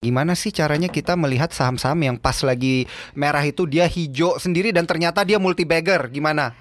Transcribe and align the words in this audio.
Gimana 0.00 0.32
sih 0.32 0.48
caranya 0.48 0.88
kita 0.88 1.12
melihat 1.12 1.52
saham-saham 1.52 2.00
yang 2.00 2.16
pas 2.16 2.40
lagi 2.40 2.88
merah 3.12 3.44
itu 3.44 3.68
dia 3.68 3.84
hijau 3.84 4.40
sendiri 4.40 4.72
dan 4.72 4.88
ternyata 4.88 5.20
dia 5.28 5.36
multi 5.36 5.68
bagger? 5.68 6.08
Gimana? 6.08 6.56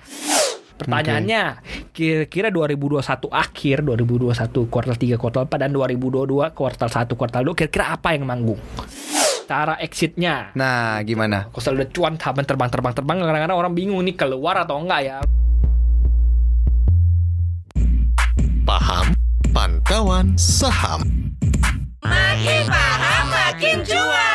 Pertanyaannya, 0.75 1.63
kira-kira 1.95 2.51
2021 2.51 2.99
akhir, 3.31 3.87
2021 3.87 4.67
kuartal 4.67 4.99
3, 4.99 5.15
kuartal 5.15 5.47
4 5.47 5.55
dan 5.55 5.71
2022 5.71 6.51
kuartal 6.51 6.91
1, 6.91 7.15
kuartal 7.15 7.47
2 7.47 7.55
kira-kira 7.55 7.95
apa 7.95 8.11
yang 8.11 8.27
manggung? 8.27 8.59
Cara 9.47 9.79
exitnya. 9.79 10.51
Nah, 10.59 10.99
gimana? 11.07 11.47
Kalau 11.55 11.79
udah 11.79 11.87
cuan 11.95 12.19
taban 12.19 12.43
terbang-terbang 12.43 12.91
terbang 12.91 13.23
kadang-kadang 13.23 13.55
orang 13.55 13.71
bingung 13.71 14.03
nih 14.03 14.19
keluar 14.19 14.67
atau 14.67 14.83
enggak 14.83 14.99
ya. 15.07 15.17
Paham 18.67 19.15
Pantauan 19.55 20.35
Saham 20.35 21.07
Makin 22.03 22.67
paham 22.67 23.08
makin 23.59 23.83
cuan. 23.83 24.28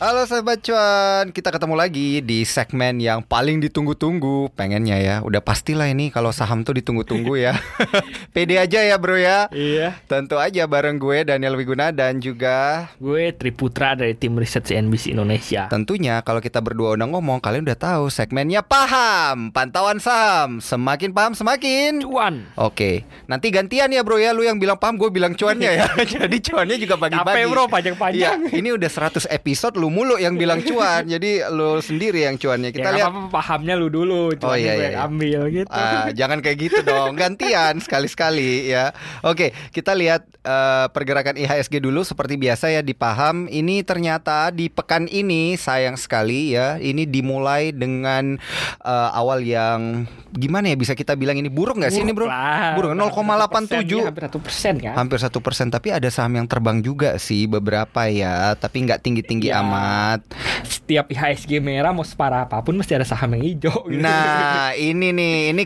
Halo 0.00 0.24
sahabat 0.24 0.64
cuan, 0.64 1.28
kita 1.28 1.52
ketemu 1.52 1.76
lagi 1.76 2.24
di 2.24 2.40
segmen 2.48 3.04
yang 3.04 3.20
paling 3.20 3.60
ditunggu-tunggu 3.60 4.48
Pengennya 4.56 4.96
ya, 4.96 5.16
udah 5.20 5.44
pastilah 5.44 5.92
ini 5.92 6.08
kalau 6.08 6.32
saham 6.32 6.64
tuh 6.64 6.72
ditunggu-tunggu 6.72 7.36
ya 7.36 7.52
Pede 8.32 8.56
aja 8.56 8.80
ya 8.80 8.96
bro 8.96 9.20
ya 9.20 9.52
Iya. 9.52 10.00
Tentu 10.08 10.40
aja 10.40 10.64
bareng 10.64 10.96
gue 10.96 11.28
Daniel 11.28 11.52
Wiguna 11.52 11.92
dan 11.92 12.16
juga 12.16 12.88
Gue 12.96 13.36
Triputra 13.36 13.92
dari 13.92 14.16
tim 14.16 14.40
riset 14.40 14.64
CNBC 14.64 15.12
Indonesia. 15.12 15.68
Tentunya 15.68 16.24
kalau 16.24 16.40
kita 16.40 16.64
berdua 16.64 16.96
udah 16.96 17.04
ngomong 17.04 17.36
kalian 17.44 17.68
udah 17.68 17.76
tahu 17.76 18.08
segmennya 18.08 18.64
paham 18.64 19.52
Pantauan 19.52 20.00
saham, 20.00 20.64
semakin 20.64 21.12
paham 21.12 21.36
semakin 21.36 22.00
Cuan. 22.00 22.48
Oke, 22.56 23.04
nanti 23.28 23.52
gantian 23.52 23.92
ya 23.92 24.00
bro 24.00 24.16
ya 24.16 24.32
Lu 24.32 24.48
yang 24.48 24.56
bilang 24.56 24.80
paham, 24.80 24.96
gue 24.96 25.12
bilang 25.12 25.36
cuannya 25.36 25.76
ya 25.76 25.92
Jadi 26.24 26.40
cuannya 26.40 26.80
juga 26.80 26.96
bagi-bagi 26.96 27.36
Capek 27.36 27.44
bro 27.52 27.68
panjang-panjang. 27.68 28.48
Iya, 28.48 28.56
ini 28.56 28.72
udah 28.72 28.88
100 28.88 29.28
episode 29.28 29.76
lu 29.76 29.89
mulu 29.90 30.14
yang 30.16 30.34
bilang 30.34 30.62
cuan. 30.62 31.02
jadi 31.04 31.50
lu 31.50 31.78
sendiri 31.78 32.22
yang 32.22 32.34
cuannya. 32.34 32.70
Kita 32.70 32.88
ya, 32.88 32.96
lihat 32.96 33.08
apa 33.08 33.20
pahamnya 33.28 33.74
lu 33.74 33.88
dulu, 33.88 34.30
Oh, 34.30 34.32
cuannya 34.32 34.56
iya, 34.56 34.72
gue 34.72 34.80
iya, 34.80 34.90
iya. 34.92 34.98
ambil 35.02 35.40
gitu. 35.50 35.70
Ah, 35.70 36.08
jangan 36.10 36.38
kayak 36.38 36.58
gitu 36.60 36.80
dong, 36.80 37.12
gantian 37.14 37.74
sekali-sekali 37.84 38.68
ya. 38.68 38.94
Oke, 39.20 39.50
kita 39.70 39.92
lihat 39.92 40.24
eh, 40.40 40.86
pergerakan 40.88 41.34
IHSG 41.36 41.78
dulu 41.78 42.00
seperti 42.00 42.36
biasa 42.36 42.70
ya 42.70 42.80
dipaham. 42.80 43.44
Ini 43.44 43.82
ternyata 43.82 44.48
di 44.48 44.68
pekan 44.68 45.04
ini 45.04 45.54
sayang 45.54 45.94
sekali 45.94 46.54
ya. 46.54 46.76
Ini 46.76 47.04
dimulai 47.04 47.70
dengan 47.70 48.38
eh, 48.80 49.10
awal 49.12 49.42
yang 49.42 50.06
gimana 50.30 50.68
ya 50.68 50.76
bisa 50.76 50.94
kita 50.94 51.12
bilang 51.12 51.34
ini 51.34 51.50
buruk 51.50 51.74
nggak 51.76 51.90
sih 51.90 52.00
ini 52.00 52.12
bro? 52.12 52.24
lah. 52.24 52.72
Buruk 52.72 52.94
0,87 52.94 54.06
Hampir 54.06 54.22
satu 54.22 54.38
persen 54.38 54.74
kan. 54.78 54.94
hampir 54.94 55.18
satu 55.18 55.38
persen 55.38 55.66
tapi 55.68 55.90
ada 55.90 56.06
saham 56.06 56.36
yang 56.36 56.46
terbang 56.46 56.78
juga 56.78 57.16
sih 57.16 57.44
beberapa 57.44 58.06
ya 58.06 58.54
tapi 58.54 58.84
nggak 58.84 59.00
tinggi 59.00 59.22
tinggi 59.22 59.48
Ya. 59.48 59.58
amat 59.58 59.79
Setiap 60.64 61.06
IHSG 61.10 61.62
merah 61.62 61.94
mau 61.94 62.02
separah 62.02 62.48
apa 62.48 62.62
pun 62.66 62.74
mesti 62.74 62.98
ada 62.98 63.06
saham 63.06 63.36
yang 63.38 63.44
hijau. 63.46 63.86
gitu. 63.86 64.02
nah 64.02 64.72
ini 64.74 65.14
nih 65.14 65.54
ini 65.54 65.62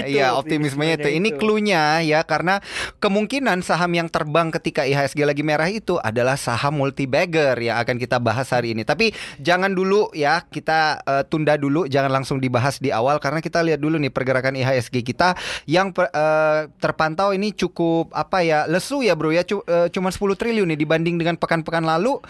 itu, 0.00 0.16
ya 0.16 0.28
optimismenya 0.38 0.94
itu 1.00 1.10
ini 1.10 1.28
itu. 1.34 1.38
cluenya 1.40 2.00
ya 2.00 2.24
karena 2.24 2.62
kemungkinan 3.02 3.60
saham 3.60 3.92
yang 3.92 4.08
terbang 4.08 4.48
ketika 4.54 4.86
IHSG 4.88 5.26
lagi 5.26 5.42
merah 5.44 5.68
itu 5.68 6.00
adalah 6.00 6.38
saham 6.40 6.80
multi 6.80 7.04
bagger 7.04 7.58
yang 7.60 7.76
akan 7.82 8.00
kita 8.00 8.16
bahas 8.22 8.48
hari 8.48 8.72
ini 8.72 8.86
tapi 8.86 9.12
jangan 9.42 9.74
dulu 9.74 10.08
ya 10.16 10.40
kita 10.46 11.04
eh, 11.04 11.24
tunda 11.28 11.58
dulu 11.58 11.84
jangan 11.90 12.10
langsung 12.22 12.38
dibahas 12.40 12.80
di 12.80 12.94
awal 12.94 13.20
karena 13.20 13.44
kita 13.44 13.60
lihat 13.60 13.82
dulu 13.82 14.00
nih 14.00 14.12
pergerakan 14.14 14.56
IHSG 14.56 15.04
kita 15.04 15.36
yang 15.68 15.92
per- 15.92 16.12
eh, 16.14 16.70
terpantau 16.80 17.36
ini 17.36 17.52
cukup 17.52 18.14
apa 18.16 18.40
ya 18.40 18.64
lesu 18.70 19.04
ya 19.04 19.18
bro 19.18 19.34
ya 19.34 19.44
eh, 19.44 19.88
cuma 19.92 20.08
10 20.08 20.38
triliun 20.38 20.68
nih 20.74 20.78
dibanding 20.80 21.20
dengan 21.20 21.36
pekan-pekan 21.36 21.84
lalu 21.84 22.22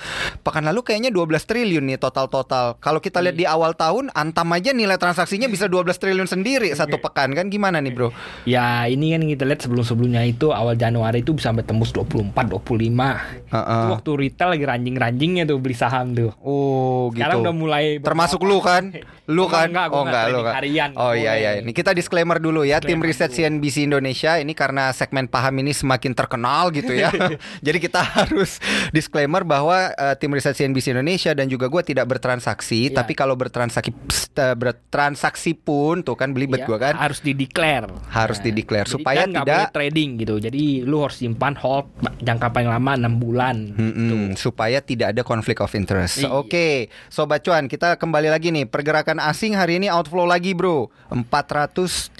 pekan 0.42 0.66
lalu 0.66 0.73
kayaknya 0.80 1.12
12 1.12 1.44
triliun 1.44 1.84
nih 1.84 1.98
total-total 2.00 2.80
kalau 2.80 2.98
kita 2.98 3.20
lihat 3.20 3.36
di 3.36 3.46
awal 3.46 3.76
tahun 3.76 4.10
antam 4.16 4.48
aja 4.56 4.72
nilai 4.72 4.96
transaksinya 4.96 5.46
bisa 5.46 5.68
12 5.68 5.92
triliun 5.94 6.26
sendiri 6.26 6.72
satu 6.72 6.98
pekan 6.98 7.36
kan 7.36 7.46
gimana 7.52 7.78
nih 7.78 7.92
bro 7.92 8.08
Ya 8.48 8.88
ini 8.90 9.14
kan 9.14 9.22
kita 9.22 9.44
lihat 9.46 9.60
sebelum-sebelumnya 9.62 10.24
itu 10.26 10.50
awal 10.50 10.74
Januari 10.74 11.20
itu 11.20 11.36
bisa 11.36 11.52
sampai 11.52 11.62
tembus 11.62 11.92
24, 11.92 12.32
25 12.32 12.56
Heeh. 12.56 13.84
Itu 13.84 13.92
waktu 13.94 14.10
retail 14.16 14.48
lagi 14.56 14.64
ranjing-ranjingnya 14.64 15.44
tuh 15.44 15.60
beli 15.60 15.76
saham 15.76 16.16
tuh 16.16 16.32
Oh 16.40 17.12
gitu. 17.12 17.20
Sekarang 17.20 17.44
udah 17.44 17.54
mulai 17.54 17.84
Termasuk 18.00 18.40
lu 18.42 18.58
kan? 18.64 18.90
Lu 19.24 19.48
kan? 19.48 19.72
Enggak, 19.72 19.88
oh 19.88 20.04
enggak, 20.04 20.24
lu 20.36 20.44
kan? 20.44 20.52
harian, 20.60 20.90
Oh 21.00 21.16
iya 21.16 21.32
iya. 21.40 21.50
Ini 21.64 21.72
kita 21.72 21.96
disclaimer 21.96 22.36
dulu 22.36 22.60
ya. 22.60 22.76
Tim 22.84 23.00
riset 23.00 23.32
dulu. 23.32 23.40
CNBC 23.40 23.88
Indonesia 23.88 24.36
ini 24.36 24.52
karena 24.52 24.92
segmen 24.92 25.32
paham 25.32 25.64
ini 25.64 25.72
semakin 25.72 26.12
terkenal 26.12 26.68
gitu 26.76 26.92
ya. 26.92 27.08
Jadi 27.64 27.78
kita 27.80 28.04
harus 28.04 28.60
disclaimer 28.92 29.40
bahwa 29.40 29.96
eh, 29.96 30.14
tim 30.20 30.28
riset 30.28 30.52
CNBC 30.64 30.86
Indonesia 30.90 31.30
dan 31.30 31.46
juga 31.46 31.68
gue 31.68 31.84
tidak 31.84 32.08
bertransaksi, 32.08 32.88
Iya. 32.88 32.96
tapi 32.96 33.12
kalau 33.12 33.36
bertransaksi 33.36 33.92
eh, 34.34 34.56
bertransaksi 34.56 35.52
pun 35.54 36.00
tuh 36.00 36.14
kan 36.14 36.32
belibet 36.32 36.56
Ya, 36.56 36.66
gua 36.66 36.80
kan. 36.80 36.96
harus 36.96 37.20
dideclare 37.20 37.86
Harus 38.08 38.40
dideclare, 38.40 38.82
jadi 38.82 38.94
supaya 38.94 39.20
kan 39.22 39.30
tidak- 39.36 39.46
boleh 39.46 39.74
trading 39.74 40.10
gitu 40.16 40.34
jadi 40.38 40.62
lu 40.82 41.00
harus 41.00 41.16
simpan 41.16 41.52
hold 41.54 41.86
jangka 42.18 42.48
paling 42.48 42.66
lama 42.66 42.92
enam 42.94 43.14
bulan 43.14 43.56
Mm-mm, 43.70 44.34
supaya 44.34 44.80
tidak 44.80 45.12
ada 45.12 45.22
konflik 45.22 45.58
of 45.58 45.70
interest. 45.72 46.18
Iya. 46.18 46.30
Oke, 46.30 46.68
sobat 47.06 47.42
cuan, 47.42 47.66
kita 47.66 47.94
kembali 47.94 48.26
lagi 48.26 48.48
nih. 48.48 48.64
Pergerakan 48.64 49.18
asing 49.18 49.52
hari 49.52 49.76
ini 49.76 49.86
outflow 49.86 50.24
lagi, 50.24 50.52
Bro. 50.52 50.88
413 51.10 52.16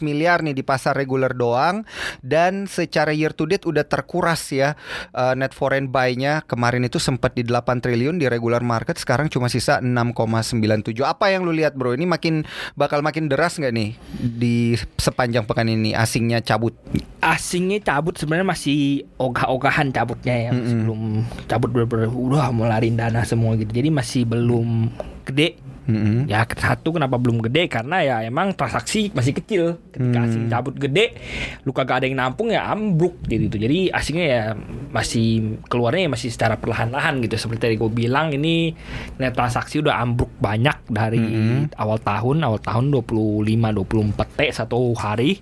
miliar 0.00 0.40
nih 0.40 0.52
di 0.52 0.62
pasar 0.62 0.92
reguler 0.92 1.32
doang 1.32 1.82
dan 2.20 2.66
secara 2.66 3.10
year 3.10 3.32
to 3.32 3.44
date 3.44 3.64
udah 3.64 3.82
terkuras 3.82 4.40
ya 4.48 4.76
eh, 5.10 5.34
net 5.34 5.50
foreign 5.50 5.88
buy-nya. 5.88 6.44
Kemarin 6.44 6.84
itu 6.84 6.98
sempat 6.98 7.32
di 7.32 7.42
8 7.42 7.77
triliun 7.80 8.20
di 8.20 8.26
regular 8.26 8.60
market, 8.60 8.98
sekarang 8.98 9.30
cuma 9.30 9.50
sisa 9.50 9.82
6,97. 9.82 10.92
Apa 11.02 11.30
yang 11.32 11.44
lu 11.46 11.52
lihat, 11.52 11.74
Bro? 11.74 11.94
Ini 11.94 12.06
makin 12.06 12.44
bakal 12.74 13.00
makin 13.00 13.26
deras 13.30 13.56
nggak 13.58 13.74
nih 13.74 13.90
di 14.18 14.74
sepanjang 15.00 15.48
pekan 15.48 15.70
ini 15.70 15.94
asingnya 15.94 16.42
cabut? 16.44 16.74
asingnya 17.18 17.82
cabut 17.82 18.14
sebenarnya 18.14 18.46
masih 18.46 19.02
ogah-ogahan 19.18 19.90
cabutnya 19.90 20.34
ya 20.38 20.50
masih 20.54 20.70
Mm-mm. 20.70 20.84
belum 20.86 21.02
cabut 21.50 21.70
bener-bener 21.74 22.10
udah 22.14 22.54
mau 22.54 22.70
lariin 22.70 22.94
dana 22.94 23.26
semua 23.26 23.58
gitu 23.58 23.74
jadi 23.74 23.90
masih 23.90 24.22
belum 24.22 24.94
gede 25.26 25.58
Mm-mm. 25.88 26.28
Ya 26.28 26.44
satu 26.44 26.92
kenapa 26.92 27.16
belum 27.16 27.40
gede 27.40 27.64
karena 27.66 28.04
ya 28.04 28.16
emang 28.20 28.52
transaksi 28.52 29.08
masih 29.16 29.32
kecil. 29.32 29.80
Ketika 29.88 30.20
Hmm. 30.20 30.28
asing 30.28 30.44
cabut 30.52 30.76
gede, 30.76 31.16
lu 31.64 31.72
kagak 31.72 32.04
ada 32.04 32.06
yang 32.06 32.20
nampung 32.20 32.52
ya 32.52 32.68
ambruk 32.68 33.16
gitu. 33.24 33.56
Jadi 33.56 33.88
asingnya 33.88 34.26
ya 34.28 34.44
masih 34.92 35.56
keluarnya 35.66 36.04
ya 36.04 36.10
masih 36.12 36.28
secara 36.28 36.60
perlahan-lahan 36.60 37.24
gitu. 37.24 37.40
Seperti 37.40 37.60
tadi 37.64 37.74
gue 37.80 37.88
bilang 37.88 38.36
ini 38.36 38.76
net 39.16 39.32
transaksi 39.32 39.80
udah 39.80 39.96
ambruk 39.96 40.28
banyak 40.36 40.92
dari 40.92 41.24
Hmm. 41.24 41.72
awal 41.80 41.96
tahun, 41.98 42.44
awal 42.44 42.60
tahun 42.60 42.92
25 42.92 43.72
24 43.72 44.28
T 44.36 44.40
satu 44.52 44.92
hari. 44.92 45.40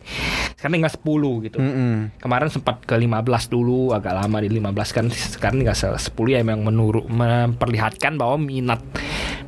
Sekarang 0.55 0.79
tinggal 0.79 0.95
10 0.95 1.43
gitu. 1.43 1.59
Mm-mm. 1.59 2.15
Kemarin 2.23 2.49
sempat 2.49 2.87
ke 2.87 2.95
15 2.95 3.51
dulu, 3.51 3.91
agak 3.91 4.15
lama 4.15 4.39
di 4.39 4.49
15 4.49 4.95
kan 4.95 5.11
sekarang 5.11 5.59
tinggal 5.59 5.75
10 5.75 5.99
ya 6.31 6.39
memang 6.47 6.63
menurut 6.63 7.11
memperlihatkan 7.11 8.15
bahwa 8.15 8.39
minat 8.39 8.79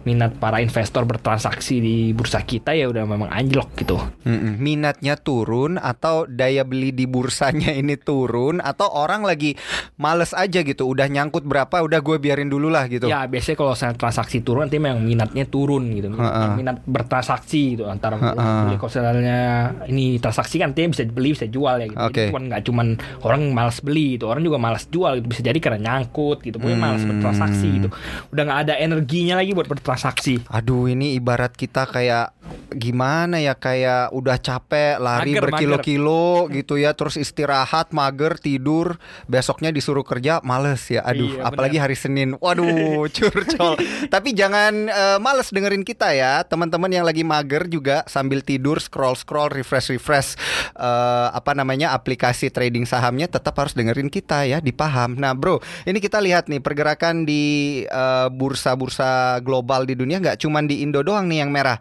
minat 0.02 0.40
para 0.40 0.58
investor 0.58 0.87
bertransaksi 0.90 1.74
di 1.78 1.96
bursa 2.10 2.40
kita 2.40 2.72
ya 2.72 2.86
udah 2.86 3.04
memang 3.04 3.28
anjlok 3.28 3.72
gitu. 3.74 3.96
Mm-mm. 4.22 4.56
Minatnya 4.56 5.16
turun 5.16 5.76
atau 5.76 6.24
daya 6.24 6.62
beli 6.62 6.90
di 6.90 7.04
bursanya 7.04 7.72
ini 7.72 7.96
turun 7.96 8.60
atau 8.60 8.86
orang 8.88 9.22
lagi 9.22 9.56
males 9.94 10.30
aja 10.30 10.60
gitu 10.60 10.84
udah 10.84 11.06
nyangkut 11.06 11.42
berapa 11.42 11.82
udah 11.82 11.98
gue 11.98 12.16
biarin 12.16 12.46
dulu 12.46 12.68
lah 12.68 12.86
gitu 12.86 13.06
Ya 13.06 13.24
biasanya 13.24 13.56
kalau 13.56 13.74
saya 13.74 13.92
transaksi 13.92 14.40
turun 14.40 14.66
nanti 14.66 14.78
memang 14.78 15.02
minatnya 15.02 15.42
turun 15.42 15.90
gitu. 15.90 16.08
Minat, 16.08 16.54
minat 16.54 16.76
bertransaksi 16.84 17.74
gitu 17.74 17.88
antara 17.88 18.14
Ha-ha. 18.14 18.68
beli 18.68 18.76
misalnya 18.78 19.38
ini 19.86 20.18
transaksi 20.18 20.56
kan 20.56 20.70
nantinya 20.70 20.94
bisa 20.94 21.02
beli 21.08 21.32
bisa 21.32 21.46
jual 21.46 21.74
ya 21.78 21.86
gitu. 21.88 21.98
Oke. 21.98 22.12
Jadi 22.14 22.30
bukan 22.30 22.44
nggak 22.46 22.62
cuman 22.62 22.86
orang 23.24 23.40
malas 23.50 23.80
beli 23.80 24.14
itu 24.14 24.24
orang 24.24 24.44
juga 24.44 24.56
malas 24.56 24.86
jual 24.86 25.18
gitu 25.18 25.26
bisa 25.26 25.42
jadi 25.42 25.58
karena 25.58 25.78
nyangkut 25.82 26.38
gitu. 26.40 26.56
Pokoknya 26.56 26.78
malas 26.78 27.02
Hmm. 27.02 27.10
bertransaksi 27.10 27.68
gitu. 27.74 27.88
Udah 28.30 28.42
nggak 28.44 28.60
ada 28.68 28.74
energinya 28.78 29.34
lagi 29.40 29.50
buat 29.50 29.66
bertransaksi. 29.66 30.46
Aduh 30.46 30.77
ini 30.84 31.16
ibarat 31.16 31.56
kita 31.56 31.88
kayak 31.88 32.36
gimana 32.68 33.40
ya 33.40 33.56
kayak 33.56 34.12
udah 34.12 34.36
capek 34.36 35.00
lari 35.00 35.36
Mager, 35.36 35.42
berkilo-kilo 35.48 36.52
gitu 36.52 36.76
ya 36.76 36.92
terus 36.92 37.16
istirahat 37.16 37.96
mager 37.96 38.36
tidur 38.36 39.00
besoknya 39.24 39.72
disuruh 39.72 40.04
kerja 40.04 40.44
males 40.44 40.84
ya 40.92 41.00
aduh 41.04 41.38
Iya, 41.38 41.44
apalagi 41.44 41.78
hari 41.78 41.96
Senin. 41.96 42.34
Waduh 42.38 43.06
curcol. 43.14 43.74
Tapi 44.08 44.28
jangan 44.32 44.74
eh, 44.88 45.18
males 45.20 45.48
dengerin 45.52 45.84
kita 45.84 46.12
ya 46.12 46.42
teman-teman 46.44 46.90
yang 46.92 47.04
lagi 47.04 47.22
mager 47.22 47.68
juga 47.68 48.04
sambil 48.08 48.40
tidur 48.40 48.80
scroll 48.80 49.14
scroll 49.14 49.52
refresh 49.52 49.92
refresh 49.92 50.36
eh, 50.76 51.28
apa 51.32 51.52
namanya 51.52 51.92
aplikasi 51.92 52.48
trading 52.52 52.84
sahamnya 52.84 53.28
tetap 53.28 53.56
harus 53.56 53.72
dengerin 53.74 54.08
kita 54.12 54.44
ya 54.44 54.58
dipaham 54.62 55.16
nah 55.18 55.32
bro 55.32 55.60
ini 55.84 55.98
kita 55.98 56.20
lihat 56.22 56.46
nih 56.50 56.60
pergerakan 56.62 57.24
di 57.24 57.84
eh, 57.84 58.28
bursa-bursa 58.30 59.40
global 59.40 59.84
di 59.84 59.94
dunia 59.96 60.20
nggak 60.20 60.40
cuman 60.42 60.67
di 60.68 60.84
Indo 60.84 61.00
doang 61.00 61.24
nih 61.24 61.40
yang 61.40 61.48
merah 61.48 61.80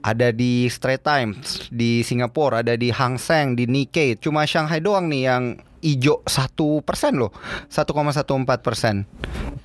ada 0.00 0.30
di 0.30 0.64
Straits 0.66 1.02
Times 1.02 1.36
di 1.68 2.00
Singapura, 2.00 2.62
ada 2.62 2.74
di 2.74 2.88
Hang 2.88 3.18
Seng, 3.18 3.52
di 3.52 3.66
Nikkei. 3.66 4.14
Cuma 4.16 4.46
Shanghai 4.46 4.78
doang 4.78 5.06
nih 5.06 5.22
yang 5.26 5.44
ijo 5.80 6.24
satu 6.24 6.80
persen 6.80 7.18
loh, 7.18 7.28
1,14 7.68 8.08
persen. 8.58 9.04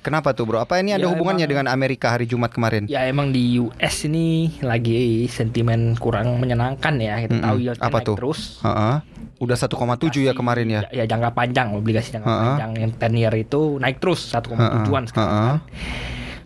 Kenapa 0.00 0.32
tuh 0.32 0.44
bro? 0.44 0.58
Apa 0.58 0.76
ini 0.76 0.90
ada 0.90 1.04
Ya, 1.04 1.08
hubungannya 1.08 1.40
emang- 1.40 1.52
dengan 1.54 1.66
Amerika 1.68 2.10
hari 2.10 2.24
Jumat 2.24 2.50
kemarin? 2.50 2.84
Ya 2.86 3.04
emang 3.04 3.30
di 3.30 3.56
US 3.58 4.04
ini 4.04 4.52
lagi 4.60 5.24
sentimen 5.26 5.92
kurang 5.94 6.36
menyenangkan 6.36 6.96
ya. 6.96 7.20
Kita 7.20 7.32
Mm-mm. 7.32 7.46
tahu 7.46 7.56
yieldnya 7.58 7.86
Apa 7.86 7.98
tuh? 8.00 8.16
terus. 8.16 8.60
Heeh. 8.60 8.96
Udah 9.40 9.56
1,7 9.56 10.20
ya 10.22 10.32
kemarin 10.34 10.68
ya. 10.68 10.80
Ya 10.90 11.04
jangka 11.06 11.32
panjang, 11.32 11.72
obligasi 11.72 12.12
jangka 12.12 12.28
Ha-ha. 12.28 12.44
panjang 12.60 12.70
yang 12.78 12.90
10 12.92 13.16
year 13.18 13.34
itu 13.38 13.60
naik 13.76 13.96
terus 13.96 14.20
1,7-an 14.26 15.04
sekarang. 15.06 15.24
Ha-ha. 15.26 15.44
kan. 15.46 15.58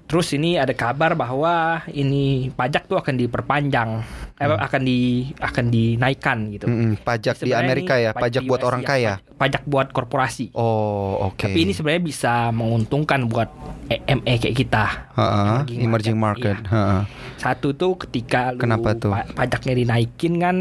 Terus 0.05 0.29
ini 0.31 0.55
ada 0.55 0.71
kabar 0.71 1.17
bahwa 1.17 1.81
ini 1.89 2.53
pajak 2.53 2.85
tuh 2.85 3.01
akan 3.01 3.17
diperpanjang, 3.17 4.05
eh, 4.37 4.47
akan 4.47 4.83
di 4.83 4.99
akan 5.35 5.65
dinaikkan 5.67 6.53
gitu. 6.53 6.69
Mm-mm, 6.69 7.01
pajak 7.01 7.41
di 7.41 7.51
Amerika 7.51 7.97
ya, 7.97 8.13
pajak 8.13 8.45
buat 8.45 8.61
US 8.61 8.69
orang 8.69 8.81
ya, 8.81 8.87
kaya. 8.87 9.13
paj- 9.17 9.33
Pajak 9.35 9.63
buat 9.65 9.89
korporasi. 9.91 10.53
Oh, 10.53 11.19
oke. 11.25 11.43
Tapi 11.43 11.59
ini 11.59 11.73
sebenarnya 11.73 12.05
bisa 12.05 12.33
menguntungkan 12.51 13.27
buat 13.27 13.49
EME 13.89 14.35
kayak 14.39 14.57
kita. 14.57 14.85
Heeh, 15.17 15.45
emerging 15.51 15.81
emerging 15.83 16.17
market. 16.17 16.57
market, 16.61 16.71
Heeh. 16.71 17.01
Satu 17.45 17.69
tuh 17.71 17.93
ketika 17.99 18.51
lu 18.51 18.59
Kenapa 18.59 18.97
tuh? 18.97 19.13
pa- 19.13 19.29
pajaknya 19.29 19.77
dinaikin 19.77 20.41
kan 20.41 20.57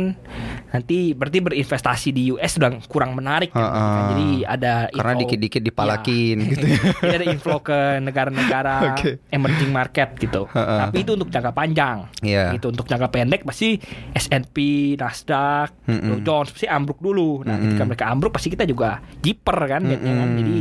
nanti 0.68 1.14
berarti 1.14 1.40
berinvestasi 1.40 2.10
di 2.10 2.28
US 2.30 2.52
sudah 2.54 2.76
kurang 2.84 3.14
menarik 3.14 3.50
kan. 3.50 3.64
Ha-ha. 3.64 3.86
Jadi 4.12 4.28
ada 4.44 4.74
Karena 4.90 5.16
dikit-dikit 5.18 5.62
Iya. 5.62 5.68
dipalakin 5.70 6.36
gitu 6.46 6.66
ya. 6.66 6.78
Jadi 7.04 7.16
ada 7.16 7.28
inflow 7.30 7.60
ke 7.60 7.78
negara-negara 8.00 8.76
Oke. 8.92 9.24
emerging 9.30 9.72
market 9.72 10.18
gitu. 10.18 10.44
Ha-ha. 10.50 10.84
Tapi 10.84 10.98
itu 11.00 11.14
untuk 11.14 11.30
jangka 11.30 11.52
panjang. 11.52 12.10
Iya. 12.20 12.52
Gitu 12.52 12.68
untuk 12.68 12.84
jangka 12.84 13.08
pendek 13.08 13.42
pasti 13.44 13.80
S&P, 14.12 14.56
Nasdaq, 14.98 15.70
Mm-mm. 15.86 16.20
Dow 16.20 16.42
Jones 16.42 16.52
pasti 16.52 16.68
ambruk 16.68 17.00
dulu. 17.00 17.42
Nah, 17.42 17.54
Mm-mm. 17.54 17.64
ketika 17.70 17.84
mereka 17.86 18.06
ambruk 18.08 18.32
pasti 18.32 18.50
kita 18.50 18.66
juga 18.66 18.90
jiper 19.18 19.56
kan 19.70 19.82
liatnya 19.84 20.12
kan. 20.12 20.28
Mm-mm. 20.28 20.40
Jadi 20.42 20.58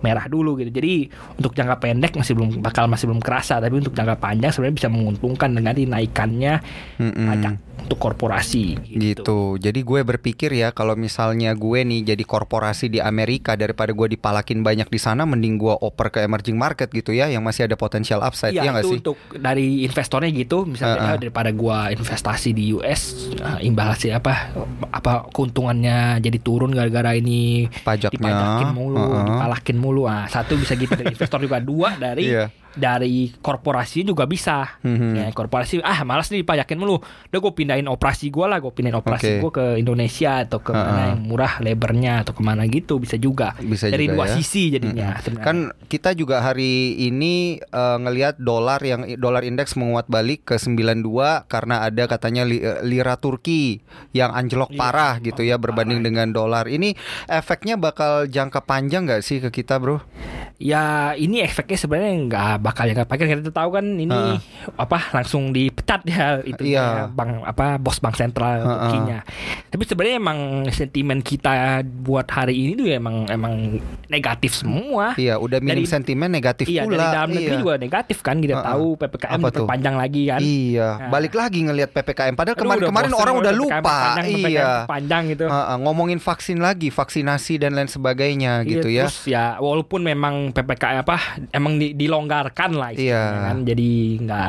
merah 0.00 0.26
dulu 0.26 0.54
gitu. 0.56 0.70
Jadi 0.70 1.08
untuk 1.34 1.52
jangka 1.52 1.80
pendek 1.80 2.12
masih 2.14 2.32
belum 2.32 2.60
bakal 2.60 2.86
masih 2.86 3.08
belum 3.08 3.18
kerasa, 3.18 3.58
tapi 3.58 3.74
untuk 3.74 3.90
jangka 3.92 4.14
panjang 4.14 4.52
sebenarnya 4.52 4.76
bisa 4.76 4.88
menguntungkan 4.88 5.50
dengan 5.64 5.72
dinaikannya 5.74 6.54
Mm-mm. 7.00 7.24
pajak 7.26 7.54
untuk 7.80 7.98
korporasi 7.98 8.76
Gitu. 8.84 9.24
Jadi 9.56 9.80
gue 9.80 10.00
berpikir 10.02 10.52
ya 10.52 10.70
kalau 10.70 10.92
misalnya 10.94 11.52
gue 11.52 11.80
nih 11.80 12.04
jadi 12.06 12.20
korporasi 12.22 12.88
di 12.88 12.96
Amerika 12.96 13.54
daripada 13.54 13.90
gue 13.90 14.08
dipalakin 14.10 14.60
banyak 14.60 14.86
di 14.86 14.96
sana 14.96 15.24
mending 15.24 15.56
gue 15.56 15.72
oper 15.74 16.08
ke 16.10 16.20
emerging 16.20 16.54
market 16.54 16.88
gitu 16.90 17.10
ya 17.10 17.26
yang 17.26 17.40
masih 17.40 17.64
ada 17.64 17.74
potensial 17.74 18.20
upside 18.20 18.52
Iya 18.52 18.62
ya 18.62 18.72
itu 18.78 18.88
sih? 18.88 18.98
untuk 19.00 19.16
dari 19.34 19.82
investornya 19.82 20.28
gitu 20.30 20.64
misalnya 20.64 20.96
Heeh. 20.96 21.10
ah, 21.10 21.18
daripada 21.18 21.50
gua 21.50 21.88
investasi 21.90 22.52
di 22.52 22.72
US 22.72 23.00
ah, 23.40 23.56
imbal 23.58 23.88
hasil 23.90 24.14
apa 24.14 24.52
apa 24.90 25.28
keuntungannya 25.28 26.20
jadi 26.20 26.38
turun 26.38 26.70
gara-gara 26.70 27.12
ini 27.12 27.68
Pajaknya. 27.80 28.12
dipajakin 28.14 28.68
mulu, 28.70 28.96
Heeh. 28.98 29.24
dipalakin 29.26 29.76
mulu. 29.76 30.02
Ah, 30.04 30.24
satu 30.26 30.56
bisa 30.56 30.72
gitu 30.74 30.92
dari 30.92 31.12
investor 31.12 31.40
juga 31.40 31.58
dua 31.58 31.96
dari 31.96 32.28
Iya. 32.28 32.48
Dari 32.74 33.32
korporasi 33.34 34.02
juga 34.02 34.26
bisa. 34.26 34.78
Mhm. 34.82 35.10
Ya, 35.14 35.26
korporasi 35.30 35.80
ah 35.80 36.02
malas 36.02 36.28
nih 36.28 36.42
dipajakin 36.42 36.76
mulu. 36.76 36.98
Udah 37.00 37.38
gue 37.38 37.52
pindahin 37.52 37.86
operasi 37.86 38.28
gua 38.28 38.46
lah, 38.46 38.58
gue 38.58 38.70
pindahin 38.70 38.94
operasi 38.94 39.26
Oke. 39.28 39.40
gua 39.40 39.50
ke 39.52 39.66
Indonesia 39.76 40.42
atau 40.42 40.58
ke 40.58 40.70
mana 40.70 40.84
Heeh. 40.84 41.08
yang 41.10 41.20
murah 41.24 41.52
lebarnya 41.58 42.14
atau 42.22 42.32
ke 42.32 42.42
mana 42.42 42.66
gitu 42.66 42.98
bisa 42.98 43.14
juga. 43.14 43.54
Bisa 43.56 43.88
dari 43.88 44.06
juga 44.06 44.14
dua 44.14 44.24
ya. 44.26 44.34
sisi 44.34 44.62
jadinya. 44.68 45.16
Sebenarnya. 45.18 45.46
Kan 45.46 45.56
kita 45.86 46.12
juga 46.12 46.40
hari 46.40 46.74
ini 47.00 47.56
eh, 47.58 47.96
ngelihat 47.98 48.36
dolar 48.36 48.78
yang 48.80 49.06
dolar 49.16 49.42
indeks 49.42 49.74
menguat 49.74 50.06
balik 50.06 50.44
ke 50.44 50.56
92 50.56 51.46
karena 51.46 51.82
ada 51.82 52.04
katanya 52.04 52.42
li- 52.42 52.58
eh, 52.58 52.82
lira 52.82 53.14
Turki 53.14 53.78
yang 54.10 54.30
anjlok 54.30 54.70
Iya, 54.70 54.78
parah 54.78 55.14
gitu 55.18 55.40
ya 55.40 55.56
berbanding 55.56 56.00
parah. 56.00 56.08
dengan 56.08 56.28
dolar. 56.30 56.64
Ini 56.66 56.92
efeknya 57.26 57.76
bakal 57.76 58.26
jangka 58.26 58.60
panjang 58.60 59.06
nggak 59.06 59.22
sih 59.22 59.38
ke 59.38 59.52
kita, 59.52 59.78
Bro? 59.78 60.02
Ya 60.56 61.12
ini 61.14 61.38
efeknya 61.38 61.76
sebenarnya 61.76 62.14
nggak 62.24 62.52
bakal 62.64 62.88
ya 62.88 63.04
pakai 63.04 63.28
kita 63.28 63.52
tahu 63.52 63.76
kan 63.76 63.84
ini 63.84 64.08
Heeh. 64.08 64.40
apa 64.74 65.12
langsung 65.12 65.52
dipecat 65.52 66.00
ya 66.04 66.40
itu 66.40 66.64
Iya. 66.64 67.12
bank 67.12 67.44
apa 67.44 67.76
bos 67.76 68.00
bank 68.00 68.16
sentral 68.16 68.56
Heeh. 68.56 68.72
Turkinya. 68.88 69.18
Tapi 69.68 69.82
sebenarnya 69.84 70.16
emang 70.16 70.38
sentimen 70.70 71.20
kita 71.20 71.84
buat 71.84 72.24
hari 72.26 72.56
ini 72.56 72.72
tuh 72.72 72.86
ya 72.88 72.96
emang 72.96 73.28
emang 73.28 73.76
negatif 74.08 74.56
semua. 74.56 75.12
Iya, 75.14 75.36
udah 75.36 75.60
minim 75.60 75.82
Dari- 75.82 75.90
sentimen 75.90 76.32
negatif 76.32 76.64
Iya 76.64 76.88
pula. 76.88 76.96
dari 76.96 77.06
dalam 77.12 77.30
negeri 77.30 77.52
Iya. 77.52 77.60
juga 77.60 77.74
negatif 77.76 78.16
kan 78.20 78.40
kita 78.40 78.56
Heeh. 78.56 78.66
tahu 78.66 78.86
ppkm 78.96 79.36
Apa 79.36 79.48
tuh? 79.50 79.66
lagi 79.94 80.22
kan. 80.24 80.40
Iya, 80.40 80.88
Nah. 80.96 81.10
balik 81.10 81.34
lagi 81.34 81.58
ngelihat 81.60 81.90
PPKM. 81.92 82.32
Padahal 82.32 82.56
kemarin-kemarin 82.56 83.12
orang 83.12 83.34
udah 83.36 83.52
PPKM 83.52 83.62
lupa. 83.76 83.80
Panjang, 83.84 84.24
PPKM 84.24 84.48
iya. 84.48 84.70
panjang 84.86 85.22
gitu. 85.28 85.44
Heeh, 85.44 85.76
ngomongin 85.76 86.18
vaksin 86.18 86.58
lagi, 86.58 86.88
vaksinasi 86.88 87.54
dan 87.58 87.74
lain 87.74 87.86
sebagainya 87.86 88.62
Iya, 88.62 88.70
gitu 88.70 88.88
ya. 88.88 89.04
Terus 89.04 89.18
ya 89.26 89.44
walaupun 89.58 90.00
memang 90.00 90.54
PPKM 90.54 91.02
apa 91.02 91.18
emang 91.50 91.76
di- 91.76 91.92
dilonggarkan 91.92 92.53
lah 92.72 92.88
istilahnya 92.90 93.02
Iya. 93.26 93.44
kan. 93.44 93.56
Jadi 93.64 93.90
nggak 94.20 94.44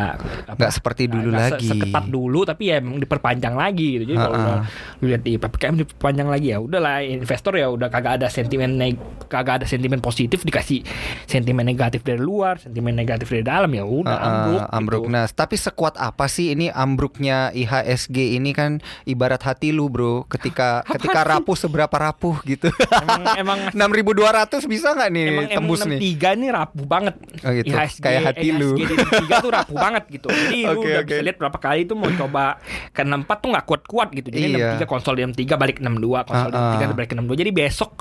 apa, 0.46 0.56
Nggak 0.56 0.72
seperti 0.72 1.04
dulu 1.06 1.30
se- 1.30 1.38
lagi. 1.42 1.68
Seketat 1.68 2.06
dulu 2.06 2.40
tapi 2.42 2.64
ya 2.66 2.76
emang 2.78 2.98
diperpanjang 2.98 3.54
lagi 3.54 3.88
gitu. 3.92 4.04
Jadi 4.06 4.18
kalau 4.18 4.36
Ha-ha. 4.36 4.46
udah 4.46 4.58
lu 4.96 5.06
lihat 5.08 5.22
di 5.22 5.34
PPKM 5.36 5.76
diperpanjang 5.78 6.28
lagi 6.28 6.48
ya 6.48 6.58
udahlah 6.58 6.96
investor 7.02 7.54
ya 7.54 7.68
udah 7.68 7.88
kagak 7.88 8.14
ada 8.16 8.28
sentimen 8.28 8.76
neg 8.76 8.96
kagak 9.26 9.56
ada 9.56 9.66
sentimen 9.66 9.98
positif 9.98 10.42
dikasih 10.42 10.86
sentimen 11.26 11.64
negatif 11.64 12.02
dari 12.02 12.18
luar, 12.18 12.58
sentimen 12.58 12.92
negatif 12.92 13.28
dari 13.28 13.42
dalam 13.42 13.70
ya 13.70 13.82
udah 13.82 14.06
Heeh, 14.12 14.28
ambruk. 14.28 14.62
ambruk. 14.70 15.04
gitu. 15.04 15.12
Nah, 15.12 15.26
tapi 15.28 15.56
sekuat 15.56 15.96
apa 15.96 16.26
sih 16.26 16.52
ini 16.52 16.70
ambruknya 16.70 17.50
IHSG 17.52 18.36
ini 18.36 18.52
kan 18.52 18.78
ibarat 19.04 19.42
hati 19.42 19.70
lu, 19.70 19.88
Bro. 19.88 20.28
Ketika 20.28 20.86
ketika 20.88 21.24
rapuh 21.24 21.56
seberapa 21.56 21.92
rapuh 21.92 22.38
gitu. 22.44 22.70
emang 22.96 23.22
emang 23.36 23.60
6200 23.96 24.66
bisa 24.66 24.92
nggak 24.92 25.10
nih 25.10 25.26
Emang 25.28 25.46
tembus 25.50 25.80
nih? 25.84 26.00
M63 26.00 26.26
ini 26.36 26.48
rapuh 26.50 26.84
banget. 26.84 27.16
Oh 27.42 27.52
gitu, 27.52 27.72
IHSG, 27.72 27.95
kayak 27.98 28.22
hati 28.26 28.48
lu. 28.50 28.72
IHSG 28.72 28.80
di 28.82 28.96
63 28.96 29.40
tuh 29.40 29.52
rapuh 29.52 29.78
banget 29.78 30.04
gitu. 30.10 30.28
Jadi 30.36 30.60
lu 30.62 30.72
Oke, 30.74 30.88
udah 30.88 31.02
oke. 31.02 31.10
bisa 31.10 31.22
lihat 31.22 31.38
berapa 31.38 31.58
kali 31.58 31.80
itu 31.82 31.94
mau 31.94 32.10
coba 32.10 32.44
ke 32.90 33.02
64 33.02 33.12
tuh 33.38 33.50
nggak 33.50 33.66
kuat-kuat 33.66 34.08
gitu. 34.12 34.28
Jadi 34.30 34.46
Iya. 34.52 34.78
63 34.78 34.86
konsol 34.86 35.14
di 35.14 35.22
63 35.24 35.56
balik 35.56 35.76
ke 35.76 35.84
62, 35.84 35.96
konsol 36.24 36.50
di 36.50 36.56
Ah, 36.56 36.64
63 36.72 36.84
ah. 36.84 36.96
balik 36.96 37.10
ke 37.10 37.16
62. 37.16 37.36
Jadi 37.38 37.52
besok 37.52 37.92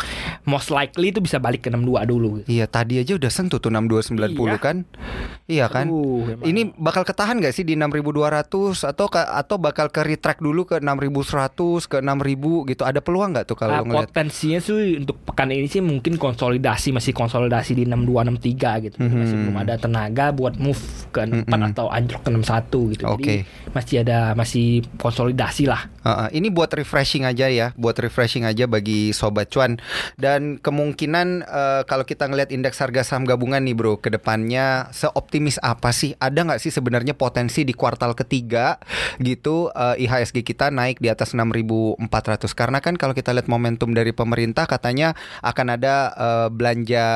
most 0.45 0.69
likely 0.71 1.07
itu 1.09 1.21
bisa 1.21 1.37
balik 1.39 1.61
ke 1.61 1.69
62 1.69 1.83
dulu 2.05 2.29
gitu. 2.39 2.47
Iya, 2.51 2.67
tadi 2.67 2.95
aja 2.97 3.13
udah 3.15 3.31
sentuh 3.31 3.59
tuh 3.59 3.69
6290 3.69 4.35
Iya. 4.47 4.59
kan? 4.59 4.77
Iya 5.47 5.67
kan? 5.69 5.87
Aduh, 5.87 6.25
emang. 6.31 6.45
Ini 6.45 6.61
bakal 6.75 7.03
ketahan 7.03 7.37
gak 7.39 7.53
sih 7.53 7.63
di 7.63 7.75
6200 7.75 8.35
atau 8.83 9.07
ke, 9.07 9.19
atau 9.19 9.57
bakal 9.57 9.89
ke 9.89 10.01
retract 10.03 10.39
dulu 10.39 10.65
ke 10.65 10.79
6100 10.79 11.41
ke 11.85 11.99
6000 11.99 12.35
gitu. 12.67 12.83
Ada 12.83 13.01
peluang 13.01 13.33
nggak 13.33 13.47
tuh 13.47 13.57
kalau 13.57 13.81
lu 13.81 13.85
ngeliat? 13.87 14.09
potensinya 14.09 14.59
sih 14.59 14.73
untuk 14.97 15.21
pekan 15.25 15.49
ini 15.49 15.67
sih 15.67 15.81
mungkin 15.81 16.17
konsolidasi 16.17 16.91
masih 16.91 17.13
konsolidasi 17.13 17.73
di 17.73 17.85
62 17.85 18.25
63 18.31 18.85
gitu. 18.85 18.97
Jadi 18.97 19.15
Masih 19.15 19.35
Mhm. 19.35 19.43
belum 19.45 19.57
ada 19.59 19.74
tenaga 19.79 20.31
buat 20.31 20.59
move 20.59 20.81
ke 21.11 21.23
4 21.23 21.47
Mhm. 21.47 21.71
atau 21.75 21.87
anjlok 21.89 22.23
ke 22.27 22.31
61 22.31 22.79
gitu. 22.93 23.05
Oke. 23.07 23.23
Jadi 23.23 23.35
masih 23.71 23.97
ada 24.03 24.19
masih 24.35 24.67
konsolidasi 24.99 25.65
lah. 25.71 25.87
Heeh, 26.05 26.37
ini 26.37 26.53
buat 26.53 26.69
refreshing 26.69 27.25
aja 27.25 27.49
ya, 27.49 27.73
buat 27.81 27.97
refreshing 27.97 28.45
aja 28.45 28.69
bagi 28.69 29.17
sobat 29.17 29.49
cuan. 29.49 29.81
Dan 30.21 30.61
kemungkinan 30.61 31.49
eh, 31.49 31.83
kalau 31.89 32.05
kita 32.05 32.29
ngelihat 32.29 32.53
indeks 32.53 32.77
harga 32.77 33.01
saham 33.01 33.25
gabungan 33.25 33.65
nih 33.65 33.73
bro, 33.73 33.97
ke 33.97 34.13
depannya 34.13 34.93
seoptimis 34.93 35.57
apa 35.65 35.97
sih? 35.97 36.13
Ada 36.21 36.45
nggak 36.45 36.61
sih 36.61 36.69
sebenarnya 36.69 37.17
potensi 37.17 37.65
di 37.65 37.73
kuartal 37.73 38.13
ketiga 38.13 38.77
gitu 39.17 39.73
eh, 39.73 40.05
IHSG 40.05 40.45
kita 40.45 40.69
naik 40.69 41.01
di 41.01 41.09
atas 41.09 41.33
6.400? 41.33 42.05
Karena 42.53 42.85
kan 42.85 43.01
kalau 43.01 43.17
kita 43.17 43.33
lihat 43.33 43.49
momentum 43.49 43.97
dari 43.97 44.13
pemerintah 44.13 44.69
katanya 44.69 45.17
akan 45.41 45.67
ada 45.73 46.13
eh, 46.13 46.49
belanja 46.53 47.07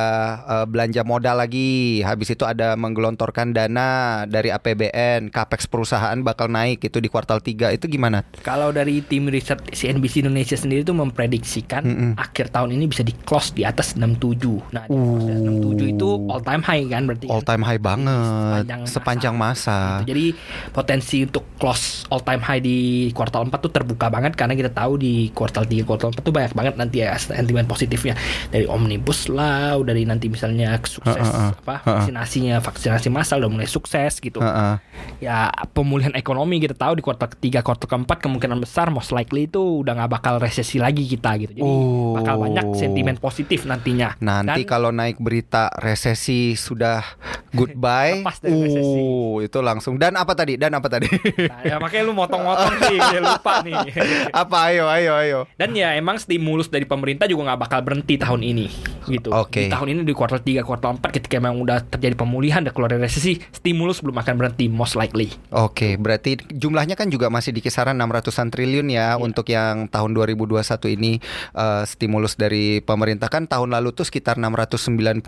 eh, 0.48 0.64
belanja 0.64 1.04
modal 1.04 1.44
lagi. 1.44 2.00
Habis 2.00 2.32
itu 2.32 2.48
ada 2.48 2.72
menggelontorkan 2.72 3.52
dana 3.52 4.24
dari 4.24 4.48
APBN, 4.48 5.28
capex 5.28 5.68
perusahaan 5.68 6.16
bakal 6.24 6.48
naik 6.48 6.80
itu 6.88 7.04
di 7.04 7.12
kuartal 7.12 7.44
3. 7.44 7.76
Itu 7.76 7.84
gimana? 7.84 8.24
Kalau 8.40 8.77
dari 8.78 9.02
tim 9.02 9.26
riset 9.26 9.58
CNBC 9.68 10.22
Indonesia 10.22 10.54
sendiri 10.54 10.80
itu 10.80 10.94
memprediksikan 10.94 11.82
Mm-mm. 11.82 12.12
akhir 12.14 12.54
tahun 12.54 12.78
ini 12.78 12.86
bisa 12.86 13.02
di 13.02 13.10
close 13.18 13.50
di 13.50 13.66
atas 13.66 13.98
67. 13.98 14.70
Nah, 14.70 14.86
di 14.86 14.94
atas 14.94 15.26
Uh. 15.28 15.74
67 15.74 15.94
itu 15.94 16.08
all 16.30 16.40
time 16.40 16.62
high 16.62 16.84
kan 16.86 17.02
berarti. 17.04 17.26
kan? 17.26 17.34
all 17.34 17.42
time 17.42 17.62
high 17.62 17.80
banget 17.80 18.62
Sepanjang 18.62 18.82
sepanjang 18.86 19.34
masa. 19.34 19.78
Gitu. 20.02 20.14
Jadi 20.14 20.26
potensi 20.70 21.16
untuk 21.24 21.44
close 21.58 22.06
all 22.08 22.22
time 22.22 22.38
high 22.38 22.60
di 22.60 22.78
kuartal 23.10 23.42
4 23.44 23.58
tuh 23.58 23.72
terbuka 23.72 24.06
banget 24.08 24.34
karena 24.34 24.54
kita 24.54 24.70
tahu 24.70 24.94
di 24.94 25.32
kuartal 25.32 25.64
3 25.64 25.82
kuartal 25.82 26.14
4 26.14 26.22
tuh 26.22 26.30
banyak 26.30 26.52
banget 26.54 26.74
nanti 26.76 27.02
ya 27.02 27.16
sentimen 27.16 27.66
positifnya 27.66 28.14
dari 28.48 28.68
omnibus 28.68 29.26
law 29.26 29.82
dari 29.82 30.04
nanti 30.04 30.28
misalnya 30.28 30.78
sukses 30.84 31.16
Ha, 31.18 31.24
ha, 31.24 31.50
ha. 31.50 31.56
apa 31.56 31.76
vaksinasinya 31.82 32.60
vaksinasi 32.60 33.08
massal 33.08 33.40
udah 33.40 33.50
mulai 33.50 33.66
sukses 33.66 34.20
gitu. 34.20 34.38
Heeh. 34.38 34.74
Ya 35.18 35.48
pemulihan 35.72 36.14
ekonomi 36.14 36.60
kita 36.60 36.74
tahu 36.74 36.94
di 36.94 37.02
kuartal 37.02 37.32
ketiga 37.32 37.60
kuartal 37.60 37.88
keempat 37.88 38.20
kemungkinan 38.20 38.60
besar 38.68 38.92
most 38.92 39.10
likely 39.10 39.48
itu 39.48 39.80
udah 39.80 39.96
nggak 39.96 40.12
bakal 40.12 40.36
resesi 40.36 40.76
lagi 40.76 41.02
kita 41.02 41.40
gitu. 41.40 41.56
Jadi 41.56 41.64
Oh. 41.64 42.12
bakal 42.12 42.36
banyak 42.38 42.76
sentimen 42.76 43.16
positif 43.16 43.64
nantinya. 43.64 44.12
Nanti 44.20 44.60
Dan- 44.62 44.68
kalau 44.68 44.92
naik 44.92 45.16
berita 45.16 45.72
resesi 45.74 46.52
sudah 46.52 47.00
goodbye, 47.50 48.20
Lepas 48.22 48.38
dari 48.38 48.60
resesi. 48.60 49.00
uh, 49.00 49.40
itu 49.40 49.58
langsung. 49.58 49.96
Dan 49.96 50.14
apa 50.14 50.36
tadi? 50.36 50.54
Dan 50.54 50.76
apa 50.76 50.86
tadi? 50.86 51.08
Nah, 51.48 51.64
ya 51.64 51.76
makanya 51.78 52.04
lu 52.04 52.12
motong-motong 52.12 52.76
sih, 52.86 52.98
gue 52.98 53.20
lupa 53.20 53.64
nih. 53.64 53.76
apa? 54.30 54.56
Ayo, 54.68 54.84
ayo, 54.86 55.12
ayo. 55.16 55.38
Dan 55.54 55.72
ya 55.72 55.94
emang 55.94 56.20
stimulus 56.20 56.68
dari 56.68 56.84
pemerintah 56.84 57.24
juga 57.24 57.48
nggak 57.48 57.60
bakal 57.60 57.80
berhenti 57.80 58.14
tahun 58.14 58.44
ini 58.44 58.66
gitu. 59.08 59.32
Oke. 59.32 59.64
Di 59.64 59.72
tahun 59.72 59.88
ini 59.88 60.00
di 60.04 60.12
kuartal 60.12 60.38
3, 60.38 60.60
kuartal 60.60 61.00
4 61.00 61.08
ketika 61.10 61.40
memang 61.40 61.56
udah 61.58 61.80
terjadi 61.82 62.12
pemulihan 62.14 62.60
dan 62.60 62.70
keluar 62.70 62.92
dari 62.92 63.00
resesi, 63.00 63.40
stimulus 63.48 64.04
belum 64.04 64.12
akan 64.14 64.34
berhenti 64.36 64.68
most 64.68 64.92
likely. 64.92 65.32
Oke, 65.48 65.96
berarti 65.96 66.36
jumlahnya 66.44 66.92
kan 66.92 67.08
juga 67.08 67.28
masih 67.28 67.50
di 67.50 67.60
kisaran 67.60 67.96
600-an 67.96 68.52
triliun 68.58 68.90
ya 68.90 68.98
Iya. 68.98 69.22
untuk 69.22 69.46
yang 69.46 69.86
tahun 69.86 70.10
2021 70.10 70.90
ini 70.90 71.22
eh, 71.54 71.82
stimulus 71.86 72.34
dari 72.34 72.82
pemerintah 72.82 73.30
kan 73.30 73.46
tahun 73.46 73.70
lalu 73.70 73.94
tuh 73.94 74.02
sekitar 74.02 74.34
695 74.42 75.22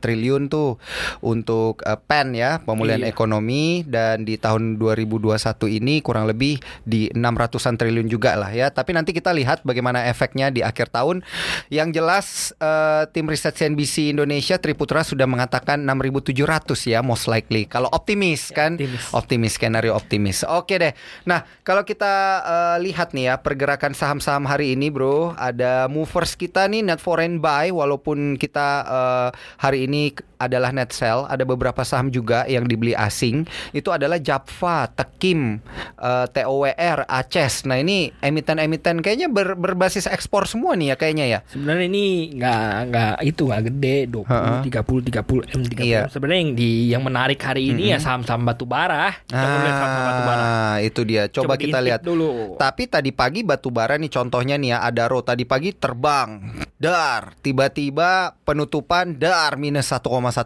triliun 0.00 0.48
tuh 0.48 0.80
untuk 1.20 1.84
eh, 1.84 2.00
PEN 2.00 2.32
ya, 2.32 2.50
pemulihan 2.64 3.04
Iya. 3.04 3.12
ekonomi 3.12 3.84
dan 3.84 4.24
di 4.24 4.40
tahun 4.40 4.80
2021 4.80 5.68
ini 5.68 6.00
kurang 6.00 6.24
lebih 6.24 6.56
di 6.88 7.12
600-an 7.12 7.76
triliun 7.76 8.08
juga 8.08 8.38
lah 8.40 8.48
ya. 8.48 8.72
Tapi 8.72 8.96
nanti 8.96 9.12
kita 9.12 9.34
lihat 9.36 9.60
bagaimana 9.68 10.08
efeknya 10.08 10.48
di 10.48 10.64
akhir 10.64 10.88
tahun. 10.88 11.20
Yang 11.68 11.88
jelas 12.00 12.26
eh, 12.56 13.04
tim 13.12 13.28
riset 13.28 13.52
CNBC 13.52 14.14
Indonesia 14.16 14.56
Triputra 14.56 15.04
sudah 15.04 15.28
mengatakan 15.28 15.82
6.700 15.82 16.88
ya 16.88 17.04
most 17.04 17.26
likely. 17.28 17.66
Kalau 17.68 17.90
optimis 17.92 18.48
kan, 18.54 18.78
optimis. 18.78 19.02
optimis 19.12 19.52
skenario 19.58 19.92
optimis. 19.92 20.46
Oke 20.46 20.78
deh. 20.78 20.92
Nah 21.26 21.42
kalau 21.66 21.82
kita 21.82 22.14
eh, 22.54 22.76
lihat 22.80 23.10
nih 23.10 23.24
ya 23.28 23.34
pergerakan 23.36 23.92
saham-saham 23.92 24.46
hari 24.46 24.74
ini 24.74 24.88
bro, 24.88 25.34
ada 25.34 25.90
movers 25.90 26.34
kita 26.34 26.66
nih 26.66 26.86
net 26.86 27.02
foreign 27.02 27.42
buy 27.42 27.74
walaupun 27.74 28.38
kita 28.38 28.66
eh, 28.84 29.28
hari 29.58 29.86
ini 29.86 30.14
adalah 30.38 30.70
net 30.70 30.92
sell, 30.92 31.24
ada 31.24 31.40
beberapa 31.42 31.80
saham 31.82 32.12
juga 32.12 32.44
yang 32.44 32.68
dibeli 32.68 32.92
asing. 32.92 33.48
Itu 33.72 33.90
adalah 33.90 34.20
Japfa, 34.20 34.92
Tekim, 34.92 35.58
eh, 35.96 36.26
TOWR, 36.28 37.08
Aces. 37.08 37.64
Nah 37.64 37.80
ini 37.80 38.12
emiten-emiten 38.20 39.00
kayaknya 39.00 39.32
ber- 39.32 39.56
berbasis 39.56 40.04
ekspor 40.04 40.44
semua 40.44 40.76
nih 40.76 40.92
ya 40.92 40.96
kayaknya 40.96 41.26
ya. 41.26 41.38
Sebenarnya 41.48 41.86
ini 41.88 42.04
nggak 42.36 42.68
nggak 42.92 43.14
itu 43.24 43.42
nggak 43.48 43.62
gede 43.72 43.96
20 44.12 44.28
Heeh. 44.28 44.60
30 44.68 45.00
30 45.08 45.56
M 45.56 45.62
30. 45.64 45.80
Iya. 45.80 46.00
Sebenarnya 46.12 46.40
yang 46.44 46.52
di 46.52 46.70
yang 46.92 47.02
menarik 47.02 47.40
hari 47.40 47.72
ini 47.72 47.96
ya 47.96 47.98
saham-saham 47.98 48.44
batu 48.44 48.68
bara. 48.68 49.16
Kita 49.24 49.40
mau 49.40 49.58
lihat 49.64 49.76
saham-saham 49.80 50.04
batu 50.04 50.22
bara. 50.28 50.44
Ah, 50.44 50.76
itu 50.84 51.00
dia. 51.08 51.22
Coba, 51.32 51.56
kita 51.56 51.80
diintip 51.80 51.88
lihat. 51.88 52.00
dulu. 52.04 52.28
Tapi 52.54 52.86
tadi 52.86 53.10
pagi 53.10 53.40
batu 53.40 53.68
bara 53.68 53.94
nih 53.94 54.08
contohnya 54.08 54.54
nih 54.54 54.70
ya 54.70 54.78
Adaro 54.80 55.20
tadi 55.20 55.42
pagi 55.42 55.72
terbang 55.72 56.40
dar 56.74 57.32
tiba-tiba 57.40 58.36
penutupan 58.44 59.16
dar 59.16 59.56
minus 59.56 59.88
1,15 59.88 60.36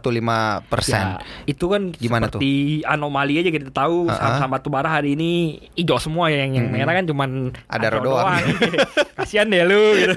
persen. 0.65 1.19
Ya, 1.19 1.19
itu 1.45 1.65
kan 1.67 1.91
Gimana 1.91 2.27
seperti 2.27 2.81
anomali 2.83 3.35
aja 3.37 3.49
kita 3.49 3.69
tahu 3.69 4.07
Ha-ha. 4.07 4.15
saham-saham 4.15 4.51
batu 4.51 4.69
bara 4.69 4.87
hari 4.89 5.13
ini 5.13 5.31
hijau 5.73 5.97
semua 5.97 6.29
ya 6.29 6.43
yang 6.43 6.55
yang 6.55 6.67
merah 6.69 6.93
kan 6.93 7.03
cuman 7.03 7.29
Ada 7.67 7.87
Adro 7.89 7.99
doang. 8.05 8.39
Kasihan 9.19 9.47
deh 9.47 9.63
lu 9.63 9.81
gitu. 9.95 10.15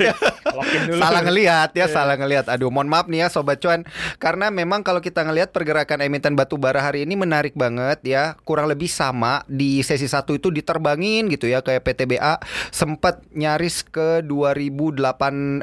Lokin 0.53 0.81
dulu. 0.87 1.01
Salah 1.01 1.23
ngelihat 1.23 1.71
ya, 1.73 1.81
Iya. 1.83 1.87
salah 1.89 2.15
ngelihat. 2.15 2.47
Aduh, 2.47 2.69
mohon 2.69 2.87
maaf 2.87 3.09
nih 3.09 3.25
ya 3.25 3.29
sobat 3.29 3.59
cuan 3.59 3.83
karena 4.19 4.53
memang 4.53 4.83
kalau 4.83 5.01
kita 5.01 5.25
ngelihat 5.25 5.51
pergerakan 5.51 6.03
emiten 6.03 6.37
batu 6.37 6.55
bara 6.55 6.79
hari 6.79 7.03
ini 7.03 7.17
menarik 7.17 7.57
banget 7.57 7.99
ya. 8.05 8.37
Kurang 8.43 8.69
lebih 8.69 8.87
sama 8.87 9.43
di 9.47 9.81
sesi 9.81 10.05
satu 10.05 10.33
itu 10.33 10.53
diterbangin 10.53 11.27
gitu 11.29 11.47
ya 11.47 11.62
kayak 11.63 11.83
PTBA 11.83 12.35
sempat 12.69 13.23
nyaris 13.31 13.83
ke 13.83 14.21
2008 14.23 14.99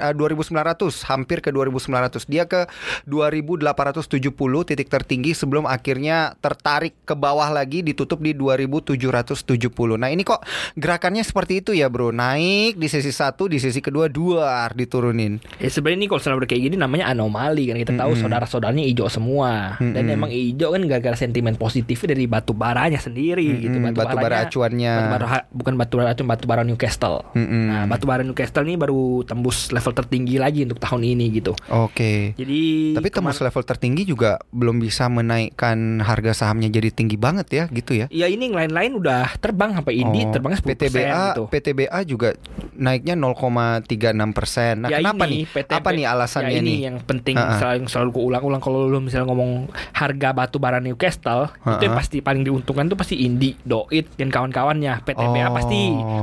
eh, 0.01 0.13
2900, 0.13 0.79
hampir 1.05 1.39
ke 1.39 1.49
2900. 1.49 2.23
Dia 2.25 2.43
ke 2.45 2.65
2870 3.05 4.23
titik 4.65 4.87
tertinggi 4.87 5.31
sebelum 5.31 5.65
akhirnya 5.65 6.33
tertarik 6.37 6.95
ke 7.03 7.13
bawah 7.13 7.49
lagi 7.49 7.81
ditutup 7.81 8.19
di 8.19 8.31
2770. 8.31 9.59
Nah, 9.95 10.07
ini 10.07 10.23
kok 10.23 10.41
gerakannya 10.73 11.21
seperti 11.21 11.59
itu 11.59 11.71
ya, 11.71 11.87
Bro. 11.87 12.11
Naik 12.11 12.75
di 12.75 12.87
sesi 12.87 13.09
satu, 13.09 13.45
di 13.45 13.57
sesi 13.57 13.79
kedua 13.79 14.07
duar 14.07 14.71
diturunin. 14.71 15.37
Ya 15.57 15.69
sebenarnya 15.69 15.97
ini 15.97 16.07
kalau 16.07 16.21
selalu 16.21 16.45
kayak 16.45 16.63
gini 16.63 16.75
namanya 16.75 17.07
anomali 17.07 17.67
kan 17.67 17.77
kita 17.77 17.93
tahu 17.93 18.11
Mm-mm. 18.11 18.21
saudara-saudaranya 18.21 18.83
hijau 18.83 19.07
semua 19.07 19.75
dan 19.77 19.93
Mm-mm. 20.01 20.15
emang 20.15 20.31
hijau 20.31 20.71
kan 20.71 20.81
gara-gara 20.85 21.15
sentimen 21.15 21.55
positifnya 21.55 22.13
dari 22.13 22.25
batu 22.25 22.51
baranya 22.51 22.97
sendiri 22.97 23.43
gitu 23.59 23.75
Mm-mm, 23.75 23.91
batu 23.91 24.07
bara 24.09 24.21
baranya- 24.21 24.47
acuannya. 24.47 24.93
batu 24.95 25.09
bara 25.11 25.27
bukan 25.49 25.73
batu 25.75 25.88
bara 25.95 26.11
acuan 26.11 26.27
batu 26.27 26.45
bara 26.45 26.61
Newcastle 26.61 27.23
Mm-mm. 27.31 27.65
nah 27.65 27.83
batu 27.85 28.03
bara 28.03 28.21
Newcastle 28.21 28.61
ini 28.61 28.75
baru 28.75 29.23
tembus 29.23 29.69
level 29.69 29.93
tertinggi 29.93 30.35
lagi 30.35 30.61
untuk 30.61 30.77
tahun 30.77 31.01
ini 31.07 31.25
gitu 31.33 31.55
Oke. 31.67 32.35
jadi 32.35 32.59
Tapi 32.93 33.07
tembus 33.09 33.39
level 33.39 33.63
tertinggi 33.63 34.03
juga 34.03 34.37
belum 34.49 34.77
bisa 34.77 35.07
menaikkan 35.07 35.77
harga 35.99 36.35
sahamnya 36.35 36.69
jadi 36.69 36.89
tinggi 36.89 37.15
banget 37.15 37.47
ya, 37.49 37.63
gitu 37.69 37.95
ya. 37.95 38.05
ya 38.09 38.25
ini 38.25 38.45
yang 38.45 38.57
lain-lain 38.57 38.91
udah 38.95 39.37
terbang 39.37 39.73
sampai 39.73 39.95
Indi 39.97 40.19
Oh, 40.19 40.31
terbangnya 40.31 40.59
10% 40.59 40.67
PTBA, 40.67 41.23
gitu 41.31 41.43
PTBA 41.47 41.99
juga 42.03 42.29
naiknya 42.73 43.15
0,36 43.15 43.87
persen. 44.31 44.73
Nah, 44.79 44.89
Ya 44.89 44.99
kenapa 44.99 45.23
ini, 45.25 45.31
nih? 45.31 45.43
PTB 45.49 45.75
Apa 45.75 45.89
nih 45.91 46.05
alasannya 46.05 46.51
ya 46.51 46.59
ini 46.59 46.67
nih? 46.67 46.77
yang 46.83 46.97
penting 47.01 47.35
selalu 47.35 47.75
yang 47.77 47.87
selalu 47.87 48.09
gue 48.11 48.23
ulang-ulang 48.25 48.59
kalau 48.59 48.79
lu 48.83 48.99
misalnya 48.99 49.27
ngomong 49.27 49.51
harga 49.91 50.29
batu 50.31 50.57
bara 50.57 50.79
Newcastle 50.79 51.47
itu 51.55 51.83
yang 51.83 51.95
pasti 51.95 52.17
paling 52.19 52.41
diuntungkan 52.41 52.85
tuh 52.85 52.95
pasti 52.95 53.15
Indi, 53.17 53.55
Doit 53.59 54.05
dan 54.15 54.29
kawan-kawannya. 54.29 55.01
PTBA 55.01 55.41
Oh. 55.41 55.55
pasti 55.55 55.78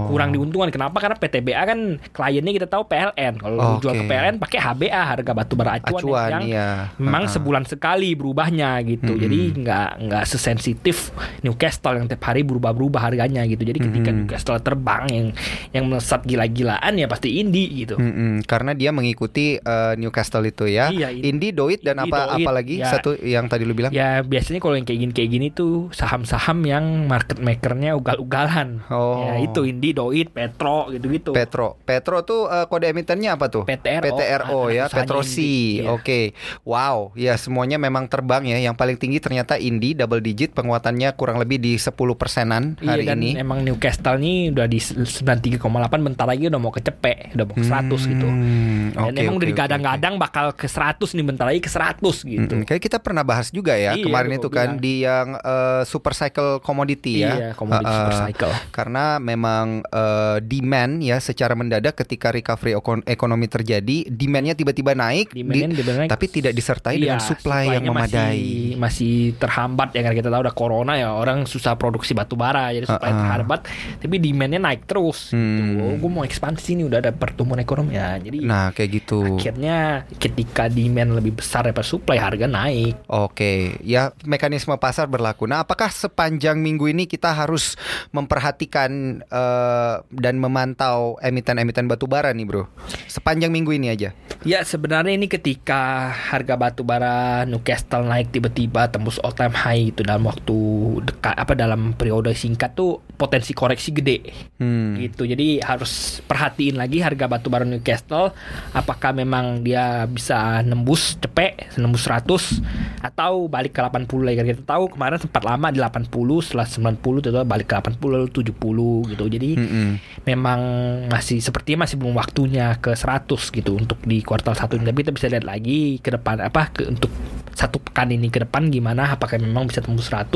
kurang 0.07 0.31
diuntungkan. 0.31 0.69
Kenapa? 0.69 0.97
Karena 0.99 1.17
PTBA 1.17 1.63
kan 1.63 1.79
kliennya 2.11 2.53
kita 2.55 2.67
tahu 2.67 2.87
PLN. 2.87 3.33
Kalau 3.37 3.55
lu 3.55 3.73
jual 3.81 3.95
ke. 3.95 4.05
PLN 4.05 4.37
pakai 4.37 4.59
HBA 4.59 5.01
harga 5.07 5.33
batu 5.33 5.55
bara 5.55 5.77
acuan, 5.77 6.03
Acuan, 6.03 6.31
yang 6.31 6.43
iya. 6.47 6.69
memang 6.97 7.25
Ha-ha. 7.25 7.35
sebulan 7.35 7.65
sekali 7.65 8.13
berubahnya 8.13 8.81
gitu. 8.83 9.13
Mm-mm. 9.13 9.23
Jadi 9.23 9.39
nggak 9.59 9.89
nggak 10.03 10.25
sesensitif 10.25 11.11
Newcastle 11.41 11.97
yang 11.97 12.07
tiap 12.07 12.23
hari 12.23 12.43
berubah-berubah 12.43 13.01
harganya 13.03 13.43
gitu. 13.45 13.63
Jadi 13.63 13.79
ketika 13.81 14.11
Mm-mm. 14.11 14.19
Newcastle 14.25 14.59
terbang 14.59 15.05
yang 15.09 15.27
yang 15.71 15.85
melesat 15.87 16.23
gila-gilaan 16.23 16.93
ya 16.95 17.07
pasti 17.07 17.37
Indi 17.37 17.85
gitu. 17.85 17.97
Mm-mm, 17.97 18.45
karena 18.45 18.73
dia 18.73 18.91
mengikuti 18.91 19.57
eh, 19.57 19.93
Newcastle 19.97 20.45
itu 20.45 20.67
ya. 20.67 20.89
Iya, 20.89 21.11
in- 21.11 21.37
Indi, 21.37 21.51
Doit 21.51 21.81
dan 21.81 21.99
apa 21.99 22.33
Doit, 22.33 22.43
apa 22.43 22.51
lagi 22.53 22.81
ya. 22.81 22.91
satu 22.91 23.17
yang 23.19 23.47
tadi 23.47 23.63
lu 23.63 23.73
bilang? 23.73 23.91
Ya 23.91 24.21
biasanya 24.21 24.59
kalau 24.59 24.75
yang 24.75 24.85
kayak 24.85 25.01
gini 25.01 25.13
kayak 25.13 25.31
gini 25.31 25.47
tuh 25.49 25.89
saham-saham 25.91 26.65
yang 26.65 26.85
market 27.07 27.39
makernya 27.39 27.95
ugal-ugalan. 27.95 28.81
Oh. 28.89 29.21
Ya 29.23 29.43
itu 29.47 29.61
Indi, 29.65 29.91
Doit, 29.91 30.29
Petro 30.29 30.89
gitu-gitu. 30.89 31.31
Petro. 31.31 31.79
Petro 31.81 32.21
tuh 32.21 32.47
eh, 32.47 32.65
kode 32.65 32.87
emitennya 32.87 33.35
apa 33.35 33.47
tuh? 33.47 33.63
PTRO. 33.63 34.05
PTRO 34.05 34.61
Ah, 34.63 34.69
ya, 34.69 34.85
Petrosi. 34.87 35.81
Iya. 35.81 35.93
Oke. 35.93 36.33
Wow, 36.63 37.13
ya 37.13 37.35
semuanya 37.35 37.77
memang 37.77 38.07
terbang 38.07 38.43
ya. 38.45 38.59
Yang 38.59 38.75
paling 38.75 38.97
tinggi 38.97 39.19
ternyata 39.19 39.55
Indi 39.57 39.93
double 39.93 40.21
digit 40.21 40.53
penguatannya 40.53 41.13
kurang 41.13 41.37
lebih 41.37 41.57
di 41.57 41.75
10 41.75 41.93
persenan 42.13 42.77
Iya 42.79 42.91
hari 42.91 43.05
dan 43.05 43.19
ini. 43.19 43.37
emang 43.37 43.63
Newcastle 43.63 44.17
nih 44.17 44.51
udah 44.51 44.67
di 44.67 44.79
93,8 44.79 45.61
bentar 46.03 46.25
lagi 46.25 46.47
udah 46.47 46.59
mau 46.59 46.71
kecepek, 46.71 47.33
udah 47.33 47.45
mau 47.45 47.55
ke 47.55 47.63
100 47.63 47.85
gitu. 48.07 48.27
Hmm, 48.27 48.91
Dan 48.91 49.03
oke, 49.07 49.19
emang 49.19 49.35
oke, 49.35 49.39
udah 49.39 49.49
digadang-gadang 49.49 50.15
bakal 50.17 50.47
ke 50.53 50.67
100 50.67 51.13
nih 51.13 51.25
bentar 51.25 51.45
lagi 51.45 51.59
ke 51.59 51.69
100 51.69 52.01
oke. 52.01 52.25
gitu. 52.25 52.55
Mm-mm, 52.55 52.65
Kayak 52.65 52.83
kita 52.83 52.99
pernah 52.99 53.23
bahas 53.23 53.49
juga 53.51 53.75
ya 53.75 53.93
Iya, 53.93 54.03
kemarin 54.03 54.33
itu 54.35 54.49
kan 54.49 54.69
bilang. 54.73 54.83
di 54.83 54.95
yang 55.03 55.29
eh, 55.37 55.83
super 55.85 56.13
cycle 56.13 56.59
commodity 56.59 57.15
ya. 57.19 57.33
Iya, 57.33 57.49
komoditi 57.53 57.85
Uh-uh. 57.85 57.97
super 58.01 58.15
cycle. 58.23 58.53
Karena 58.71 59.05
memang 59.17 59.36
eh, 59.85 60.39
demand 60.41 60.99
ya 60.99 61.19
secara 61.19 61.53
mendadak 61.53 61.93
ketika 61.97 62.31
recovery 62.31 62.73
ekon- 62.73 63.05
ekonomi 63.05 63.45
terjadi, 63.45 64.07
demandnya 64.07 64.53
tiba-tiba 64.53 64.93
naik, 64.93 65.31
di- 65.31 65.43
Demandnya 65.43 65.77
dibilang- 65.77 66.09
tapi 66.09 66.27
tidak 66.27 66.53
disertai 66.53 66.97
dengan 66.97 67.19
Iya, 67.19 67.27
supply 67.27 67.65
yang 67.71 67.85
memadai. 67.87 68.37
Masih, 68.37 68.77
masih 68.77 69.15
terhambat 69.37 69.93
ya 69.93 70.01
karena 70.01 70.17
kita 70.17 70.29
tahu 70.29 70.43
udah 70.43 70.55
corona 70.55 70.93
ya 70.95 71.11
orang 71.11 71.45
susah 71.45 71.75
produksi 71.75 72.13
batu 72.13 72.35
bara 72.35 72.71
jadi 72.71 72.85
supply 72.85 73.09
Uh-uh. 73.09 73.21
terhambat 73.21 73.61
tapi 73.99 74.17
demandnya 74.17 74.61
naik 74.63 74.85
terus. 74.85 75.31
Hmm. 75.31 75.57
Gitu. 75.57 75.73
Oh, 75.79 75.95
gue 75.97 76.11
mau 76.11 76.23
ekspansi 76.23 76.71
nih 76.75 76.87
udah 76.87 76.99
ada 76.99 77.11
pertumbuhan 77.11 77.59
ekonomi 77.59 77.95
ya. 77.95 78.17
Jadi 78.17 78.39
Nah, 78.41 78.71
kayak 78.71 78.91
gitu. 78.95 79.37
akhirnya 79.37 79.77
ketika 80.17 80.69
demand 80.69 81.13
lebih 81.13 81.37
besar 81.37 81.65
daripada 81.65 81.85
supply 81.85 82.17
harga 82.17 82.47
naik. 82.47 82.95
Oke, 83.07 83.77
ya 83.83 84.13
mekanisme 84.23 84.77
pasar 84.77 85.07
berlaku. 85.07 85.45
Nah, 85.45 85.61
apakah 85.61 85.89
sepanjang 85.89 86.57
minggu 86.57 86.87
ini 86.87 87.05
kita 87.05 87.33
harus 87.33 87.75
memperhatikan 88.11 89.23
eh, 89.29 89.95
dan 90.09 90.35
memantau 90.39 91.19
emiten-emiten 91.19 91.91
batu 91.91 92.07
bara 92.07 92.31
nih, 92.31 92.47
Bro? 92.47 92.71
Sepanjang 93.11 93.51
minggu 93.51 93.75
ini 93.75 93.91
aja. 93.91 94.15
Ya 94.47 94.63
sebenarnya 94.63 95.19
ini 95.19 95.27
ketika 95.27 96.09
harga 96.15 96.55
batu 96.55 96.87
bara 96.87 97.43
Newcastle 97.45 98.07
naik 98.07 98.31
tiba-tiba 98.31 98.87
tembus 98.87 99.19
all 99.27 99.35
time 99.35 99.53
high 99.53 99.91
itu 99.91 100.07
dalam 100.07 100.23
waktu 100.31 100.57
dekat 101.03 101.35
apa 101.35 101.53
dalam 101.59 101.99
periode 101.99 102.31
singkat 102.39 102.79
tuh 102.79 103.03
potensi 103.19 103.51
koreksi 103.53 103.91
gede 103.91 104.19
Hmm. 104.57 104.97
gitu. 104.97 105.27
Jadi 105.27 105.61
harus 105.61 106.23
perhatiin 106.25 106.79
lagi 106.79 107.03
harga 107.03 107.27
batu 107.27 107.51
bara 107.51 107.67
Newcastle 107.67 107.97
Castle 107.97 108.31
apakah 108.77 109.17
memang 109.17 109.65
dia 109.65 110.05
bisa 110.05 110.61
nembus 110.61 111.17
cepet 111.17 111.75
nembus 111.81 112.05
100 112.05 112.61
atau 113.01 113.49
balik 113.49 113.73
ke 113.73 113.81
80 113.81 114.27
lagi 114.27 114.45
kita 114.45 114.63
tahu 114.69 114.93
kemarin 114.93 115.17
sempat 115.17 115.43
lama 115.43 115.73
di 115.73 115.81
80 115.81 116.13
setelah 116.45 116.69
90 116.69 117.25
tiba-tiba 117.25 117.47
balik 117.49 117.67
ke 117.73 117.75
80 117.79 118.15
lalu 118.15 118.29
70 118.29 119.13
gitu 119.16 119.16
jadi 119.25 119.57
Mm-mm. 119.57 119.89
memang 120.29 120.61
masih 121.09 121.41
sepertinya 121.41 121.89
masih 121.89 121.97
belum 121.97 122.13
waktunya 122.13 122.77
ke 122.77 122.93
100 122.93 123.25
gitu 123.33 123.81
untuk 123.81 123.97
di 124.05 124.21
kuartal 124.21 124.53
satu 124.53 124.77
ini 124.77 124.93
tapi 124.93 125.01
kita 125.01 125.17
bisa 125.17 125.33
lihat 125.33 125.49
lagi 125.49 125.97
ke 126.05 126.13
depan 126.13 126.45
apa 126.45 126.69
ke 126.77 126.85
untuk 126.85 127.09
satu 127.57 127.81
pekan 127.81 128.13
ini 128.13 128.29
ke 128.29 128.45
depan 128.45 128.69
gimana 128.69 129.17
apakah 129.17 129.41
memang 129.41 129.65
bisa 129.65 129.81
tembus 129.81 130.13
100 130.13 130.29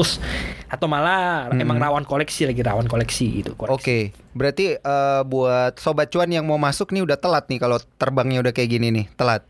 atau 0.73 0.87
malah 0.89 1.53
emang 1.53 1.77
rawan 1.77 2.09
koleksi 2.09 2.49
lagi 2.49 2.65
rawan 2.65 2.89
koleksi 2.89 3.45
gitu. 3.45 3.53
Oke, 3.61 4.17
berarti 4.33 4.75
eh, 4.75 5.23
buat 5.23 5.77
sobat 5.77 6.09
cuan 6.09 6.29
yang 6.29 6.43
mau 6.43 6.57
masuk 6.57 6.91
nih 6.91 7.03
udah 7.03 7.17
telat 7.17 7.47
nih 7.47 7.59
kalau 7.59 7.79
terbangnya 7.95 8.41
udah 8.41 8.51
kayak 8.51 8.71
gini 8.71 8.89
nih, 8.91 9.07
telat. 9.13 9.43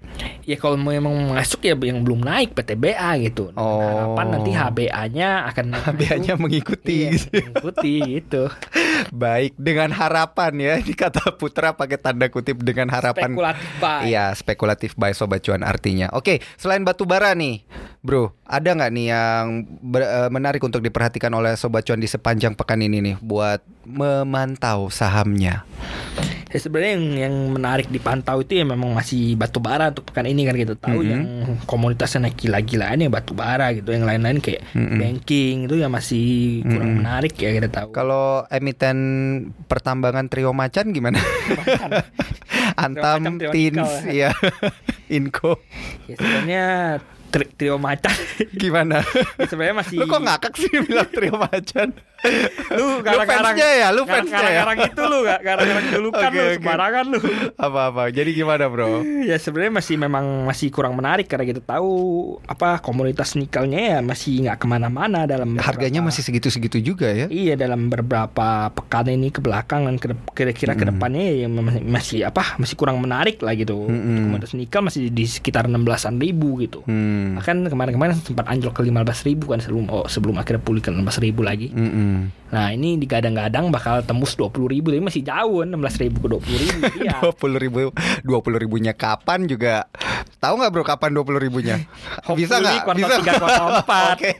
ya 0.42 0.56
kalau 0.56 0.74
memang 0.74 1.12
masuk 1.30 1.62
ya 1.62 1.76
yang 1.76 2.00
belum 2.00 2.20
naik 2.20 2.52
PTBA 2.52 3.10
gitu 3.22 3.50
Dengan 3.50 3.60
Oh. 3.60 3.80
harapan 3.82 4.26
nanti 4.30 4.50
HBA-nya 4.50 5.30
akan 5.46 5.66
HBA-nya 5.86 6.34
mengikuti. 6.34 7.06
iya, 7.06 7.12
mengikuti 7.30 7.92
gitu 8.18 8.42
Baik, 9.14 9.56
dengan 9.56 9.90
harapan 9.90 10.52
ya. 10.54 10.72
Ini 10.76 10.92
kata 10.92 11.32
Putra 11.32 11.72
pakai 11.72 11.96
tanda 11.96 12.28
kutip 12.28 12.60
dengan 12.60 12.88
harapan. 12.88 13.32
spekulatif 13.32 13.68
buy. 13.78 14.00
Iya, 14.04 14.24
spekulatif 14.32 14.90
buy 14.92 15.12
sobat 15.12 15.40
cuan 15.40 15.62
artinya. 15.62 16.12
Oke, 16.12 16.38
selain 16.54 16.80
batu 16.80 17.04
bara 17.04 17.32
nih, 17.32 17.64
bro, 18.00 18.36
ada 18.42 18.70
nggak 18.70 18.92
nih 18.92 19.06
yang 19.08 19.44
ber- 19.80 20.04
eh, 20.04 20.28
menarik 20.28 20.60
untuk 20.60 20.80
diperhatikan 20.80 21.30
oleh 21.30 21.54
sobat 21.54 21.82
cuan 21.82 21.96
di 21.96 22.06
sepanjang 22.06 22.52
pekan 22.52 22.78
ini 22.78 23.00
nih 23.02 23.16
buat 23.18 23.64
memantau 23.82 24.69
sahamnya? 24.86 25.66
Ya 26.46 26.58
sebenarnya 26.58 26.92
yang, 26.92 27.06
yang 27.16 27.34
menarik 27.52 27.86
dipantau 27.86 28.42
itu 28.42 28.52
ya 28.52 28.64
memang 28.64 28.90
masih 28.90 29.34
batu 29.34 29.58
bara 29.58 29.88
untuk 29.88 30.02
pekan 30.04 30.26
ini 30.26 30.42
kan 30.42 30.52
kita 30.52 30.74
tahu 30.74 30.98
Mhm. 30.98 31.06
yang 31.06 31.22
komunitasnya 31.62 32.26
naik 32.26 32.36
gila-gilaan 32.36 32.98
ya 32.98 33.08
batu 33.08 33.32
bara 33.32 33.70
gitu 33.70 33.86
yang 33.88 34.02
lain-lain 34.02 34.38
kayak 34.38 34.66
Mhm. 34.72 34.98
banking 34.98 35.54
itu 35.64 35.74
ya 35.76 35.86
masih 35.86 36.26
kurang 36.64 36.90
Mhm. 36.90 36.98
menarik 36.98 37.34
ya 37.34 37.50
kita 37.52 37.70
tahu. 37.70 37.88
Kalau 37.92 38.42
emiten 38.48 38.98
pertambangan 39.64 40.26
trio 40.26 40.50
macan 40.50 40.90
gimana? 40.90 41.22
Antam, 42.76 43.38
Tins, 43.50 44.06
ya, 44.06 44.34
Inco, 45.08 45.62
ya 46.06 46.14
sebenarnya 46.16 46.64
tri- 47.28 47.50
trio 47.52 47.78
macan 47.78 48.14
gimana? 48.52 49.06
ya 49.36 49.46
sebenarnya 49.46 49.76
masih 49.76 49.96
Lu 49.96 50.06
kok 50.06 50.18
ngakak 50.20 50.54
sih 50.56 50.70
bilang 50.82 51.08
trio 51.08 51.34
macan? 51.36 51.94
Lu 52.76 52.86
fansnya 53.24 53.68
ya, 53.80 53.88
lu 53.90 54.02
fansnya 54.04 54.40
ya? 54.44 54.62
garang-garang 54.62 54.78
itu 54.92 55.02
lu 55.08 55.18
gak 55.24 55.40
garang-garang 55.40 55.86
dulu 55.88 56.08
kan 56.12 56.30
Oke, 56.30 56.36
lu 56.36 56.42
oke. 56.44 56.56
sembarangan 56.60 57.04
lu 57.08 57.18
Apa-apa? 57.56 58.02
Jadi 58.12 58.30
gimana 58.36 58.64
bro? 58.68 59.02
ya 59.24 59.36
sebenarnya 59.40 59.72
masih 59.80 59.94
memang 59.96 60.24
masih 60.44 60.68
kurang 60.68 60.94
menarik 60.96 61.26
karena 61.28 61.48
kita 61.48 61.62
tahu 61.64 61.90
apa 62.44 62.80
komunitas 62.84 63.36
nikelnya 63.36 63.80
ya 63.80 63.98
masih 64.04 64.44
nggak 64.44 64.58
ke 64.60 64.66
mana-mana 64.68 65.24
dalam 65.24 65.56
Harganya 65.60 66.00
masih 66.04 66.20
segitu-segitu 66.24 66.80
juga 66.80 67.08
ya? 67.08 67.26
Iya 67.28 67.56
dalam 67.56 67.88
beberapa 67.88 68.68
pekan 68.72 69.08
ini 69.08 69.32
ke 69.32 69.40
belakang 69.40 69.88
dan 69.88 69.96
kira-kira 70.34 70.76
ke 70.76 70.84
depannya 70.84 71.44
ya 71.44 71.48
masih, 71.84 72.28
apa 72.28 72.56
masih 72.60 72.76
kurang 72.76 73.00
menarik 73.00 73.40
lah 73.40 73.56
gitu. 73.56 73.88
Mm-mm. 73.88 74.28
Komunitas 74.28 74.52
nikel 74.56 74.80
masih 74.84 75.08
di 75.08 75.24
sekitar 75.24 75.66
16-an 75.66 76.20
ribu 76.20 76.60
gitu. 76.60 76.84
Hmm. 76.84 77.38
Bahkan 77.40 77.70
kemarin-kemarin 77.70 78.14
sempat 78.20 78.46
anjlok 78.48 78.80
ke 78.80 78.82
15 78.86 79.28
ribu 79.28 79.44
kan 79.50 79.60
sebelum 79.62 79.86
oh, 79.88 80.06
sebelum 80.06 80.36
akhirnya 80.36 80.62
pulih 80.62 80.82
ke 80.82 80.90
16 80.92 81.24
ribu 81.24 81.40
lagi. 81.46 81.72
Mm-mm. 82.10 82.26
Nah 82.50 82.74
ini 82.74 82.98
digadang-gadang 82.98 83.70
bakal 83.70 84.02
tembus 84.02 84.34
20 84.34 84.50
ribu 84.66 84.90
tapi 84.90 84.98
masih 84.98 85.22
jauh 85.22 85.62
16 85.62 86.02
ribu 86.02 86.16
ke 86.18 86.28
20 86.34 86.50
ribu. 86.58 86.78
Iya. 87.00 87.16
Dua 87.22 87.32
puluh 87.32 87.56
ribu, 87.56 87.78
dua 88.26 88.38
puluh 88.42 88.58
ribunya 88.58 88.90
kapan 88.90 89.46
juga? 89.46 89.86
Tahu 90.36 90.58
nggak 90.58 90.72
bro 90.72 90.82
kapan 90.82 91.14
dua 91.14 91.22
puluh 91.22 91.38
ribunya? 91.38 91.78
Bisa 92.34 92.58
nggak? 92.58 92.90
Bisa 92.98 93.14
kuartal. 93.22 93.68
Oke, 94.18 94.34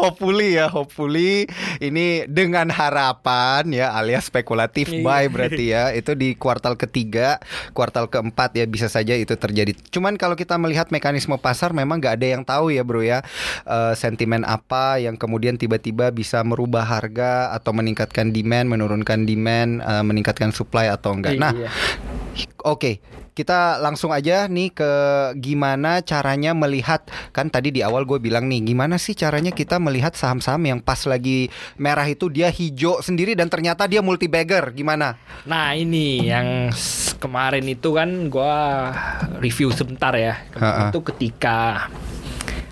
hopefully 0.00 0.56
ya, 0.56 0.66
hopefully 0.72 1.44
ini 1.78 2.24
dengan 2.24 2.72
harapan 2.72 3.68
ya 3.68 3.92
alias 3.92 4.24
spekulatif 4.24 4.88
Iya. 4.88 5.04
buy 5.04 5.24
berarti 5.28 5.64
ya 5.68 5.92
itu 5.92 6.16
di 6.16 6.32
kuartal 6.34 6.80
ketiga, 6.80 7.36
kuartal 7.76 8.08
keempat 8.08 8.56
ya 8.56 8.64
bisa 8.64 8.88
saja 8.88 9.12
itu 9.12 9.36
terjadi. 9.36 9.76
Cuman 9.92 10.16
kalau 10.16 10.32
kita 10.34 10.56
melihat 10.56 10.88
mekanisme 10.88 11.36
pasar 11.36 11.76
memang 11.76 12.00
nggak 12.00 12.16
ada 12.16 12.26
yang 12.26 12.42
tahu 12.42 12.72
ya 12.72 12.80
bro 12.80 13.04
ya 13.04 13.20
Eh, 13.66 13.94
sentimen 13.94 14.46
apa 14.46 15.02
yang 15.02 15.18
kemudian 15.18 15.58
tiba-tiba 15.58 16.08
bisa 16.14 16.40
merubah 16.40 16.86
harga 16.86 17.09
atau 17.18 17.74
meningkatkan 17.74 18.30
demand, 18.30 18.70
menurunkan 18.70 19.26
demand, 19.26 19.82
eh, 19.82 20.04
meningkatkan 20.04 20.54
supply 20.54 20.86
atau 20.92 21.16
enggak. 21.16 21.34
Nah, 21.40 21.52
Iya. 21.56 21.70
Oke, 22.62 23.02
kita 23.34 23.80
langsung 23.80 24.12
aja 24.12 24.44
nih 24.50 24.74
ke 24.74 24.90
gimana 25.40 26.04
caranya 26.04 26.52
melihat 26.52 27.06
kan 27.32 27.48
tadi 27.48 27.72
di 27.72 27.80
awal 27.80 28.04
gue 28.04 28.20
bilang 28.20 28.50
nih 28.50 28.60
gimana 28.74 29.00
sih 29.00 29.16
caranya 29.16 29.54
kita 29.54 29.80
melihat 29.80 30.12
saham-saham 30.12 30.60
yang 30.66 30.80
pas 30.82 31.08
lagi 31.08 31.48
merah 31.80 32.04
itu 32.04 32.28
dia 32.28 32.52
hijau 32.52 33.00
sendiri 33.00 33.32
dan 33.32 33.48
ternyata 33.48 33.88
dia 33.88 34.04
multi 34.04 34.28
bagger 34.28 34.74
gimana? 34.76 35.16
Nah 35.48 35.72
ini 35.72 36.28
yang 36.28 36.68
kemarin 37.16 37.64
itu 37.64 37.96
kan 37.96 38.28
gua 38.28 38.92
review 39.40 39.72
sebentar 39.72 40.12
ya. 40.16 40.36
Ha-ha. 40.36 40.60
Kemarin 40.60 40.84
itu 40.92 41.00
ketika 41.14 41.58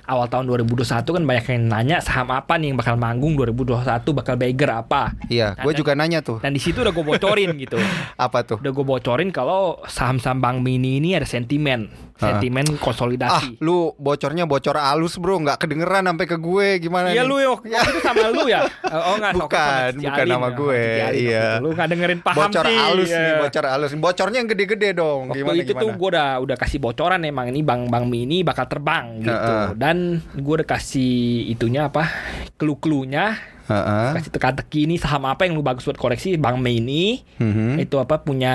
awal 0.08 0.26
tahun 0.26 0.48
2021 0.48 1.04
kan 1.04 1.22
banyak 1.22 1.44
yang 1.52 1.62
nanya 1.68 1.96
saham 2.00 2.32
apa 2.32 2.56
nih 2.56 2.72
yang 2.72 2.78
bakal 2.80 2.96
manggung 2.96 3.36
2021 3.36 3.84
bakal 4.16 4.34
beggar 4.34 4.70
apa. 4.80 5.12
Iya, 5.28 5.52
gue 5.60 5.72
Dan- 5.72 5.78
juga 5.78 5.92
nanya 5.92 6.24
tuh 6.24 6.40
Dan 6.40 6.56
di 6.56 6.60
situ 6.60 6.80
udah 6.80 6.90
gue 6.90 7.04
bocorin 7.04 7.52
gitu. 7.60 7.76
apa 8.16 8.38
tuh? 8.42 8.56
Udah 8.58 8.72
gue 8.72 8.86
bocorin 8.88 9.28
kalau 9.28 9.84
saham-saham 9.84 10.40
Bank 10.40 10.64
Mini 10.64 10.96
ini 10.98 11.12
ada 11.12 11.28
sentimen. 11.28 12.07
Sentimen 12.18 12.66
Ah, 12.68 12.76
konsolidasi. 12.76 13.62
lu 13.62 13.94
bocornya 13.94 14.42
bocor 14.42 14.74
halus 14.74 15.14
bro, 15.16 15.38
nggak 15.38 15.58
kedengeran 15.58 16.02
sampai 16.04 16.26
ke 16.26 16.34
gue 16.34 16.68
gimana? 16.78 17.08
Iya 17.08 17.22
lu 17.22 17.38
yo, 17.38 17.62
itu 17.88 18.00
sama 18.02 18.26
lu 18.28 18.44
ya? 18.44 18.66
Oh 18.88 19.14
enggak, 19.14 19.32
Bukan, 19.38 19.90
sama 19.94 20.02
bukan 20.02 20.26
nama 20.26 20.48
ya, 20.48 20.56
gue, 20.56 20.80
Cialin 20.80 21.14
iya. 21.14 21.38
waktu 21.38 21.54
itu. 21.54 21.62
Lu 21.62 21.68
nggak 21.70 21.88
dengerin 21.88 22.20
paham 22.20 22.38
bocor 22.42 22.64
sih. 22.64 22.76
halus 22.76 23.08
nih, 23.08 23.22
Iya. 23.22 23.38
bocor 23.38 23.64
halus. 23.64 23.90
Bocornya 23.94 24.38
yang 24.38 24.48
gede-gede 24.48 24.88
dong. 24.92 25.20
Waktu 25.28 25.38
gimana 25.38 25.56
itu 25.56 25.70
tuh 25.70 25.78
gimana? 25.80 25.96
gue 25.96 26.08
udah 26.10 26.28
udah 26.40 26.56
kasih 26.56 26.78
bocoran 26.78 27.20
emang 27.22 27.46
ini 27.48 27.60
bang 27.62 27.86
bang 27.86 28.04
mini 28.04 28.42
bakal 28.42 28.66
terbang 28.66 29.22
gitu 29.22 29.30
Heeh. 29.30 29.66
dan 29.76 29.96
gue 30.32 30.54
udah 30.54 30.68
kasih 30.68 31.14
itunya 31.48 31.86
apa 31.86 32.10
clue-cluenya 32.56 33.38
Heeh. 33.68 34.08
kasih 34.14 34.32
teka-teki 34.32 34.80
ini 34.84 34.96
saham 34.96 35.24
apa 35.24 35.44
yang 35.44 35.52
lu 35.52 35.60
bagus 35.60 35.84
buat 35.84 35.94
koreksi 35.94 36.34
bang 36.34 36.56
mini 36.56 37.20
Mhm. 37.36 37.76
itu 37.78 37.96
apa 37.96 38.18
punya 38.18 38.54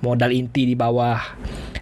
modal 0.00 0.28
inti 0.30 0.64
di 0.64 0.72
bawah 0.72 1.20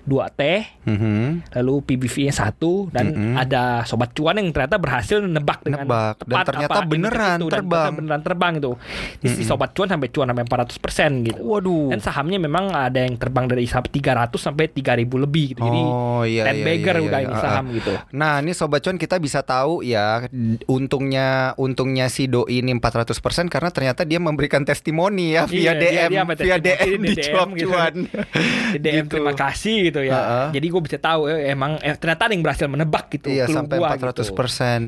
2T 0.02 0.42
Mhm. 0.82 1.50
lalu 1.52 1.74
PBV-nya 1.80 2.30
satu 2.32 2.86
dan 2.88 3.10
Mm-mm. 3.10 3.34
ada 3.36 3.82
sobat 3.82 4.10
cuan 4.12 4.34
yang 4.34 4.50
ternyata 4.50 4.76
berhasil 4.76 5.18
nebak 5.18 5.62
dengan 5.62 5.82
Nebak. 5.82 6.14
Dan 6.16 6.22
tepat 6.24 6.44
ternyata 6.46 6.72
apa 6.72 6.82
beneran 6.84 7.36
itu, 7.36 7.46
dan 7.46 7.54
terbang. 7.56 7.66
ternyata 7.66 7.90
beneran 7.92 8.22
terbang 8.22 8.52
itu. 8.56 8.72
Di 9.18 9.28
si 9.28 9.42
sobat 9.42 9.70
cuan 9.72 9.88
sampai 9.88 10.08
cuan 10.08 10.26
sampai 10.26 10.44
400% 10.44 11.10
gitu. 11.22 11.40
Waduh. 11.40 11.90
Dan 11.90 11.98
sahamnya 11.98 12.38
memang 12.38 12.70
ada 12.70 12.98
yang 12.98 13.14
terbang 13.14 13.46
dari 13.46 13.66
sampai 13.66 13.90
300 13.90 14.38
sampai 14.40 14.66
3000 14.68 15.18
lebih 15.18 15.44
gitu. 15.52 15.60
Jadi 15.60 15.80
Oh, 15.82 16.22
iya, 16.22 16.42
ten 16.44 16.56
iya, 16.56 16.64
bagger 16.64 16.96
iya, 16.96 17.02
udah 17.04 17.18
iya. 17.18 17.26
ini 17.26 17.34
Ah, 17.34 17.42
saham 17.42 17.64
gitu. 17.72 17.92
Nah, 18.12 18.34
ini 18.38 18.52
sobat 18.52 18.80
cuan 18.80 18.96
kita 18.96 19.18
bisa 19.18 19.42
tahu 19.42 19.82
ya 19.82 20.22
untungnya 20.66 21.26
untungnya 21.56 22.06
si 22.06 22.26
doi 22.26 22.55
ini 22.58 22.72
400% 22.72 23.12
karena 23.46 23.68
ternyata 23.68 24.02
dia 24.02 24.16
memberikan 24.16 24.62
testimoni 24.62 25.32
ya 25.32 25.44
via 25.44 25.58
Iya, 25.66 25.72
dia- 25.74 25.90
DM 25.98 26.10
dia 26.10 26.20
sampai 26.20 26.36
via 26.38 26.56
DM 26.56 27.00
di 27.00 27.08
DM 27.12 27.24
cuap 27.26 27.48
gitu. 27.50 27.66
cuan. 27.66 27.94
Di 28.74 28.78
DM 28.78 28.94
Gitu. 28.98 29.12
terima 29.12 29.32
kasih 29.32 29.76
gitu 29.84 30.00
ya. 30.00 30.12
Heeh. 30.12 30.46
Jadi 30.52 30.66
gue 30.66 30.82
bisa 30.82 30.98
tahu 30.98 31.20
eh, 31.26 31.48
emang 31.48 31.78
eh, 31.78 31.94
ternyata 31.94 32.26
ada 32.26 32.32
yang 32.32 32.42
berhasil 32.42 32.66
menebak 32.66 33.06
gitu. 33.08 33.28
Iya, 33.28 33.46
sampai 33.46 33.76
gua 33.76 33.94
400%. 33.94 34.26
Gitu. 34.26 34.34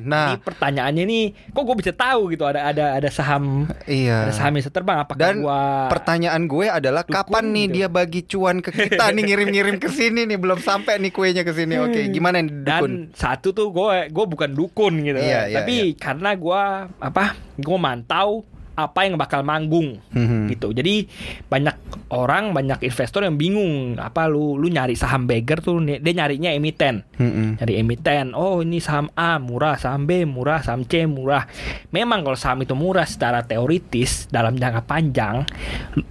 Nah, 0.04 0.26
Jadi 0.28 0.42
pertanyaannya 0.42 1.04
nih, 1.04 1.24
kok 1.48 1.62
gue 1.62 1.76
bisa 1.76 1.92
tahu 1.92 2.20
gitu 2.28 2.44
ada 2.44 2.60
ada 2.64 2.84
ada 2.94 3.08
saham 3.08 3.64
iya. 3.84 4.24
ada 4.24 4.32
saham 4.32 4.50
yang 4.50 4.60
bisa 4.60 4.70
terbang 4.70 4.98
apakah 4.98 5.20
Dan 5.20 5.40
gua 5.40 5.86
pertanyaan 5.88 6.42
gue 6.44 6.66
adalah 6.66 7.02
Dukung 7.02 7.14
kapan 7.14 7.44
nih 7.48 7.64
gitu. 7.64 7.74
dia 7.74 7.86
bagi 7.88 8.20
cuan 8.24 8.56
ke 8.58 8.70
kita 8.70 9.04
nih 9.10 9.22
ngirim-ngirim 9.24 9.76
ke 9.76 9.88
sini 9.88 10.24
nih 10.24 10.36
belum 10.36 10.58
sampai 10.58 10.98
nih 10.98 11.10
kuenya 11.10 11.42
ke 11.42 11.52
sini. 11.52 11.74
Oke, 11.78 12.08
gimana 12.08 12.38
nih 12.38 12.52
dukun? 12.58 12.66
dan 12.66 13.14
satu 13.14 13.50
tuh 13.50 13.68
gue 13.68 14.08
gue 14.08 14.24
bukan 14.26 14.50
dukun 14.50 14.94
gitu 15.00 15.18
Iya, 15.18 15.46
iya, 15.46 15.56
tapi 15.56 15.94
karena 15.94 16.34
gue 16.34 16.62
apa 16.98 17.24
gue 17.58 17.78
mantau 17.78 18.46
apa 18.72 19.02
yang 19.02 19.18
bakal 19.18 19.42
manggung 19.42 19.98
Mhm. 20.14 20.54
gitu 20.54 20.70
jadi 20.70 21.02
banyak 21.44 21.74
orang 22.14 22.54
banyak 22.54 22.78
investor 22.80 23.26
yang 23.26 23.34
bingung 23.34 23.98
apa 23.98 24.30
lu 24.30 24.54
lu 24.54 24.70
nyari 24.70 24.94
saham 24.94 25.26
beggar 25.26 25.58
tuh 25.58 25.82
dia 25.82 25.98
nyarinya 25.98 26.54
emiten 26.54 27.02
Mm-mm. 27.18 27.58
Dari 27.58 27.74
emiten, 27.74 28.30
oh 28.30 28.62
ini 28.62 28.78
saham 28.78 29.10
A 29.12 29.42
murah, 29.42 29.74
saham 29.74 30.06
B 30.06 30.22
murah, 30.22 30.62
saham 30.62 30.86
C 30.86 31.02
murah. 31.02 31.50
Memang 31.90 32.22
kalau 32.22 32.38
saham 32.38 32.62
itu 32.62 32.78
murah 32.78 33.02
secara 33.02 33.42
teoritis 33.42 34.30
dalam 34.30 34.54
jangka 34.54 34.86
panjang 34.86 35.42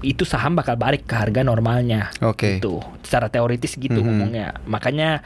itu 0.04 0.28
saham 0.28 0.60
bakal 0.60 0.76
balik 0.76 1.08
ke 1.08 1.16
harga 1.16 1.48
normalnya. 1.48 2.12
Oke. 2.20 2.60
Gitu. 2.60 2.84
Secara 3.08 3.32
teoritis 3.32 3.80
gitu 3.80 3.96
Mhm. 3.96 4.04
ngomongnya. 4.04 4.48
Makanya 4.68 5.24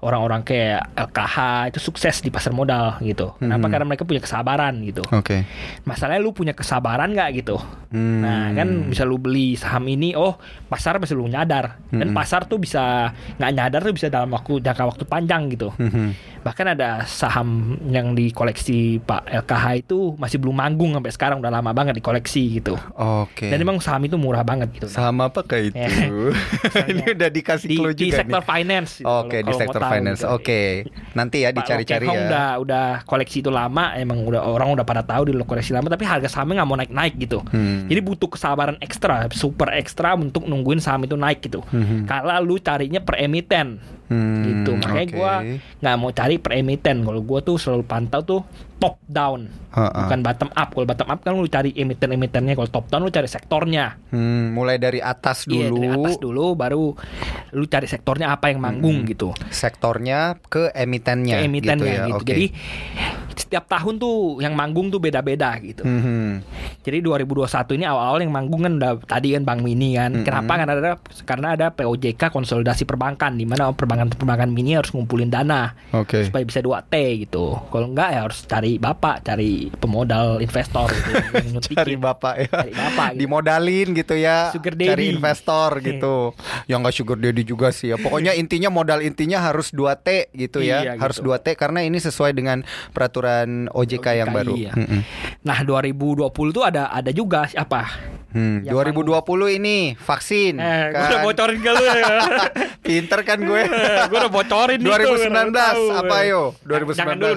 orang-orang 0.00 0.40
kayak 0.42 0.96
LKH 0.96 1.36
itu 1.68 1.78
sukses 1.78 2.24
di 2.24 2.32
pasar 2.32 2.56
modal 2.56 2.96
gitu. 3.00 3.36
Kenapa? 3.36 3.68
Mhm. 3.68 3.72
Karena 3.72 3.84
mereka 3.86 4.02
punya 4.02 4.22
kesabaran 4.22 4.74
gitu. 4.80 5.04
Oke. 5.12 5.44
Masalahnya 5.84 6.24
lu 6.24 6.32
punya 6.32 6.56
kesabaran 6.56 7.12
nggak 7.12 7.30
gitu. 7.36 7.60
Hmm. 7.88 8.20
Nah 8.20 8.52
kan 8.52 8.68
bisa 8.88 9.04
lu 9.04 9.16
beli 9.16 9.52
saham 9.54 9.84
ini, 9.84 10.12
oh 10.12 10.36
pasar 10.66 10.96
bisa 10.96 11.12
lu 11.12 11.24
nyadar 11.24 11.80
dan 11.88 12.08
Mm-mm. 12.08 12.16
pasar 12.16 12.44
tuh 12.44 12.56
bisa 12.56 13.12
nggak 13.36 13.52
nyadar 13.52 13.80
tuh 13.82 13.92
bisa 13.92 14.08
dalam 14.08 14.28
waktu 14.28 14.60
jangka 14.60 14.84
waktu 14.86 15.04
panjang 15.04 15.52
gitu. 15.52 15.68
Mhm. 15.74 16.40
Bahkan 16.44 16.66
ada 16.70 17.04
saham 17.04 17.48
yang 17.84 18.12
dikoleksi 18.12 19.00
Pak 19.00 19.28
LKH 19.42 19.66
itu 19.82 19.98
masih 20.16 20.38
belum 20.38 20.54
manggung 20.54 20.92
sampai 20.92 21.12
sekarang 21.12 21.36
udah 21.40 21.50
lama 21.50 21.72
banget 21.72 21.98
dikoleksi 21.98 22.56
gitu. 22.56 22.76
Oke. 22.94 23.48
Dan 23.48 23.58
emang 23.58 23.80
saham 23.80 24.00
itu 24.02 24.16
murah 24.16 24.40
banget 24.42 24.68
gitu. 24.70 24.86
Sama 24.86 25.28
apa 25.28 25.42
kayak 25.42 25.74
itu? 25.74 25.76
Ya. 25.88 26.84
Ini 26.84 27.16
udah 27.18 27.28
dikasih 27.28 27.66
di, 27.66 27.76
clue 27.76 27.92
di 27.92 28.06
juga 28.06 28.18
sektor 28.18 28.40
nih. 28.40 28.48
finance. 28.48 28.90
gitu, 28.96 29.06
Oke, 29.06 29.28
kalau- 29.34 29.44
di 29.44 29.52
sektor 29.52 29.82
finance. 29.84 30.20
Oke. 30.24 30.60
Nanti 31.12 31.36
ya 31.40 31.50
dicari-cari 31.50 32.06
ya. 32.06 32.20
udah 32.24 32.48
udah 32.58 32.84
koleksi 33.04 33.40
itu 33.40 33.50
lama 33.50 33.92
emang 33.94 34.22
udah 34.22 34.40
orang 34.40 34.70
udah 34.70 34.82
pada 34.82 35.02
tahu 35.02 35.26
di 35.26 35.36
koleksi 35.36 35.70
lama 35.70 35.86
tapi 35.86 36.02
harga 36.02 36.28
sahamnya 36.28 36.62
nggak 36.62 36.68
mau 36.68 36.78
naik-naik 36.78 37.14
gitu. 37.18 37.42
Hmm. 37.44 37.84
Jadi 37.84 38.00
butuh 38.00 38.28
kesabaran 38.28 38.78
ekstra, 38.78 39.26
super 39.30 39.68
ekstra 39.72 40.14
untuk 40.14 40.44
nungguin 40.44 40.78
saham 40.78 41.02
itu 41.02 41.14
naik 41.14 41.42
gitu. 41.42 41.60
Mhm. 41.66 42.06
Kalau 42.06 42.38
lu 42.40 42.56
carinya 42.58 43.00
per 43.00 43.18
emiten 43.18 43.82
Hmm, 44.08 44.40
gitu. 44.40 44.72
Makanya 44.74 45.04
oke. 45.04 45.12
gua 45.12 45.34
nggak 45.78 45.94
mau 45.94 46.10
cari 46.10 46.36
per 46.38 46.52
emiten. 46.54 47.02
Kalau 47.02 47.20
gua 47.20 47.40
tuh 47.40 47.56
selalu 47.56 47.84
pantau 47.84 48.22
tuh 48.22 48.40
top 48.78 49.02
down, 49.04 49.50
Ha-ha. 49.70 50.06
bukan 50.06 50.22
bottom 50.22 50.50
up. 50.50 50.68
Kalau 50.70 50.86
bottom 50.86 51.08
up 51.08 51.18
kan 51.20 51.34
lu 51.34 51.46
cari 51.46 51.70
emiten-emitennya. 51.72 52.54
Kalau 52.54 52.70
top 52.70 52.86
down 52.86 53.02
lu 53.02 53.10
cari 53.10 53.26
sektornya. 53.26 53.98
Hmm, 54.08 54.50
mulai 54.50 54.78
dari 54.78 54.98
atas 54.98 55.44
dulu. 55.44 55.58
Iya 55.58 55.68
dari 55.68 55.88
atas 55.92 56.16
dulu, 56.16 56.54
baru 56.54 56.94
lu 57.50 57.64
cari 57.66 57.84
sektornya 57.84 58.30
apa 58.30 58.48
yang 58.48 58.58
manggung 58.58 59.02
Hmm. 59.02 59.08
gitu. 59.08 59.34
Sektornya 59.48 60.38
ke 60.40 60.70
emitennya. 60.72 61.38
Ke 61.38 61.44
emitennya 61.44 61.84
gitu. 61.84 61.98
Ya. 61.98 62.06
gitu. 62.06 62.16
Oke. 62.16 62.28
Jadi 62.28 62.46
setiap 63.38 63.70
tahun 63.70 64.02
tuh 64.02 64.42
yang 64.42 64.52
manggung 64.58 64.90
tuh 64.90 64.98
beda-beda 64.98 65.54
gitu. 65.62 65.86
Mhm. 65.86 66.42
Jadi 66.82 66.98
2021 67.00 67.78
ini 67.78 67.84
awal-awal 67.86 68.20
yang 68.24 68.34
manggung 68.34 68.66
kan 68.66 68.72
udah 68.80 68.92
tadi 69.06 69.38
kan 69.38 69.46
Bank 69.46 69.60
Mini 69.62 69.94
kan. 69.94 70.10
Mm-mm. 70.10 70.26
Kenapa? 70.26 70.58
Karena 70.58 70.74
ada 70.74 70.92
karena 71.22 71.48
ada 71.54 71.66
POJK 71.70 72.34
konsolidasi 72.34 72.82
perbankan 72.82 73.38
di 73.38 73.46
mana 73.46 73.70
perbankan-perbankan 73.70 74.50
mini 74.50 74.74
harus 74.74 74.90
ngumpulin 74.90 75.30
dana 75.30 75.76
Oke. 75.94 76.26
supaya 76.26 76.42
bisa 76.42 76.58
2T 76.58 76.94
gitu. 77.28 77.54
Kalau 77.70 77.86
enggak 77.92 78.08
ya 78.16 78.20
harus 78.26 78.42
cari 78.48 78.80
bapak, 78.80 79.22
cari 79.22 79.70
pemodal 79.78 80.42
investor 80.42 80.90
gitu. 80.90 81.12
yang. 81.54 81.78
Cari 81.78 81.94
bapak 81.94 82.34
ya. 82.42 82.48
Cari 82.50 82.72
bapak 82.74 83.08
gitu. 83.14 83.20
Dimodalin 83.22 83.88
gitu 83.94 84.14
ya. 84.18 84.50
Sugar 84.50 84.74
Cari 84.74 84.88
daddy. 84.88 85.06
investor 85.14 85.70
gitu. 85.88 86.16
ya 86.66 86.74
nggak 86.80 86.94
sugar 86.96 87.18
daddy 87.20 87.42
juga 87.46 87.70
sih 87.70 87.92
ya. 87.92 87.96
Pokoknya 88.00 88.32
intinya 88.34 88.72
modal 88.72 89.04
intinya 89.04 89.38
harus 89.44 89.70
2T 89.70 90.32
gitu 90.34 90.64
ya. 90.64 90.82
Iya, 90.82 90.92
harus 90.98 91.20
gitu. 91.20 91.30
2T 91.30 91.46
karena 91.54 91.84
ini 91.84 92.00
sesuai 92.00 92.32
dengan 92.32 92.64
peraturan 92.96 93.27
OJK, 93.68 94.06
yang 94.16 94.28
OJK, 94.28 94.36
baru. 94.36 94.54
iya. 94.54 94.72
Mm-mm. 94.72 95.00
Nah, 95.40 95.58
2020 95.60 96.28
tuh 96.50 96.62
ada 96.62 96.88
ada 96.88 97.10
juga 97.10 97.44
apa? 97.50 97.82
Hmm, 98.28 98.60
Yang 98.60 98.92
2020 99.00 99.56
ini 99.56 99.76
vaksin. 99.96 100.60
Eh, 100.60 100.92
gue 100.92 101.00
kan? 101.00 101.08
udah 101.08 101.20
bocorin 101.24 101.58
ke 101.58 101.70
lu 101.70 101.80
ya. 101.80 102.06
Pinter 102.86 103.20
kan 103.22 103.40
gue. 103.40 103.62
gue 104.04 104.18
udah 104.18 104.28
bocorin 104.28 104.76
nih 104.76 104.84
tuh, 104.84 105.00
2019 105.00 105.32
biar 105.32 105.48
lu 105.48 105.56
tahu. 105.56 105.84
apa 105.96 106.16
yo? 106.22 106.42
Jangan 106.92 107.16
2019. 107.16 107.24
dulu 107.24 107.32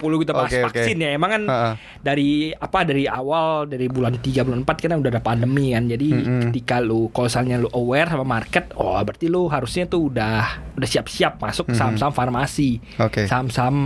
2020 0.00 0.22
kita 0.24 0.32
bahas 0.32 0.48
oke. 0.50 0.62
vaksin 0.64 0.96
ya. 0.98 1.10
Emang 1.12 1.30
kan 1.30 1.42
Ha-ha. 1.44 1.70
dari 2.00 2.30
apa 2.50 2.78
dari 2.82 3.04
awal 3.04 3.68
dari 3.68 3.84
bulan 3.86 4.16
3 4.16 4.40
bulan 4.40 4.58
4 4.64 4.80
kan 4.80 4.96
udah 4.96 5.12
ada 5.12 5.20
pandemi 5.20 5.66
kan. 5.70 5.84
Jadi 5.86 6.08
Mm-mm. 6.08 6.40
ketika 6.48 6.80
lu 6.80 7.12
kalau 7.12 7.28
misalnya 7.28 7.56
lu 7.58 7.68
aware 7.70 8.08
sama 8.08 8.24
market, 8.24 8.64
oh 8.74 8.96
berarti 8.96 9.28
lu 9.28 9.44
harusnya 9.44 9.84
tuh 9.84 10.08
udah 10.08 10.36
udah 10.72 10.88
siap-siap 10.88 11.36
masuk 11.36 11.68
saham-saham 11.70 12.16
farmasi. 12.16 12.80
Oke. 12.96 13.28
Saham-saham 13.28 13.76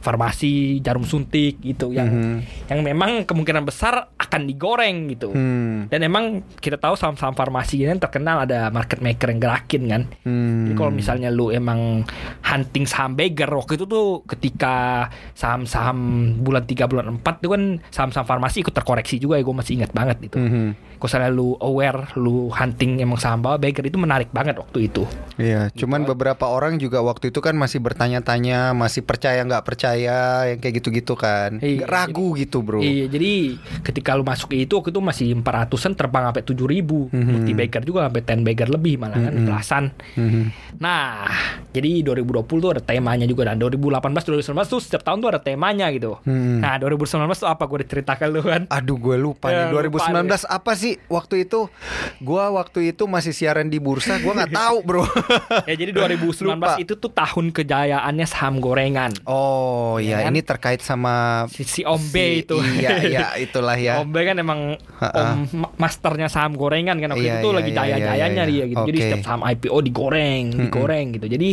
farmasi, 0.00 0.82
jarum 0.84 1.08
suntik 1.08 1.58
gitu 1.64 1.90
yang 1.90 2.12
Mhm. 2.12 2.36
yang 2.68 2.80
memang 2.84 3.10
kemungkinan 3.24 3.64
besar 3.64 4.12
akan 4.20 4.44
digoreng 4.44 5.08
gitu. 5.08 5.32
Hmm. 5.32 5.88
Dan 5.88 6.04
emang 6.04 6.24
kita 6.60 6.76
tahu 6.76 6.94
saham-saham 6.94 7.32
farmasi 7.32 7.80
ini 7.80 7.96
kan 7.96 8.04
terkenal 8.04 8.44
ada 8.44 8.68
market 8.68 9.00
maker 9.00 9.32
yang 9.32 9.40
gerakin 9.40 9.82
kan. 9.88 10.02
Hmm. 10.22 10.68
Jadi 10.68 10.74
kalau 10.76 10.92
misalnya 10.92 11.32
lu 11.32 11.48
emang 11.48 12.04
hunting 12.44 12.84
saham 12.84 13.16
beggar 13.16 13.48
waktu 13.48 13.80
itu 13.80 13.88
tuh 13.88 14.20
ketika 14.28 15.08
saham-saham 15.32 15.98
bulan 16.44 16.68
3 16.68 16.84
bulan 16.84 17.16
4 17.16 17.40
itu 17.40 17.48
kan 17.48 17.62
saham-saham 17.88 18.26
farmasi 18.28 18.60
ikut 18.60 18.74
terkoreksi 18.74 19.16
juga 19.16 19.40
ya 19.40 19.42
gue 19.42 19.56
masih 19.56 19.80
ingat 19.80 19.90
banget 19.96 20.20
gitu. 20.20 20.36
Mhm. 20.36 20.94
Kalau 20.94 21.20
misalnya 21.20 21.32
lu 21.36 21.52
aware, 21.60 22.00
lu 22.16 22.48
hunting 22.48 22.96
emang 22.96 23.20
saham 23.20 23.44
bawah 23.44 23.60
beggar 23.60 23.84
itu 23.84 24.00
menarik 24.00 24.32
banget 24.32 24.56
waktu 24.56 24.88
itu. 24.88 25.04
Iya, 25.36 25.68
Gitu 25.68 25.84
cuman 25.84 26.08
beberapa 26.08 26.48
orang 26.48 26.80
juga 26.80 27.04
waktu 27.04 27.28
itu 27.28 27.44
kan 27.44 27.52
masih 27.60 27.84
bertanya-tanya, 27.84 28.72
masih 28.72 29.04
percaya 29.04 29.44
nggak 29.44 29.68
percaya, 29.68 30.48
yang 30.48 30.58
kayak 30.64 30.73
gitu-gitu 30.74 31.14
kan, 31.14 31.56
Iya, 31.58 31.86
ragu 31.86 32.34
gitu 32.34 32.60
bro. 32.60 32.78
Iya, 32.78 33.06
jadi 33.06 33.54
ketika 33.80 34.12
lu 34.12 34.22
masuk 34.22 34.50
itu 34.52 34.74
waktu 34.74 34.90
itu 34.90 35.00
masih 35.00 35.26
400-an 35.36 35.94
terbang 35.94 36.24
sampai 36.26 36.42
7000 36.42 36.66
ribu. 36.66 36.98
Mhm. 37.08 37.30
Multi 37.30 37.52
bagger 37.54 37.82
juga 37.82 38.00
sampai 38.04 38.20
10 38.20 38.42
bagger 38.42 38.68
lebih 38.68 38.94
malah 38.96 39.16
kan 39.16 39.32
Mhm. 39.32 39.44
belasan. 39.44 39.84
Mhm. 40.14 40.42
Nah, 40.76 41.30
jadi 41.70 42.02
2020 42.02 42.58
tuh 42.60 42.70
ada 42.72 42.82
temanya 42.82 43.24
juga 43.24 43.46
dan 43.46 43.56
2018 43.56 44.24
2019 44.24 44.66
tuh 44.66 44.80
setiap 44.80 45.02
tahun 45.02 45.18
tuh 45.18 45.30
ada 45.30 45.40
temanya 45.40 45.86
gitu. 45.88 46.18
Hmm. 46.22 46.58
Nah, 46.58 46.74
2019 46.76 47.06
tuh 47.36 47.46
apa 47.46 47.62
gue 47.64 47.78
diceritakan 47.80 48.28
lu 48.28 48.42
kan? 48.42 48.62
Aduh 48.68 48.96
gue 48.96 49.16
lupa 49.16 49.48
Ya, 49.48 49.70
nih 49.70 49.78
lupa 49.86 50.02
2019 50.02 50.42
apa 50.44 50.72
sih 50.74 50.98
waktu 51.06 51.44
itu? 51.44 51.70
Gua 52.18 52.50
waktu 52.50 52.90
itu 52.90 53.04
masih 53.04 53.30
siaran 53.30 53.68
di 53.68 53.78
bursa, 53.78 54.18
gua 54.18 54.34
nggak 54.34 54.52
tahu 54.52 54.76
bro. 54.82 55.04
ya 55.70 55.74
jadi 55.74 55.92
2019 55.92 56.56
Lupa. 56.56 56.74
itu 56.76 56.94
tuh 56.94 57.10
tahun 57.10 57.50
kejayaannya 57.50 58.26
saham 58.26 58.58
gorengan. 58.58 59.14
Oh 59.24 59.96
Ya 59.96 60.18
ya, 60.20 60.26
kan? 60.26 60.32
ini 60.32 60.40
terkait 60.54 60.78
sama 60.78 61.44
Si, 61.50 61.62
si 61.62 61.82
Ombe 61.82 62.06
si- 62.30 62.40
itu. 62.40 62.56
Iya 62.78 62.90
iya 63.10 63.26
itulah 63.36 63.74
ya. 63.74 63.98
Ombe 63.98 64.22
kan 64.22 64.36
emang 64.36 64.78
Ha-ha. 64.96 65.34
om 65.34 65.50
ma- 65.52 65.74
masternya 65.76 66.26
saham 66.26 66.54
gorengan 66.54 66.94
kan 66.94 67.10
waktu 67.10 67.26
Iya, 67.26 67.34
itu 67.36 67.48
iya, 67.48 67.56
lagi 67.56 67.68
iya, 67.68 67.76
jaya-jayanya 67.76 68.14
iya, 68.40 68.52
iya. 68.52 68.62
dia 68.62 68.64
gitu. 68.70 68.82
Jadi 68.84 68.96
Oke. 68.96 69.04
setiap 69.04 69.22
saham 69.24 69.42
IPO 69.42 69.76
digoreng, 69.82 70.44
Mm-mm. 70.48 70.62
digoreng 70.62 71.06
gitu. 71.12 71.26
Jadi 71.26 71.48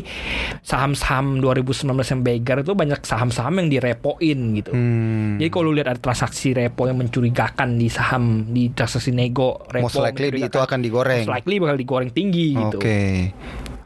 saham-saham 0.61 1.25
2019 1.39 1.81
yang 2.07 2.21
beggar 2.21 2.57
itu 2.59 2.71
banyak 2.71 2.99
saham-saham 3.01 3.53
yang 3.57 3.67
direpoin 3.71 4.39
gitu. 4.55 4.71
Hmm. 4.71 5.35
Jadi 5.35 5.49
kalau 5.49 5.65
lu 5.65 5.73
lihat 5.73 5.89
ada 5.89 5.99
transaksi 5.99 6.51
repo 6.51 6.85
yang 6.85 6.97
mencurigakan 6.97 7.75
di 7.75 7.87
saham 7.87 8.23
di 8.47 8.69
transaksi 8.69 9.09
nego 9.09 9.65
repo 9.65 9.87
Most 9.87 9.97
likely 9.97 10.29
itu 10.37 10.59
akan 10.59 10.79
digoreng. 10.79 11.23
most 11.23 11.33
likely 11.33 11.57
bakal 11.57 11.73
digoreng 11.75 12.11
tinggi 12.11 12.53
gitu. 12.53 12.77
Oke. 12.77 13.33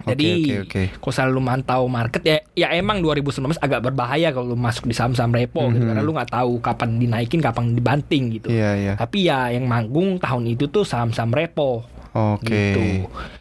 Jadi 0.08 0.28
oke, 0.32 0.56
oke. 0.64 0.84
kalau 0.98 1.14
selalu 1.14 1.40
mantau 1.40 1.84
market 1.86 2.22
ya 2.22 2.38
ya 2.54 2.68
emang 2.72 3.00
2019 3.00 3.58
agak 3.58 3.82
berbahaya 3.82 4.30
kalau 4.30 4.48
lu 4.48 4.56
masuk 4.56 4.86
di 4.86 4.94
saham-saham 4.94 5.30
repo 5.30 5.66
gitu 5.68 5.82
Mhm. 5.82 5.90
karena 5.90 6.02
lu 6.02 6.12
nggak 6.12 6.32
tahu 6.32 6.54
kapan 6.60 6.90
dinaikin 6.96 7.40
kapan 7.40 7.74
dibanting 7.74 8.24
gitu. 8.32 8.48
Iya 8.48 8.72
iya. 8.76 8.94
Tapi 8.96 9.26
ya 9.26 9.50
yang 9.50 9.66
manggung 9.66 10.18
tahun 10.18 10.46
itu 10.48 10.68
tuh 10.68 10.84
saham-saham 10.84 11.30
repo. 11.30 11.84
Oke. 12.16 12.48
Gitu. 12.48 12.82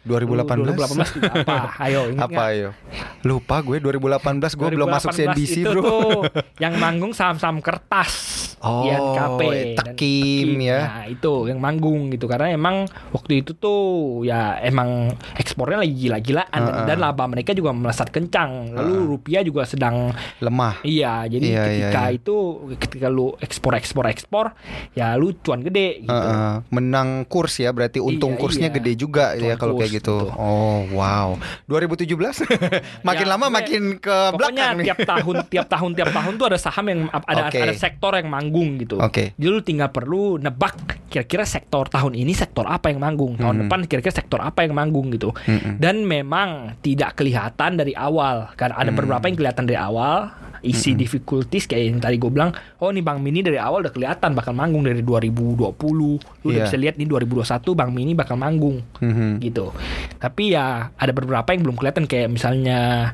2018. 0.03 0.75
2018 0.75 1.15
juga 1.15 1.31
apa? 1.33 1.79
Ayo 1.79 2.11
ingat 2.11 2.27
apa 2.27 2.33
nggak? 2.35 2.51
ayo? 2.51 2.69
Lupa 3.23 3.55
gue 3.61 3.77
2018 3.79 4.51
gue 4.51 4.67
belum 4.69 4.87
masuk 4.89 5.09
2018 5.09 5.15
CNBC 5.15 5.55
itu 5.55 5.71
bro. 5.71 5.79
tuh 5.79 6.21
yang 6.59 6.75
manggung 6.75 7.15
saham-saham 7.15 7.63
kertas. 7.63 8.34
Oh, 8.57 8.81
INKP 8.81 9.41
dan 9.41 9.67
Tekim 9.75 10.49
ya. 10.57 10.79
Nah, 10.81 11.05
itu 11.05 11.33
yang 11.45 11.59
manggung 11.59 12.07
gitu 12.09 12.25
karena 12.25 12.49
emang 12.49 12.83
waktu 13.11 13.39
itu 13.39 13.53
tuh 13.53 13.81
ya 14.21 14.57
emang 14.57 15.09
ekspornya 15.35 15.79
lagi 15.79 15.93
gila-gilaan 15.97 16.49
dan, 16.51 16.65
Heeh. 16.65 16.87
dan 16.87 16.97
laba 16.97 17.25
mereka 17.25 17.51
juga 17.51 17.71
melesat 17.71 18.09
kencang. 18.09 18.71
Lalu 18.71 18.93
rupiah 19.07 19.41
juga 19.41 19.63
sedang 19.63 20.09
Lemah. 20.39 20.81
Iya, 20.81 21.27
jadi 21.27 21.41
Iya, 21.41 21.53
iya, 21.53 21.63
ketika 21.65 22.01
iya. 22.03 22.15
itu 22.15 22.35
ketika 22.75 23.07
lu 23.07 23.35
ekspor 23.37 23.73
ekspor 23.73 24.05
ekspor, 24.05 24.45
ya 24.91 25.13
lu 25.13 25.35
cuan 25.37 25.59
gede 25.59 26.01
gitu. 26.01 26.11
Heeh, 26.11 26.53
menang 26.69 27.09
kurs 27.25 27.57
ya 27.57 27.69
berarti 27.69 27.97
untung 27.97 28.33
Iya, 28.33 28.39
kursnya 28.39 28.69
iya. 28.69 28.75
gede 28.75 28.91
juga 28.95 29.25
Untung 29.31 29.45
ya 29.45 29.55
kalau 29.55 29.73
kayak 29.75 29.91
gitu. 29.93 30.15
betul. 30.25 30.37
Oh 30.37 30.87
wow. 30.91 31.35
2017 31.67 32.45
makin 33.07 33.25
Ya, 33.25 33.31
lama 33.31 33.49
makin 33.49 33.97
ke 33.97 34.15
Pokoknya 34.29 34.37
belakang 34.37 34.73
nih. 34.77 34.85
tiap 34.85 34.99
tahun 35.03 35.35
tiap 35.47 35.67
tahun 35.67 35.91
tiap 35.93 36.09
tahun 36.11 36.33
tuh 36.35 36.45
ada 36.45 36.59
saham 36.59 36.85
yang 36.85 36.99
ada 37.09 37.49
Oke. 37.49 37.57
ada 37.57 37.73
sektor 37.73 38.13
yang 38.13 38.29
manggung 38.29 38.44
gitu. 38.77 38.99
Oke. 38.99 39.33
Jadi 39.33 39.47
lu 39.47 39.61
tinggal 39.61 39.89
perlu 39.89 40.37
nebak 40.37 41.05
kira-kira 41.07 41.47
sektor 41.47 41.87
tahun 41.87 42.11
ini 42.13 42.35
sektor 42.35 42.65
apa 42.65 42.91
yang 42.91 42.99
manggung, 42.99 43.39
tahun 43.39 43.55
Mhm. 43.55 43.61
depan 43.65 43.79
kira-kira 43.87 44.13
sektor 44.13 44.39
apa 44.39 44.61
yang 44.61 44.75
manggung 44.75 45.09
gitu. 45.09 45.31
Mm-mm. 45.47 45.79
Dan 45.79 46.03
memang 46.03 46.75
tidak 46.79 47.15
kelihatan 47.15 47.79
dari 47.79 47.95
awal. 47.95 48.51
Karena 48.53 48.75
ada 48.75 48.91
Hmm. 48.91 48.99
beberapa 48.99 49.23
yang 49.25 49.37
kelihatan 49.37 49.63
dari 49.63 49.79
awal, 49.79 50.27
isi 50.59 50.91
difficulties 50.93 51.65
kayak 51.65 51.83
yang 51.87 51.99
tadi 51.99 52.17
gue 52.17 52.27
bilang, 52.27 52.49
oh 52.79 52.89
nih 52.89 52.99
Bang 52.99 53.21
Mini 53.21 53.39
dari 53.39 53.55
awal 53.55 53.85
udah 53.85 53.93
kelihatan 53.93 54.33
bakal 54.33 54.51
manggung 54.51 54.81
dari 54.81 54.99
2020. 54.99 56.17
Lu 56.41 56.47
udah 56.49 56.51
Iya. 56.51 56.67
bisa 56.67 56.75
lihat 56.75 56.95
nih 56.97 57.05
2021 57.05 57.71
Bang 57.71 57.93
Mini 57.93 58.11
bakal 58.11 58.35
manggung 58.35 58.81
Mhm. 58.99 59.39
gitu. 59.39 59.71
Tapi 60.17 60.51
ya 60.51 60.89
ada 60.91 61.11
beberapa 61.13 61.53
yang 61.53 61.61
belum 61.63 61.77
kelihatan 61.77 62.05
kayak 62.05 62.27
misalnya 62.27 63.13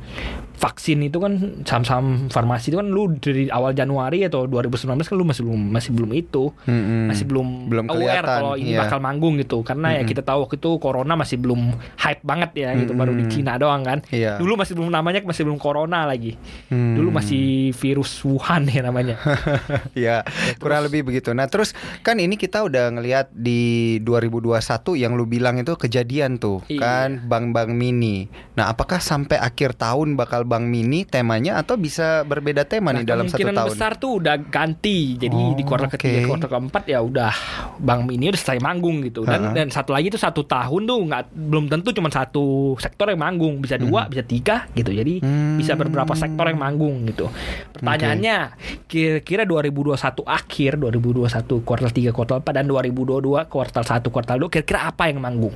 vaksin 0.61 1.01
itu 1.01 1.17
kan 1.17 1.33
saham-saham 1.65 2.29
farmasi 2.29 2.69
itu 2.69 2.77
kan 2.77 2.85
lu 2.85 3.17
dari 3.17 3.49
awal 3.49 3.73
Januari 3.73 4.21
atau 4.21 4.45
2019 4.45 4.93
kan 5.01 5.15
lu 5.17 5.25
masih 5.25 5.41
belum 5.41 5.61
masih 5.73 5.89
belum 5.89 6.11
itu 6.13 6.43
Mm-mm. 6.69 7.09
masih 7.09 7.25
belum. 7.25 7.47
Belum 7.65 7.85
aware 7.89 8.21
kelihatan, 8.21 8.37
kalau 8.37 8.53
ini 8.53 8.77
iya. 8.77 8.85
bakal 8.85 8.99
manggung 9.01 9.41
gitu 9.41 9.65
karena 9.65 9.97
ya 9.97 10.05
kita 10.05 10.21
tahu 10.21 10.45
waktu 10.45 10.61
itu 10.61 10.69
corona 10.77 11.17
masih 11.17 11.41
belum 11.41 11.73
hype 11.97 12.21
banget 12.21 12.51
ya 12.53 12.69
gitu 12.77 12.93
baru 12.93 13.17
di. 13.17 13.25
Cina 13.31 13.55
doang 13.55 13.81
kan 13.81 14.03
Iya. 14.11 14.37
dulu 14.37 14.59
masih 14.59 14.75
belum 14.75 14.91
namanya 14.91 15.23
masih 15.23 15.47
belum 15.47 15.55
corona 15.57 16.03
lagi 16.03 16.35
Hmm. 16.67 16.93
dulu 16.93 17.15
masih 17.15 17.71
virus 17.73 18.11
Wuhan 18.21 18.67
ya 18.67 18.83
namanya 18.83 19.15
ya, 19.95 20.21
kurang 20.59 20.85
lebih 20.85 21.07
begitu. 21.07 21.31
Nah, 21.31 21.47
terus 21.47 21.71
kan 22.03 22.19
ini 22.19 22.35
kita 22.35 22.61
udah 22.61 22.91
ngelihat 22.91 23.31
di 23.31 23.97
2021 24.03 24.99
yang 24.99 25.15
lu 25.15 25.23
bilang 25.25 25.57
itu 25.57 25.73
kejadian 25.73 26.37
tuh, 26.37 26.59
Iya. 26.67 26.79
kan 26.79 27.09
bank-bank 27.25 27.71
mini. 27.71 28.27
Nah, 28.53 28.67
apakah 28.69 28.99
sampai 28.99 29.39
akhir 29.39 29.79
tahun 29.79 30.19
bakal 30.19 30.43
bank 30.51 30.65
mini 30.65 31.05
temanya 31.05 31.55
atau 31.55 31.75
bisa 31.75 32.21
berbeda 32.23 32.63
tema 32.63 32.91
nih 32.91 33.01
Nah, 33.01 33.07
dalam 33.07 33.25
satu 33.25 33.39
kemungkinan 33.39 33.55
tahun? 33.55 33.69
besar 33.71 33.91
tuh 33.95 34.11
udah 34.19 34.35
ganti. 34.43 35.15
Jadi 35.15 35.31
Oh, 35.33 35.55
di 35.55 35.63
kuartal 35.63 35.87
ketiga, 35.89 36.17
oke. 36.17 36.27
kuartal 36.27 36.49
keempat 36.51 36.83
ya 36.85 36.99
udah 36.99 37.31
Bank 37.79 38.01
Mini 38.03 38.27
udah 38.27 38.37
selesai 38.37 38.59
manggung 38.59 38.99
gitu. 39.01 39.23
Dan 39.23 39.41
Ha-ha. 39.41 39.55
dan 39.55 39.67
satu 39.69 39.91
lagi 39.91 40.07
tuh 40.07 40.19
satu 40.19 40.43
tahun 40.43 40.81
tuh 40.83 40.99
nggak 41.01 41.23
belum 41.31 41.65
tentu 41.67 41.89
cuma 41.91 42.09
satu 42.09 42.43
sektor 42.75 43.07
yang 43.07 43.21
manggung, 43.21 43.57
bisa 43.57 43.77
dua, 43.77 44.05
bisa 44.05 44.21
tiga 44.21 44.67
gitu. 44.71 44.91
Jadi 44.91 45.21
Hmm. 45.21 45.55
bisa 45.55 45.73
beberapa 45.73 46.11
sektor 46.13 46.43
yang 46.45 46.59
manggung 46.59 47.05
gitu. 47.05 47.31
Pertanyaannya 47.71 48.37
kira-kira 48.85 49.43
2021 49.43 49.95
akhir, 50.27 50.75
2021 50.77 51.31
kuartal 51.61 51.89
3, 51.89 52.11
kuartal 52.11 52.39
4 52.39 52.51
dan 52.53 52.65
2022 52.65 53.21
kuartal 53.45 53.83
1, 53.83 54.09
kuartal 54.09 54.37
2 54.39 54.49
kira-kira 54.49 54.79
apa 54.85 55.07
yang 55.07 55.19
manggung? 55.19 55.53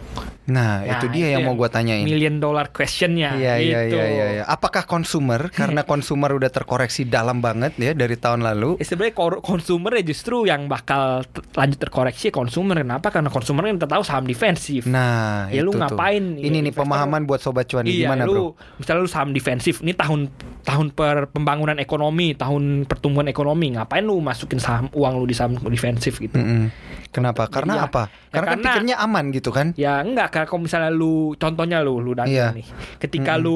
Nah, 0.47 0.63
Nah, 0.77 0.97
itu 0.97 1.09
dia 1.09 1.33
yang 1.33 1.43
mau 1.43 1.53
gua 1.53 1.67
tanyain. 1.67 2.01
Million 2.01 2.37
dollar 2.37 2.69
questionnya. 2.69 3.33
Iya 3.33 3.53
iya 3.57 3.79
gitu. 3.83 3.97
iya 3.97 4.05
iya. 4.05 4.25
iya. 4.31 4.43
Apakah 4.45 4.84
konsumer 4.85 5.49
karena 5.51 5.81
konsumer 5.81 6.31
udah 6.31 6.47
terkoreksi 6.47 7.03
dalam 7.03 7.39
banget 7.39 7.73
ya 7.75 7.91
dari 7.91 8.15
tahun 8.15 8.41
lalu? 8.41 8.77
Ya, 8.77 8.85
sebenarnya 8.85 9.13
konsumer 9.39 9.91
ya 9.93 10.03
justru 10.03 10.45
yang 10.45 10.65
bakal 10.65 11.25
lanjut 11.51 11.79
terkoreksi 11.79 12.29
konsumer 12.29 12.79
kenapa 12.79 13.09
karena 13.09 13.27
konsumer 13.27 13.65
kan 13.65 13.75
kita 13.75 13.89
tahu 13.89 14.01
saham 14.01 14.23
defensif 14.23 14.85
Nah, 14.85 15.47
Ya, 15.47 15.59
itu 15.59 15.65
lu 15.65 15.71
tuh. 15.71 15.81
ngapain? 15.81 16.23
Ini 16.35 16.47
nih 16.55 16.61
Investor- 16.65 16.85
pemahaman 16.85 17.21
buat 17.23 17.39
sobat 17.39 17.65
cuan 17.65 17.83
nih 17.83 17.93
iya 17.95 18.07
gimana, 18.07 18.23
lu 18.23 18.33
Bro? 18.53 18.77
misalnya 18.77 19.01
lu 19.01 19.09
saham 19.09 19.29
defensif 19.29 19.81
ini 19.81 19.91
tahun 19.91 20.29
tahun 20.61 20.87
per 20.91 21.27
pembangunan 21.27 21.75
ekonomi 21.75 22.33
tahun 22.33 22.85
pertumbuhan 22.85 23.25
ekonomi 23.25 23.73
ngapain 23.73 24.01
lu 24.01 24.17
masukin 24.17 24.57
saham 24.57 24.87
uang 24.91 25.13
lu 25.15 25.25
di 25.25 25.33
saham 25.33 25.57
defensif 25.65 26.17
gitu 26.17 26.35
Mm-mm. 26.35 26.69
Kenapa? 27.07 27.47
Karena 27.47 27.79
Iya. 27.79 27.87
apa? 27.87 28.03
Ya, 28.27 28.27
Karena, 28.33 28.49
kan 28.49 28.59
pikirnya 28.59 28.95
aman 28.97 29.25
gitu 29.31 29.47
kan? 29.49 29.71
Ya 29.75 29.97
enggak 29.97 30.29
karena 30.29 30.45
kalau 30.45 30.61
misalnya 30.61 30.91
lu 30.91 31.31
contohnya 31.33 31.79
lu 31.79 31.97
lu 31.97 32.11
dan 32.11 32.27
Iya. 32.27 32.51
nih. 32.51 32.67
Ketika 32.99 33.39
lu 33.39 33.55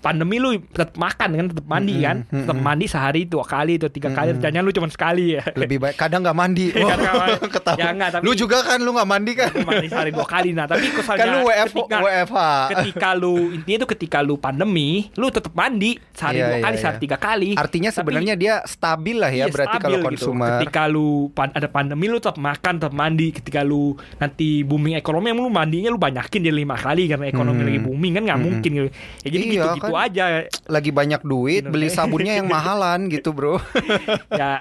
pandemi 0.00 0.40
lu 0.40 0.55
tetap 0.66 0.94
makan 0.94 1.28
kan 1.34 1.46
tetap 1.48 1.66
mandi 1.66 1.94
kan. 1.98 2.16
Tetap 2.24 2.52
mm-mm. 2.52 2.62
mandi 2.62 2.86
sehari 2.86 3.22
dua 3.22 3.42
kali 3.42 3.76
atau 3.76 3.88
tiga 3.88 4.08
kali. 4.08 4.34
Jangan 4.36 4.60
lu 4.60 4.70
cuma 4.70 4.88
sekali 4.88 5.34
ya. 5.34 5.42
Lebih 5.60 5.78
baik 5.78 5.96
kadang 5.96 6.20
nggak 6.20 6.34
mandi. 6.34 6.66
Ketahuan. 7.56 7.76
Ya, 7.76 7.88
nggak, 7.90 8.10
tapi- 8.12 8.24
Lu 8.24 8.32
juga 8.32 8.62
kan 8.62 8.78
lu 8.78 8.90
nggak 8.90 9.06
mandi 9.06 9.32
kan? 9.32 9.50
mandi 9.58 9.86
sehari 9.86 10.10
dua 10.10 10.24
kali 10.24 10.48
nah 10.48 10.64
tapi 10.64 10.88
misalnya 10.88 11.18
Kan 11.18 11.28
lu 11.28 11.40
WF, 11.44 11.68
ketika, 11.70 11.96
WFH. 11.98 12.38
ketika 12.70 13.08
lu 13.12 13.34
intinya 13.52 13.76
itu 13.76 13.88
ketika 13.88 14.18
lu 14.20 14.34
pandemi 14.36 14.88
lu 15.14 15.28
tetap 15.28 15.52
mandi 15.52 15.98
sehari 16.10 16.38
Iya, 16.38 16.46
dua 16.46 16.54
iya, 16.54 16.64
kali 16.64 16.74
iya. 16.74 16.82
sehari 16.82 16.98
tiga 16.98 17.16
kali 17.16 17.48
Artinya 17.54 17.88
Tapi- 17.88 17.98
sebenarnya 17.98 18.34
dia 18.34 18.54
stabil 18.64 19.16
lah 19.16 19.28
ya 19.28 19.44
Iya, 19.44 19.46
berarti 19.48 19.76
kalau 19.78 19.96
gitu. 19.96 20.06
konsumer. 20.06 20.50
ketika 20.56 20.82
lu 20.86 21.08
pan- 21.30 21.52
ada 21.52 21.66
pandemi 21.66 22.06
lu 22.06 22.16
tetap 22.16 22.36
makan 22.36 22.72
tetap 22.76 22.92
mandi 22.92 23.26
ketika 23.32 23.60
lu 23.60 23.82
nanti 24.16 24.62
booming 24.62 24.94
ekonomi 24.94 25.28
lu 25.30 25.48
mandinya 25.48 25.88
lu 25.88 25.98
banyakin 25.98 26.40
jadi 26.42 26.56
lima 26.56 26.76
kali 26.76 27.06
karena 27.06 27.26
ekonomi 27.26 27.58
Hmm. 27.58 27.68
lagi 27.68 27.80
booming 27.80 28.12
kan 28.12 28.22
nggak 28.24 28.38
Hmm. 28.38 28.46
mungkin 28.46 28.70
gitu. 28.72 28.88
ya 29.18 29.28
jadi 29.28 29.36
Iya, 29.38 29.52
gitu-gitu 29.52 29.92
kan. 29.92 30.04
aja 30.04 30.24
Lagi 30.66 30.90
banyak 30.90 31.22
duit 31.22 31.64
beli 31.64 31.88
sabunnya 31.88 32.34
yang 32.34 32.48
mahalan 32.52 33.08
gitu, 33.08 33.30
Bro. 33.30 33.58
ya 34.32 34.60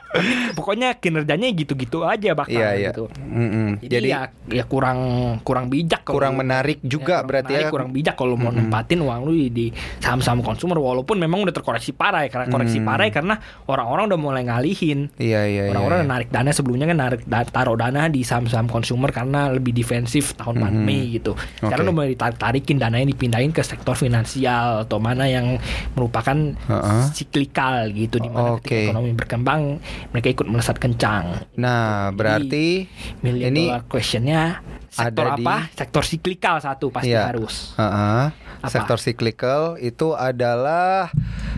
pokoknya 0.53 0.95
kinerjanya 0.95 1.47
gitu-gitu 1.51 2.03
aja 2.03 2.31
bakal 2.33 2.53
Iya, 2.53 2.69
iya. 2.73 2.89
gitu 2.89 3.09
Mm-mm. 3.11 3.79
jadi, 3.79 3.91
Jadi 3.91 4.07
ya 4.07 4.21
ya 4.47 4.63
kurang 4.63 4.99
kurang 5.41 5.67
bijak 5.67 6.01
kalau 6.01 6.15
kurang 6.15 6.35
menarik 6.35 6.79
juga 6.81 7.19
kurang 7.19 7.27
berarti 7.27 7.51
menarik, 7.51 7.65
ya. 7.65 7.71
kurang 7.71 7.89
bijak 7.91 8.15
kalau 8.15 8.35
mau 8.35 8.47
Mm-mm. 8.47 8.59
nempatin 8.63 8.99
uang 8.99 9.19
lu 9.23 9.33
di 9.47 9.69
saham-saham 9.99 10.41
konsumer 10.41 10.77
walaupun 10.77 11.17
memang 11.17 11.41
udah 11.41 11.51
terkoreksi 11.51 11.91
parah 11.91 12.21
ya 12.21 12.29
karena 12.29 12.47
koreksi 12.47 12.73
Hmm. 12.75 12.87
parah 12.87 13.05
ya 13.05 13.13
karena 13.13 13.35
orang-orang 13.65 14.03
udah 14.05 14.19
mulai 14.19 14.43
ngalihin 14.43 15.07
Iya 15.15 15.41
iya 15.43 15.63
iya. 15.63 15.71
orang-orang 15.71 15.97
iya. 15.97 16.03
udah 16.03 16.11
narik 16.11 16.29
dana 16.29 16.51
sebelumnya 16.51 16.85
kan 16.85 16.97
narik 16.99 17.21
da- 17.23 17.45
taruh 17.45 17.73
dana 17.73 18.05
di 18.05 18.21
saham-saham 18.21 18.67
konsumer 18.67 19.09
karena 19.09 19.47
lebih 19.49 19.71
defensif 19.71 20.35
tahun 20.35 20.55
Mhm. 20.55 20.61
pandemi 20.61 20.99
gitu 21.13 21.31
sekarang 21.57 21.73
Oke. 21.77 21.85
udah 21.85 21.95
mulai 21.95 22.09
ditarik-tarikin 22.11 22.77
dananya 22.77 23.07
dipindahin 23.07 23.49
ke 23.49 23.61
sektor 23.61 23.95
finansial 23.95 24.83
atau 24.83 24.97
mana 24.97 25.25
yang 25.25 25.57
merupakan 25.91 26.37
Heeh. 26.55 27.03
siklikal 27.11 27.89
gitu 27.89 28.17
di 28.17 28.27
mana 28.27 28.55
ketika 28.57 28.91
ekonomi 28.91 29.11
berkembang 29.11 29.61
mereka 30.09 30.27
ikut 30.29 30.45
melesat 30.45 30.75
kencang 30.75 31.47
Nah, 31.55 32.09
berarti 32.09 32.85
million 33.19 33.49
Ini 33.49 33.63
dollar 33.67 33.83
questionnya 33.85 34.43
sektor 34.87 35.25
ada 35.25 35.35
di- 35.35 35.43
apa 35.43 35.55
sektor 35.71 36.03
siklikal 36.03 36.55
satu 36.57 36.89
pasti 36.89 37.09
Iya. 37.09 37.29
harus 37.29 37.75
Heeh. 37.75 38.25
Apa? 38.57 38.71
sektor 38.71 38.97
cyclical 38.97 39.61
itu 39.77 40.11
adalah 40.11 41.11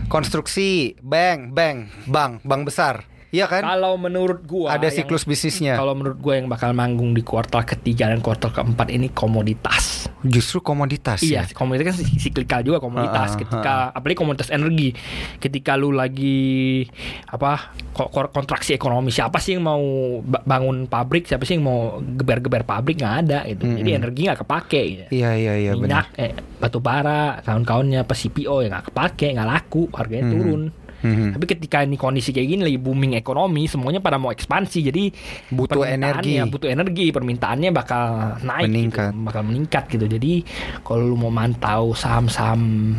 konstruksi 0.06 0.96
bank, 0.98 1.52
bank, 1.52 1.78
bank, 2.04 2.40
bank 2.42 2.62
besar. 2.64 3.04
Iya 3.28 3.44
kan? 3.44 3.60
Kalau 3.60 3.94
menurut 3.94 4.40
gua 4.42 4.72
Ada 4.72 4.88
yang- 4.88 4.96
siklus 4.98 5.22
bisnisnya. 5.22 5.76
Kalau 5.76 5.92
menurut 5.92 6.16
gua 6.16 6.34
yang 6.34 6.48
bakal 6.48 6.72
manggung 6.72 7.12
di 7.12 7.20
kuartal 7.20 7.60
ketiga 7.62 8.08
dan 8.08 8.18
kuartal 8.18 8.48
keempat 8.50 8.88
ini 8.88 9.12
komoditas. 9.12 10.08
Justru 10.20 10.58
komoditas 10.58 11.20
Iya, 11.20 11.44
ya. 11.44 11.52
komoditas 11.52 11.92
kan 11.92 11.96
siklikal 12.18 12.60
juga 12.62 12.80
komoditas. 12.80 13.30
Ah, 13.30 13.38
ketika 13.38 13.72
apalagi 13.92 14.16
komoditas 14.16 14.48
energi, 14.48 14.96
ketika 15.36 15.76
lu 15.76 15.92
lagi 15.92 16.88
apa 17.24 17.70
ko- 17.92 18.08
ko- 18.08 18.32
kontraksi 18.32 18.72
ekonomi, 18.72 19.10
siapa 19.10 19.36
sih 19.36 19.54
yang 19.54 19.62
mau 19.62 19.84
ba- 20.20 20.42
bangun 20.42 20.86
pabrik? 20.86 21.22
Siapa 21.22 21.44
sih 21.44 21.54
yang 21.54 21.64
mau 21.64 21.80
geber-geber 22.00 22.64
pabrik? 22.64 22.96
nggak 22.98 23.16
ada 23.22 23.38
gitu. 23.46 23.62
Jadi 23.68 23.84
Mm-mm. 23.86 24.00
energi 24.00 24.20
nggak 24.24 24.40
kepake. 24.40 24.80
Gitu. 24.82 25.02
Iya 25.14 25.30
iya 25.34 25.52
iya 25.54 25.72
benar. 25.72 25.84
Minyak, 25.84 26.06
eh, 26.16 26.32
batu 26.56 26.80
bara, 26.80 27.38
kawan-kawannya, 27.40 28.00
apa 28.00 28.10
CPO 28.12 28.58
yang 28.58 28.72
nggak 28.72 28.86
kepake, 28.90 29.36
nggak 29.36 29.46
laku, 29.46 29.86
harganya 29.92 30.24
Mhm. 30.24 30.32
turun. 30.32 30.62
Mhm. 31.00 31.30
Tapi 31.32 31.44
ketika 31.46 31.78
ini 31.80 31.94
kondisi 31.94 32.30
kayak 32.30 32.48
gini 32.48 32.62
lagi 32.64 32.76
booming 32.76 33.14
ekonomi, 33.14 33.64
semuanya 33.64 33.98
pada 33.98 34.16
mau 34.16 34.28
ekspansi, 34.28 34.82
jadi 34.84 35.04
Butuh 35.48 35.82
energi. 35.82 36.42
butuh 36.42 36.66
energi, 36.66 37.08
permintaannya 37.08 37.70
bakal 37.70 38.02
naik, 38.40 38.66
Meningkat. 38.66 39.10
gitu, 39.10 39.22
bakal 39.22 39.42
meningkat 39.42 39.84
gitu. 39.88 40.06
Jadi 40.06 40.32
kalau 40.80 41.04
lu 41.04 41.16
mau 41.16 41.30
mantau 41.30 41.92
saham-saham, 41.92 42.94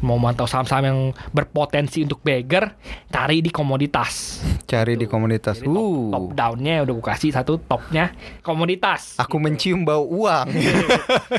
mau 0.00 0.16
mantau 0.16 0.44
saham-saham 0.44 0.84
yang 0.84 1.00
berpotensi 1.30 2.02
untuk 2.02 2.20
beggar, 2.20 2.76
cari 3.06 3.38
di 3.38 3.48
komoditas. 3.48 4.40
Cari 4.64 4.94
di 4.94 5.04
Tuh. 5.04 5.10
komoditas. 5.10 5.58
Jadi 5.58 5.68
top, 5.68 5.76
Uh. 5.78 6.10
top 6.10 6.26
downnya 6.32 6.82
udah 6.82 6.92
gue 6.92 7.06
kasih 7.06 7.30
satu 7.30 7.60
topnya 7.60 8.10
komoditas. 8.40 9.16
Aku 9.18 9.36
mencium 9.36 9.82
bau 9.82 10.04
uang. 10.04 10.48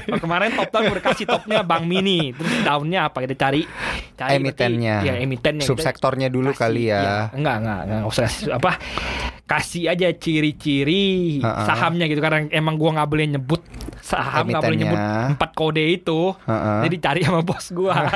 Oh, 0.08 0.20
kemarin 0.20 0.54
top 0.54 0.70
down 0.70 0.88
udah 0.90 1.04
kasih 1.04 1.26
topnya 1.26 1.62
Bank 1.62 1.84
Mini, 1.84 2.32
terus 2.32 2.54
downnya 2.62 3.08
apa 3.08 3.20
kita 3.20 3.36
cari, 3.36 3.68
cari 4.14 4.38
Emitennya. 4.38 4.96
berarti- 4.98 5.08
Ya 5.08 5.14
emitennya. 5.18 5.66
Kita 5.68 5.87
Subsektornya 5.88 6.28
dulu 6.28 6.52
kali 6.52 6.92
ya. 6.92 7.00
iya. 7.00 7.18
enggak, 7.32 7.56
enggak, 7.64 7.80
enggak, 7.88 7.98
nggak 8.04 8.12
usah 8.12 8.28
apa. 8.60 8.72
Kasih 9.48 9.88
aja 9.88 10.12
ciri-ciri 10.12 11.40
sahamnya 11.42 12.06
gitu 12.12 12.20
karena 12.20 12.52
emang 12.52 12.76
gua 12.76 13.00
nggak 13.00 13.10
boleh 13.10 13.26
nyebut 13.32 13.64
saham 14.04 14.52
nggak 14.52 14.64
boleh 14.64 14.78
nyebut 14.78 15.00
empat 15.40 15.52
kode 15.56 15.84
itu. 15.88 16.36
Ha-ha. 16.44 16.84
Jadi 16.84 16.96
cari 17.00 17.22
sama 17.24 17.42
bos 17.42 17.66
gua. 17.72 17.96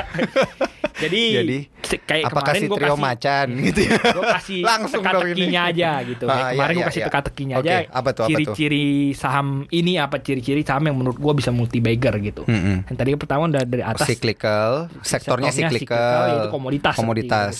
Jadi, 1.02 1.22
Jadi, 1.34 1.58
kayak 2.06 2.24
Apa 2.30 2.40
kemarin 2.44 2.60
gua 2.68 2.78
trio 2.78 2.94
kasih 2.94 3.02
macan 3.02 3.46
gitu 3.66 3.80
ya? 3.82 3.92
gue 3.98 4.24
kasih 4.38 4.60
Langsung 4.70 5.02
teka-tekinya 5.02 5.60
aja 5.72 5.90
gitu. 6.06 6.24
Ah, 6.28 6.30
Kayak 6.30 6.44
iya, 6.44 6.52
kemarin 6.52 6.72
gue 6.74 6.78
iya, 6.78 6.86
kasih 6.86 7.00
iya. 7.00 7.06
teka-tekinya 7.08 7.54
Oke, 7.58 7.66
aja. 7.66 7.76
Ciri-ciri 8.28 8.86
saham 9.16 9.46
ini 9.72 9.92
apa 9.98 10.16
ciri-ciri 10.22 10.62
saham 10.62 10.84
yang 10.86 10.96
menurut 11.00 11.18
gue 11.18 11.32
bisa 11.34 11.50
multi 11.50 11.78
bagger 11.82 12.14
gitu. 12.22 12.42
Mm-mm. 12.46 12.86
Yang 12.86 12.96
tadi 12.96 13.10
pertama 13.18 13.42
udah 13.50 13.62
dari 13.66 13.82
atas 13.84 14.06
Cyclical, 14.06 14.92
sektornya 15.02 15.50
sektornya 15.50 15.80
cyclical, 15.80 16.20
yaitu 16.28 16.48
komoditas 16.52 16.94
komoditas. 16.94 17.54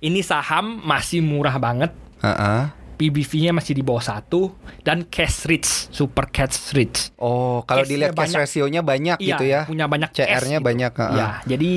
ini 0.00 0.20
saham 0.24 0.80
masih 0.82 1.20
murah 1.22 1.54
banget. 1.60 1.89
Heeh. 2.20 2.62
PBV-nya 3.00 3.56
masih 3.56 3.72
di 3.72 3.80
bawah 3.80 4.04
satu 4.04 4.52
dan 4.84 5.08
cash 5.08 5.48
rich, 5.48 5.64
super 5.88 6.28
cash 6.28 6.76
rich. 6.76 7.08
Oh, 7.16 7.64
kalau 7.64 7.80
Cashnya 7.80 7.96
dilihat 7.96 8.12
cash 8.12 8.28
banyak. 8.28 8.40
ratio-nya 8.44 8.80
banyak 8.84 9.16
Iya, 9.16 9.28
gitu 9.32 9.44
ya. 9.48 9.60
punya 9.64 9.88
banyak 9.88 10.10
cash 10.12 10.28
CR-nya 10.28 10.58
gitu. 10.60 10.68
banyak, 10.68 10.92
heeh. 10.92 11.12
Iya, 11.16 11.28
jadi 11.48 11.72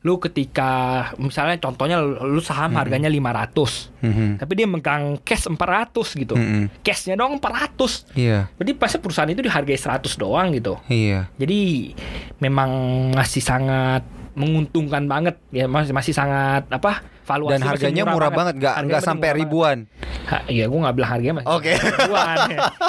lu 0.00 0.16
ketika 0.16 0.70
misalnya 1.18 1.60
contohnya 1.60 2.00
lu 2.00 2.40
saham 2.40 2.72
harganya 2.72 3.12
500. 3.12 3.92
Mhm. 4.00 4.40
Tapi 4.40 4.52
dia 4.54 4.64
megang 4.64 5.20
cash 5.20 5.44
400 5.44 6.16
gitu. 6.16 6.32
Mm-mm. 6.32 6.72
Cashnya 6.80 7.20
doang 7.20 7.36
400. 7.36 8.08
Iya, 8.16 8.48
Berarti 8.56 8.72
pasti 8.72 8.96
perusahaan 8.96 9.28
itu 9.28 9.44
dihargai 9.44 9.76
100 9.76 10.16
doang 10.16 10.56
gitu. 10.56 10.80
iya. 10.88 11.28
Jadi 11.36 11.92
memang 12.38 12.70
masih 13.12 13.44
sangat 13.44 14.08
menguntungkan 14.32 15.04
banget 15.04 15.36
ya 15.48 15.64
masih 15.64 15.92
masih 15.92 16.12
sangat 16.12 16.64
apa 16.68 17.00
valuasi 17.26 17.52
Dan 17.52 17.60
harganya 17.60 18.02
murah 18.06 18.30
banget, 18.30 18.54
nggak 18.56 18.74
nggak 18.86 19.02
sampai 19.02 19.28
murah 19.28 19.40
ribuan. 19.42 19.78
Ha, 20.26 20.42
iya, 20.46 20.66
gue 20.66 20.74
nggak 20.76 20.94
bilang 20.94 21.10
harganya 21.10 21.34
mas. 21.36 21.46
Oke. 21.46 21.74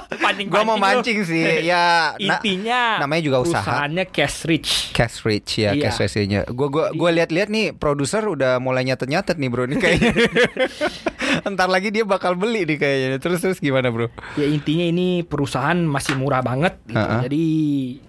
Pancing 0.09 0.47
Gua 0.53 0.61
mau 0.63 0.77
mancing 0.77 1.17
sih. 1.23 1.45
Ya, 1.67 2.13
na- 2.15 2.37
Intinya 2.37 3.01
namanya 3.01 3.21
juga 3.23 3.37
usaha. 3.41 3.59
Perusahaannya 3.59 4.05
cash 4.07 4.45
rich. 4.45 4.71
Cash 4.91 5.21
rich 5.21 5.59
ya, 5.59 5.73
Iya. 5.73 5.89
cash 5.89 5.99
ratio-nya. 5.99 6.45
Gua 6.47 6.67
gua 6.67 6.85
gua 6.91 7.09
lihat-lihat 7.11 7.49
nih 7.49 7.73
produser 7.73 8.23
udah 8.23 8.57
mulai 8.57 8.85
nyatet-nyatet 8.85 9.35
nih, 9.35 9.49
Bro. 9.49 9.65
Nih 9.65 9.77
kayaknya. 9.77 10.13
Entar 11.47 11.67
lagi 11.67 11.89
dia 11.89 12.03
bakal 12.03 12.33
beli 12.33 12.63
nih 12.63 12.77
kayaknya. 12.77 13.17
Terus 13.17 13.39
terus 13.39 13.59
gimana, 13.59 13.89
Bro? 13.89 14.07
Ya 14.35 14.47
intinya 14.47 14.85
ini 14.85 15.07
perusahaan 15.21 15.77
masih 15.77 16.15
murah 16.15 16.39
banget 16.39 16.77
gitu. 16.85 16.97
Ha-ha. 16.97 17.21
Jadi 17.21 17.43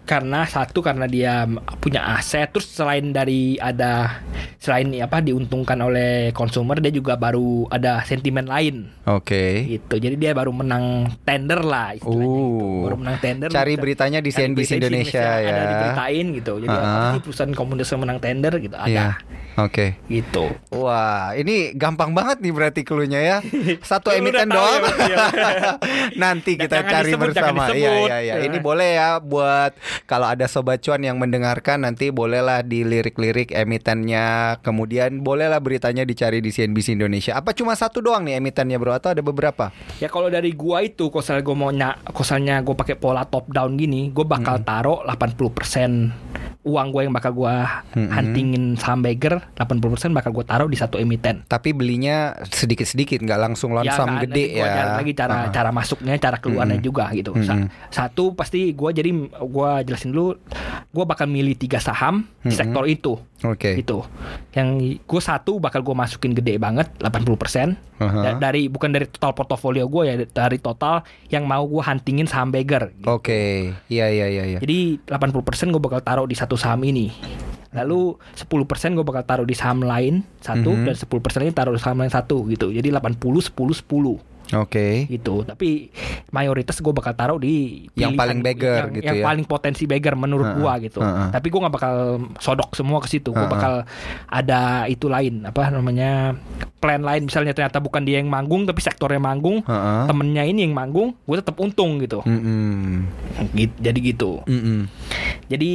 karena 0.04 0.46
satu 0.46 0.80
karena 0.80 1.04
dia 1.04 1.44
punya 1.78 2.16
aset 2.16 2.48
terus 2.48 2.70
selain 2.70 3.10
dari 3.10 3.58
ada 3.58 4.22
selain 4.56 4.88
apa 4.98 5.20
diuntungkan 5.20 5.76
oleh 5.78 6.12
konsumer 6.30 6.78
dia 6.78 6.90
juga 6.90 7.14
baru 7.14 7.66
ada 7.68 8.00
sentimen 8.02 8.44
lain 8.44 8.88
Oke. 9.04 9.66
gitu. 9.68 9.96
Jadi 9.96 10.14
dia 10.14 10.32
baru 10.32 10.50
menang 10.50 10.84
tender 11.22 11.60
lah 11.60 11.92
istilahnya 11.92 12.26
gitu. 12.28 12.64
Uh. 12.64 12.82
Baru 12.84 12.96
menang 12.96 13.18
tender. 13.18 13.48
Cari 13.48 13.72
bisa- 13.72 13.82
beritanya 13.82 14.18
di 14.18 14.30
CNBC 14.30 14.70
di 14.70 14.76
Indonesia 14.80 15.24
ya. 15.36 15.48
Ada 15.48 15.62
diberitain 15.64 16.26
gitu. 16.34 16.52
Jadi 16.58 16.68
apa 16.68 16.80
Ha-ha. 16.80 17.10
sih 17.10 17.20
perusahaan 17.20 17.52
komunitas 17.52 17.88
yang 17.88 18.02
menang 18.02 18.18
tender 18.18 18.52
gitu 18.56 18.74
ada 18.74 18.88
Iya. 18.88 19.06
Oke. 19.58 19.98
gitu. 20.06 20.46
Wah, 20.70 21.34
ini 21.34 21.74
gampang 21.74 22.14
banget 22.14 22.38
nih 22.38 22.52
berarti 22.52 22.80
clue-nya 22.82 23.18
ya. 23.18 23.36
Satu 23.90 24.10
emiten 24.10 24.46
doang. 24.46 24.70
ya, 24.70 24.80
Mas, 24.80 24.98
ya. 25.02 25.16
Nanti 26.22 26.54
kita 26.54 26.80
jangan 26.80 26.92
cari 26.94 27.10
disebut, 27.10 27.26
bersama. 27.28 27.62
Iya, 27.68 27.90
iya, 28.00 28.16
iya. 28.22 28.34
Ini 28.40 28.58
boleh 28.58 28.88
ya 28.94 29.18
buat 29.18 29.74
kalau 30.06 30.30
ada 30.30 30.46
sobat 30.46 30.80
cuan 30.80 31.02
yang 31.02 31.18
mendengarkan 31.18 31.82
nanti 31.82 32.08
bolehlah 32.08 32.62
dilirik-lirik 32.62 33.50
emitennya. 33.50 34.58
Kemudian 34.62 35.20
bolehlah 35.20 35.58
beritanya 35.58 36.06
dicari 36.08 36.40
di 36.40 36.48
CNBC 36.48 36.96
Indonesia. 36.96 37.36
Apa 37.36 37.52
cuma 37.52 37.76
satu 37.76 38.00
doang 38.00 38.24
nih 38.24 38.40
emitennya, 38.40 38.80
Bro? 38.80 38.96
Atau 38.96 39.12
ada 39.12 39.20
beberapa? 39.20 39.68
Ya 40.00 40.08
kalau 40.08 40.32
dari 40.32 40.56
gua 40.56 40.80
itu 40.80 41.12
misalnya 41.12 41.44
gua 41.44 41.56
mau 41.60 41.68
nya, 41.68 42.00
kosalnya 42.08 42.64
gua 42.64 42.72
pakai 42.80 42.96
pola 42.96 43.28
top 43.28 43.52
down 43.52 43.76
gini, 43.76 44.08
gua 44.08 44.24
bakal 44.24 44.64
taruh 44.64 45.04
80% 45.04 46.57
uang 46.60 46.88
gua 46.88 47.02
yang 47.02 47.12
bakal 47.12 47.32
gua 47.32 47.84
Mm-mm. 47.90 48.08
huntingin 48.08 48.64
saham 48.74 49.00
Bagger, 49.00 49.40
80% 49.54 49.78
bakal 50.10 50.30
gua 50.30 50.42
taruh 50.42 50.66
di 50.66 50.74
satu 50.74 50.96
emiten. 50.96 51.42
Tapi 51.44 51.70
belinya 51.70 52.34
sedikit-sedikit, 52.44 53.18
nggak 53.18 53.40
langsung 53.40 53.72
langsung 53.72 54.04
kan, 54.04 54.22
gede 54.22 54.54
ya. 54.54 54.66
ajarin 54.66 54.94
lagi 54.96 55.12
cara 55.12 55.34
Ah. 55.38 55.42
cara 55.48 55.70
masuknya, 55.70 56.12
cara 56.16 56.36
keluarnya 56.36 56.78
juga 56.78 57.08
gitu. 57.10 57.32
Mm-mm. 57.32 57.70
Satu 57.88 58.32
pasti 58.32 58.70
gua 58.70 58.90
jadi 58.90 59.10
gua 59.40 59.80
jelasin 59.80 60.10
dulu, 60.10 60.36
gua 60.88 61.04
bakal 61.04 61.26
milih 61.26 61.54
tiga 61.54 61.78
saham 61.78 62.26
di 62.38 62.48
Mm-mm. 62.48 62.54
sektor 62.54 62.84
itu. 62.84 63.16
Oke. 63.40 63.78
Gitu. 63.78 64.02
Yang 64.50 64.68
gue 64.98 65.20
satu 65.20 65.58
bakal 65.58 65.80
gue 65.80 65.94
masukin 65.94 66.34
gede 66.34 66.58
banget 66.58 66.90
80% 66.98 67.78
Aha. 67.96 68.34
Da- 68.34 68.50
dari 68.50 68.66
bukan 68.66 68.90
dari 68.90 69.06
total 69.06 69.30
portofolio 69.32 69.86
gue 69.86 70.02
ya 70.04 70.14
dari 70.24 70.58
total 70.58 71.02
yang 71.28 71.44
mau 71.44 71.62
gue 71.62 71.78
huntingin 71.78 72.26
saham 72.26 72.50
Bagger. 72.50 72.90
gitu. 72.92 73.06
Oke. 73.08 73.70
Iya, 73.86 74.06
iya, 74.08 74.26
iya, 74.28 74.44
iya. 74.44 74.58
Jadi 74.58 74.98
80% 75.04 75.38
gue 75.68 75.78
bakal 75.78 76.00
taruh 76.00 76.26
di 76.26 76.34
satu 76.34 76.47
saham 76.56 76.80
ini. 76.86 77.10
Lalu 77.74 78.16
10% 78.32 78.96
gue 78.96 79.04
bakal 79.04 79.26
taruh 79.28 79.44
di 79.44 79.52
saham 79.52 79.84
lain 79.84 80.24
satu 80.40 80.72
Mhm. 80.72 80.84
dan 80.88 80.94
10% 80.96 81.44
ini 81.44 81.52
taruh 81.52 81.76
di 81.76 81.82
saham 81.82 82.00
lain 82.00 82.08
satu 82.08 82.48
gitu. 82.48 82.72
Jadi 82.72 82.88
80 82.88 83.44
10 83.44 83.76
10 83.76 84.16
Oke. 84.56 85.04
gitu. 85.08 85.44
Tapi 85.44 85.92
mayoritas 86.30 86.78
gue 86.78 86.92
bakal 86.92 87.12
taruh 87.12 87.36
di 87.36 87.84
Yang 87.92 88.16
paling 88.16 88.40
beggar 88.40 88.88
yang, 88.88 88.94
gitu 88.96 89.04
yang 89.04 89.18
ya. 89.20 89.24
paling 89.28 89.44
potensi 89.44 89.84
beggar 89.84 90.16
menurut 90.16 90.48
Heeh, 90.48 90.56
gua 90.56 90.72
gitu. 90.80 90.98
heeh. 91.04 91.28
Tapi 91.28 91.46
gua 91.48 91.60
nggak 91.68 91.74
bakal 91.74 91.94
sodok 92.38 92.72
semua 92.72 92.98
ke 93.00 93.08
situ. 93.08 93.32
Gua 93.32 93.44
Heeh. 93.44 93.52
bakal 93.52 93.72
ada 94.24 94.60
itu 94.86 95.08
lain 95.08 95.44
apa 95.44 95.68
namanya 95.68 96.32
plan 96.78 97.02
lain 97.02 97.26
misalnya 97.26 97.52
ternyata 97.52 97.82
bukan 97.82 98.06
dia 98.06 98.22
yang 98.22 98.30
manggung 98.30 98.64
tapi 98.64 98.80
sektornya 98.80 99.20
manggung. 99.20 99.60
Heeh. 99.64 100.02
Temennya 100.08 100.44
ini 100.44 100.64
yang 100.64 100.72
manggung, 100.72 101.12
gue 101.12 101.36
tetap 101.36 101.58
untung 101.58 102.00
gitu. 102.00 102.24
Mm-mm. 102.24 103.04
Gitu- 103.52 103.78
Jadi 103.78 103.98
gitu. 104.00 104.40
Mm-mm. 104.46 104.88
Jadi 105.48 105.72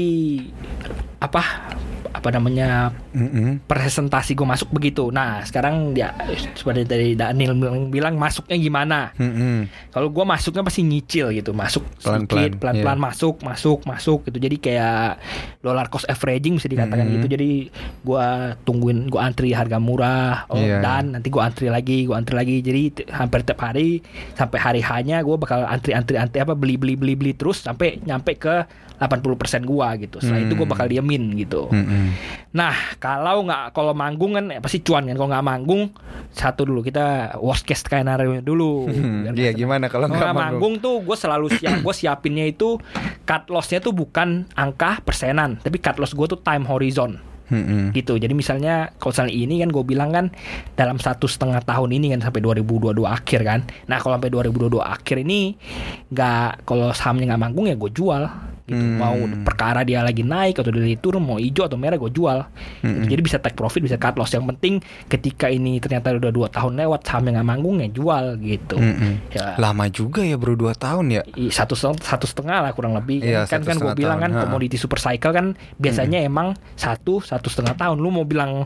apa 1.24 1.72
apa 2.14 2.30
namanya 2.30 2.94
Mm-mm. 3.10 3.66
presentasi 3.66 4.32
gue 4.32 4.46
masuk 4.46 4.70
begitu. 4.70 5.10
Nah 5.10 5.42
sekarang 5.42 5.92
ya 5.92 6.14
seperti 6.54 6.86
tadi 6.86 7.08
Daniel 7.14 7.52
bilang, 7.52 7.90
bilang 7.90 8.16
masuknya 8.16 8.54
gimana? 8.56 9.00
Mm-mm. 9.16 9.66
Kalau 9.90 10.08
gua 10.08 10.24
masuknya 10.24 10.62
pasti 10.62 10.82
nyicil 10.82 11.34
gitu, 11.34 11.52
masuk 11.52 11.82
Pelan-pelan, 12.00 12.24
sedikit, 12.48 12.52
pelan-pelan 12.60 12.96
iya. 12.96 13.04
masuk, 13.04 13.36
masuk, 13.42 13.80
masuk 13.84 14.20
gitu. 14.24 14.38
Jadi 14.40 14.56
kayak 14.58 15.20
dollar 15.60 15.90
cost 15.90 16.06
averaging 16.06 16.56
bisa 16.56 16.70
dikatakan 16.70 17.04
Mhm. 17.04 17.14
gitu. 17.18 17.28
Jadi 17.30 17.52
gua 18.02 18.26
tungguin, 18.62 19.10
gua 19.10 19.28
antri 19.28 19.52
harga 19.52 19.78
murah, 19.78 20.46
oh 20.48 20.56
Iya, 20.56 20.80
dan 20.80 21.18
nanti 21.18 21.28
gua 21.28 21.50
antri 21.50 21.68
lagi, 21.68 22.06
gua 22.06 22.22
antri 22.22 22.38
lagi. 22.38 22.62
Jadi 22.62 22.82
t- 22.94 23.10
hampir 23.10 23.42
tiap 23.42 23.60
hari 23.60 24.00
sampai 24.34 24.60
hari 24.60 24.82
hanya 24.82 25.20
gua 25.20 25.36
bakal 25.36 25.66
antri, 25.66 25.92
antri, 25.92 26.16
antri 26.16 26.40
apa 26.40 26.54
beli, 26.54 26.78
beli, 26.78 26.94
beli, 26.94 27.14
beli 27.16 27.34
terus 27.34 27.60
sampai 27.60 28.00
nyampe 28.00 28.38
ke 28.38 28.64
80% 28.96 29.20
gua 29.64 29.94
gitu. 29.98 30.18
Setelah 30.18 30.42
itu 30.42 30.54
gua 30.54 30.64
Hmm. 30.64 30.74
bakal 30.74 30.88
diamin 30.88 31.13
gitu. 31.38 31.70
Mm-mm. 31.70 32.16
Nah, 32.54 32.74
kalau 32.98 33.46
nggak 33.46 33.74
kalau 33.76 33.94
manggung 33.94 34.34
kan 34.34 34.50
ya 34.50 34.58
pasti 34.58 34.82
cuan 34.82 35.06
kan. 35.06 35.14
Kalau 35.14 35.30
nggak 35.30 35.46
manggung, 35.46 35.94
satu 36.34 36.66
dulu 36.66 36.82
kita 36.82 37.38
worst 37.38 37.68
case 37.68 37.86
skenario 37.86 38.42
dulu. 38.42 38.90
Biar 39.28 39.34
Iya 39.34 39.54
nggak 39.54 39.58
gimana 39.60 39.86
kalau 39.92 40.10
nggak 40.10 40.20
manggung? 40.34 40.38
manggung 40.38 40.74
tuh 40.82 40.96
gue 41.06 41.18
selalu 41.18 41.48
siap 41.54 41.80
gue 41.86 41.94
siapinnya 41.94 42.46
itu 42.50 42.82
cut 43.24 43.48
lossnya 43.54 43.80
tuh 43.80 43.94
bukan 43.94 44.50
angka 44.58 45.00
persenan 45.06 45.62
tapi 45.62 45.78
cut 45.80 46.02
loss 46.02 46.18
gue 46.18 46.28
tuh 46.28 46.40
time 46.42 46.66
horizon 46.66 47.22
Mm-mm. 47.52 47.92
gitu 47.92 48.16
jadi 48.16 48.32
misalnya 48.32 48.96
kalau 48.98 49.12
misalnya 49.14 49.36
ini 49.36 49.56
kan 49.62 49.70
gue 49.70 49.84
bilang 49.84 50.10
kan 50.16 50.26
dalam 50.80 50.98
satu 50.98 51.28
setengah 51.28 51.62
tahun 51.62 51.92
ini 51.92 52.16
kan 52.16 52.32
sampai 52.32 52.40
2022 52.40 53.04
akhir 53.04 53.40
kan 53.44 53.60
nah 53.86 54.00
kalau 54.00 54.16
sampai 54.18 54.32
2022 54.32 54.80
akhir 54.80 55.16
ini 55.22 55.60
nggak 56.10 56.66
kalau 56.66 56.90
sahamnya 56.96 57.36
nggak 57.36 57.42
manggung 57.44 57.68
ya 57.68 57.76
gue 57.76 57.92
jual 57.92 58.24
gitu 58.66 58.76
Hmm. 58.76 58.96
mau 58.96 59.14
perkara 59.44 59.82
dia 59.82 60.00
lagi 60.00 60.22
naik 60.22 60.56
atau 60.56 60.70
dia 60.70 60.82
lagi 60.82 60.96
turun 60.96 61.20
mau 61.20 61.36
hijau 61.36 61.64
atau 61.64 61.76
merah 61.76 61.96
gue 61.96 62.08
jual 62.10 62.40
Gitu. 62.80 62.88
Hmm. 62.88 63.04
jadi 63.06 63.22
bisa 63.22 63.38
take 63.38 63.54
profit 63.54 63.82
bisa 63.82 63.96
cut 63.96 64.14
loss 64.14 64.32
yang 64.32 64.48
penting 64.48 64.80
ketika 65.06 65.48
ini 65.48 65.78
ternyata 65.78 66.12
udah 66.14 66.30
dua 66.30 66.48
tahun 66.48 66.78
lewat 66.78 67.04
sahamnya 67.04 67.38
nggak 67.38 67.48
manggung 67.50 67.78
ya 67.78 67.90
jual 67.90 68.26
gitu 68.38 68.76
Mm-mm. 68.76 69.30
ya 69.30 69.56
Lama 69.56 69.86
juga 69.88 70.22
ya 70.22 70.34
bro 70.34 70.54
2 70.54 70.72
tahun 70.74 71.06
ya. 71.10 71.22
Satu 71.50 71.74
setengah, 71.74 72.00
satu 72.02 72.26
setengah 72.26 72.58
lah 72.60 72.72
kurang 72.72 72.94
lebih 72.94 73.20
Iya, 73.20 73.44
kan 73.46 73.62
kan 73.62 73.76
gue 73.76 73.94
bilang 73.94 74.18
kan 74.18 74.32
ha. 74.32 74.40
komoditi 74.42 74.76
super 74.76 74.98
cycle 74.98 75.30
kan 75.30 75.46
biasanya 75.76 76.22
emang 76.22 76.52
satu 76.74 77.20
satu 77.20 77.48
setengah 77.48 77.76
tahun 77.76 77.98
lu 77.98 78.10
mau 78.10 78.24
bilang 78.24 78.64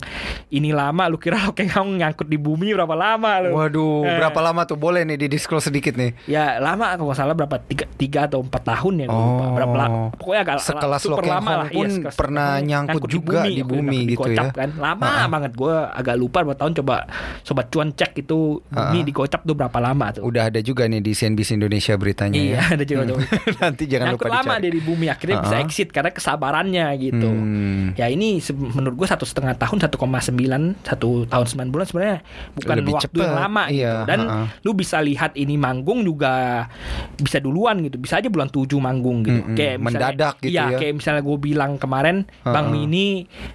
ini 0.50 0.72
lama 0.72 1.06
lu 1.06 1.18
kira 1.18 1.48
oke 1.48 1.66
kamu 1.68 1.98
nyangkut 1.98 2.26
di 2.26 2.38
bumi 2.38 2.72
berapa 2.72 2.94
lama 2.94 3.32
lu 3.40 3.52
Waduh, 3.52 4.04
Eh. 4.04 4.16
berapa 4.16 4.40
lama 4.40 4.62
tuh? 4.64 4.78
Boleh 4.78 5.02
nih 5.04 5.18
di 5.18 5.28
disclose 5.28 5.68
sedikit 5.68 5.94
nih. 5.94 6.14
ya 6.26 6.58
lama 6.58 6.94
kalau 6.94 7.10
nggak 7.10 7.18
salah 7.18 7.34
berapa 7.34 7.58
tiga, 7.62 7.86
tiga 7.92 8.20
atau 8.26 8.40
empat 8.40 8.62
tahun 8.64 8.94
ya 9.00 9.06
lupa. 9.08 9.18
Oh. 9.18 9.54
berapa 9.54 9.76
lama 9.76 9.87
pokoknya 10.12 10.42
agak 10.42 10.56
Sekelas 10.60 11.02
super 11.02 11.16
Lokeng 11.20 11.34
lama 11.34 11.48
Hong 11.48 11.58
lah 11.58 11.68
pun 11.70 11.84
Iya, 11.84 11.96
sekelas 11.96 12.16
pernah 12.16 12.48
Lokeng 12.48 12.58
Hong 12.58 12.68
nyangkut 12.68 13.02
juga 13.08 13.40
di 13.44 13.62
bumi 13.62 14.00
nyangkut 14.06 14.28
gitu 14.28 14.30
ya. 14.34 14.44
kan 14.52 14.70
lama 14.76 15.06
Ha-ha. 15.06 15.26
banget 15.28 15.52
gue 15.54 15.76
agak 15.92 16.16
lupa 16.16 16.38
berapa 16.42 16.58
tahun 16.58 16.74
coba 16.76 16.96
sobat 17.42 17.66
cuan 17.68 17.90
cek 17.90 18.12
itu 18.18 18.40
bumi 18.64 18.76
Ha-ha. 18.94 19.06
digocap 19.06 19.42
tuh 19.42 19.54
berapa 19.54 19.78
lama 19.78 20.06
tuh 20.12 20.22
Udah 20.24 20.44
ada 20.46 20.60
juga 20.60 20.86
nih 20.86 21.00
di 21.00 21.12
CNBC 21.12 21.50
Indonesia 21.56 21.94
beritanya 21.94 22.36
iya 22.36 22.60
ya. 22.60 22.74
ada 22.74 22.84
juga 22.84 23.02
Nanti 23.62 23.84
jangan 23.86 24.06
nyangkut 24.10 24.26
lupa 24.26 24.36
lama 24.36 24.54
dicari. 24.54 24.64
dia 24.64 24.72
di 24.72 24.82
bumi 24.82 25.06
akhirnya 25.08 25.38
bisa 25.40 25.56
Ha-ha. 25.56 25.64
exit 25.64 25.88
karena 25.90 26.12
kesabarannya 26.12 26.86
gitu 26.98 27.30
Hmm. 27.30 27.94
ya 27.94 28.08
ini 28.08 28.40
menurut 28.52 28.96
gue 28.96 29.08
satu 29.08 29.24
setengah 29.24 29.56
tahun 29.56 29.78
1,9 29.80 29.94
satu 30.84 31.10
tahun 31.26 31.46
9 31.46 31.70
bulan 31.70 31.86
sebenarnya 31.86 32.18
bukan 32.54 32.76
Lebih 32.78 32.94
waktu 32.94 33.06
cepet, 33.08 33.20
yang 33.20 33.36
lama 33.36 33.64
iya, 33.68 33.92
gitu 33.94 34.04
dan 34.06 34.20
ha-ha. 34.22 34.44
lu 34.62 34.72
bisa 34.74 34.98
lihat 35.00 35.32
ini 35.34 35.56
manggung 35.56 36.02
juga 36.02 36.66
bisa 37.16 37.38
duluan 37.38 37.82
gitu 37.82 37.98
bisa 37.98 38.18
aja 38.18 38.28
bulan 38.28 38.48
7 38.48 38.68
manggung 38.78 39.22
gitu 39.22 39.42
Mm-mm, 39.44 39.56
kayak 39.56 39.77
misalnya, 39.78 40.10
mendadak 40.10 40.36
gitu 40.40 40.52
iya, 40.52 40.64
ya. 40.68 40.78
kayak 40.78 40.94
misalnya 40.96 41.22
gue 41.22 41.38
bilang 41.38 41.72
kemarin 41.76 42.18
Bang 42.42 42.68
Ha-ha. 42.68 42.74
Mini 42.74 43.08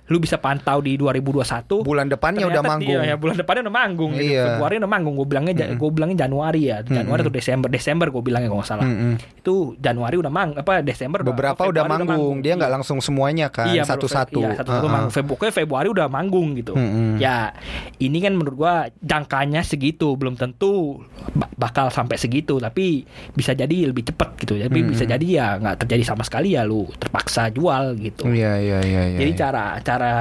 lu 0.07 0.17
bisa 0.17 0.37
pantau 0.37 0.79
di 0.79 0.95
2021 0.95 1.83
Bulan 1.83 2.07
depannya 2.07 2.45
udah 2.45 2.63
manggung. 2.63 2.97
Iya, 2.97 3.01
ya, 3.05 3.17
bulan 3.17 3.37
depannya 3.37 3.63
udah 3.63 3.75
manggung 3.75 4.11
gitu. 4.13 4.25
Iya. 4.29 4.43
Februari 4.49 4.75
udah 4.77 4.89
manggung. 4.89 5.15
Gue 5.15 5.27
bilangnya 5.27 5.55
ja- 5.55 5.71
gue 5.71 5.91
bilangnya 5.91 6.19
Januari 6.21 6.63
ya. 6.65 6.79
Januari 6.83 7.21
atau 7.21 7.33
Desember. 7.33 7.69
Desember 7.69 8.07
gue 8.09 8.23
bilangnya 8.23 8.47
kalau 8.47 8.61
nggak 8.61 8.71
salah. 8.71 8.85
Mm-mm. 8.85 9.13
Itu 9.37 9.55
Januari 9.77 10.17
udah 10.17 10.31
mang 10.31 10.51
apa 10.55 10.81
Desember 10.81 11.21
udah- 11.21 11.31
Beberapa 11.31 11.55
apa 11.55 11.65
udah 11.67 11.83
Februari 11.83 12.05
manggung. 12.07 12.37
Dia 12.39 12.53
nggak 12.55 12.67
Iya. 12.67 12.77
langsung 12.77 12.99
semuanya 12.99 13.47
kan, 13.49 13.69
Iya, 13.69 13.83
satu-satu. 13.83 14.39
Iya, 14.39 14.51
satu-satu 14.57 14.87
Ha-ha. 14.87 14.95
manggung. 14.95 15.13
Feb- 15.13 15.29
Pokoknya 15.29 15.55
Februari 15.55 15.89
udah 15.89 16.07
manggung 16.07 16.49
gitu. 16.55 16.73
Mm-mm. 16.73 17.17
Ya, 17.17 17.57
ini 17.97 18.19
kan 18.19 18.33
menurut 18.33 18.55
gua 18.55 18.75
jangkanya 19.03 19.63
segitu, 19.63 20.13
belum 20.13 20.35
tentu 20.35 21.01
ba- 21.33 21.49
bakal 21.55 21.89
sampai 21.89 22.15
segitu, 22.15 22.57
tapi 22.57 23.03
bisa 23.33 23.53
jadi 23.53 23.73
lebih 23.87 24.05
cepet 24.05 24.29
gitu. 24.39 24.55
Tapi 24.59 24.79
Mm-mm. 24.79 24.93
bisa 24.93 25.05
jadi 25.05 25.27
ya 25.27 25.47
nggak 25.57 25.77
terjadi 25.81 26.05
sama 26.15 26.25
sekali 26.25 26.55
ya 26.55 26.63
lu 26.65 26.89
terpaksa 26.97 27.49
jual 27.53 27.97
gitu. 27.99 28.29
Iya, 28.29 28.59
iya, 28.61 28.79
iya, 28.85 29.03
iya. 29.13 29.19
Jadi 29.21 29.33
iya. 29.33 29.41
cara 29.41 29.65
cara 29.81 30.13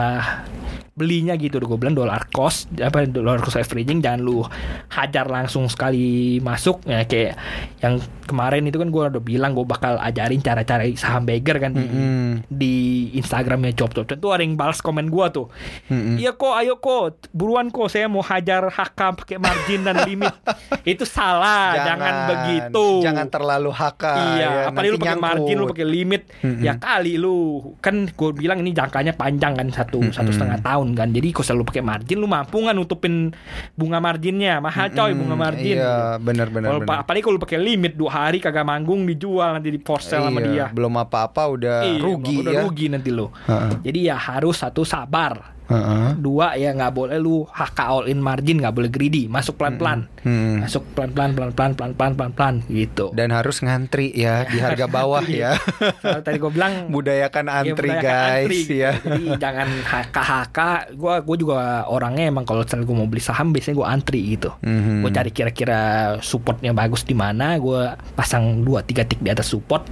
belinya 0.92 1.40
gitu 1.40 1.58
gue 1.58 1.80
bilang 1.80 1.96
dollar 1.96 2.28
cost 2.30 2.68
apa 2.78 3.08
dollar 3.08 3.40
cost 3.40 3.58
averaging 3.58 4.04
jangan 4.04 4.22
lu 4.22 4.44
hajar 4.92 5.26
langsung 5.26 5.66
sekali 5.72 6.38
masuk 6.44 6.84
ya 6.84 7.08
kayak 7.08 7.40
yang 7.80 7.98
kemarin 8.28 8.68
itu 8.68 8.76
kan 8.76 8.92
gue 8.92 9.04
udah 9.18 9.24
bilang 9.24 9.56
gue 9.56 9.64
bakal 9.64 9.96
ajarin 10.04 10.44
cara-cara 10.44 10.86
saham 11.00 11.24
beggar 11.24 11.64
kan 11.64 11.74
di, 11.74 11.88
Mm-mm. 11.88 12.44
di 12.52 12.76
Instagramnya 13.18 13.72
Chop 13.72 13.96
Chop 13.96 14.14
itu 14.14 14.28
ada 14.30 14.44
yang 14.44 14.60
balas 14.60 14.84
komen 14.84 15.08
gue 15.08 15.26
tuh 15.32 15.48
Mm-mm. 15.90 16.20
iya 16.20 16.36
kok 16.36 16.54
ayo 16.60 16.78
kok 16.78 17.32
buruan 17.32 17.72
kok 17.72 17.88
saya 17.88 18.12
mau 18.12 18.22
hajar 18.22 18.68
HK 18.68 19.00
pakai 19.26 19.40
margin 19.40 19.82
dan 19.88 20.04
limit 20.04 20.36
itu 20.92 21.08
salah 21.08 21.82
jangan, 21.82 22.14
begitu 22.30 22.92
Jangan 23.02 23.28
terlalu 23.32 23.72
HK. 23.74 24.04
Iya, 24.04 24.38
ya, 24.38 24.50
apalagi 24.70 24.90
lu 24.92 25.00
pakai 25.00 25.20
margin, 25.20 25.56
lu 25.56 25.66
nyangkut. 25.66 25.78
Pakai 25.82 25.90
limit, 25.90 26.30
Mm-mm. 26.46 26.62
ya 26.62 26.78
kali 26.78 27.18
lu 27.18 27.58
kan 27.82 28.06
gue 28.06 28.30
bilang 28.32 28.62
ini 28.62 28.70
jangkanya 28.70 29.18
panjang 29.18 29.58
kan 29.58 29.68
satu 29.68 29.98
Mm-mm. 29.98 30.14
satu 30.14 30.30
setengah 30.30 30.62
tahun 30.62 30.94
kan, 30.94 31.10
jadi 31.10 31.34
kalau 31.34 31.48
selalu 31.48 31.64
pakai 31.66 31.82
margin, 31.82 32.18
lu 32.18 32.30
mampu 32.30 32.62
nggak 32.62 32.78
nutupin 32.78 33.34
bunga 33.74 33.98
marginnya, 33.98 34.62
mahal 34.62 34.94
coy 34.94 35.12
bunga 35.12 35.34
margin. 35.34 35.82
Iya, 35.82 36.22
benar-benar. 36.22 36.70
Kalau 36.70 36.82
pa- 36.86 37.02
apalagi 37.02 37.24
kalau 37.26 37.42
pakai 37.42 37.58
limit 37.58 37.98
dua 37.98 38.12
hari 38.22 38.38
kagak 38.38 38.62
manggung 38.62 39.04
dijual 39.04 39.58
nanti 39.58 39.74
di 39.74 39.82
for 39.82 39.98
sale 39.98 40.30
sama 40.30 40.40
dia. 40.40 40.70
Belum 40.70 40.94
apa-apa 40.94 41.50
udah 41.50 41.78
Iya, 41.82 41.98
rugi 41.98 42.36
udah 42.38 42.54
ya. 42.54 42.62
rugi 42.62 42.86
nanti 42.88 43.10
lu. 43.10 43.34
Heeh. 43.50 43.82
Jadi 43.82 44.00
ya 44.06 44.16
harus 44.16 44.62
satu 44.62 44.86
sabar. 44.86 45.58
Heeh. 45.72 46.08
Dua 46.18 46.54
ya 46.54 46.72
nggak 46.72 46.92
boleh 46.92 47.18
lu 47.18 47.44
HK 47.46 47.80
all 47.82 48.06
in 48.06 48.20
margin, 48.20 48.60
nggak 48.60 48.72
boleh 48.72 48.88
greedy, 48.88 49.26
masuk 49.26 49.56
pelan-pelan. 49.56 50.06
Hmm. 50.22 50.62
Masuk 50.62 50.84
pelan-pelan 50.94 51.32
pelan-pelan 51.32 51.72
pelan-pelan 51.74 52.14
pelan-pelan 52.14 52.56
gitu. 52.68 53.10
Dan 53.12 53.32
harus 53.32 53.60
ngantri 53.60 54.12
ya 54.12 54.44
di 54.44 54.58
harga 54.58 54.86
bawah 54.92 55.24
ya. 55.24 55.56
Soalnya 55.98 56.22
tadi 56.22 56.38
gue 56.38 56.52
bilang 56.52 56.74
Budayakan 56.94 57.46
Iya, 57.48 57.56
antri 57.64 57.90
budayakan 57.90 58.04
guys 58.04 58.44
antri, 58.44 58.58
gitu. 58.60 58.74
ya. 58.76 58.92
Jadi 58.98 59.24
jangan 59.44 59.68
HK-HK. 59.82 60.60
Gue 60.94 61.14
gue 61.22 61.38
juga 61.40 61.58
orangnya 61.86 62.26
emang 62.26 62.44
kalau 62.44 62.62
misalnya 62.62 62.84
gue 62.84 62.96
mau 62.96 63.08
beli 63.08 63.22
saham 63.22 63.50
biasanya 63.50 63.76
gue 63.76 63.88
antri 63.88 64.20
gitu. 64.30 64.50
Mhm. 64.60 65.02
Gue 65.02 65.12
cari 65.12 65.32
kira-kira 65.32 65.82
supportnya 66.20 66.72
bagus 66.72 67.02
di 67.02 67.14
mana. 67.14 67.56
Gue 67.56 67.82
pasang 68.14 68.62
dua 68.62 68.82
tiga 68.82 69.02
tik 69.02 69.20
di 69.20 69.30
atas 69.30 69.48
support, 69.48 69.88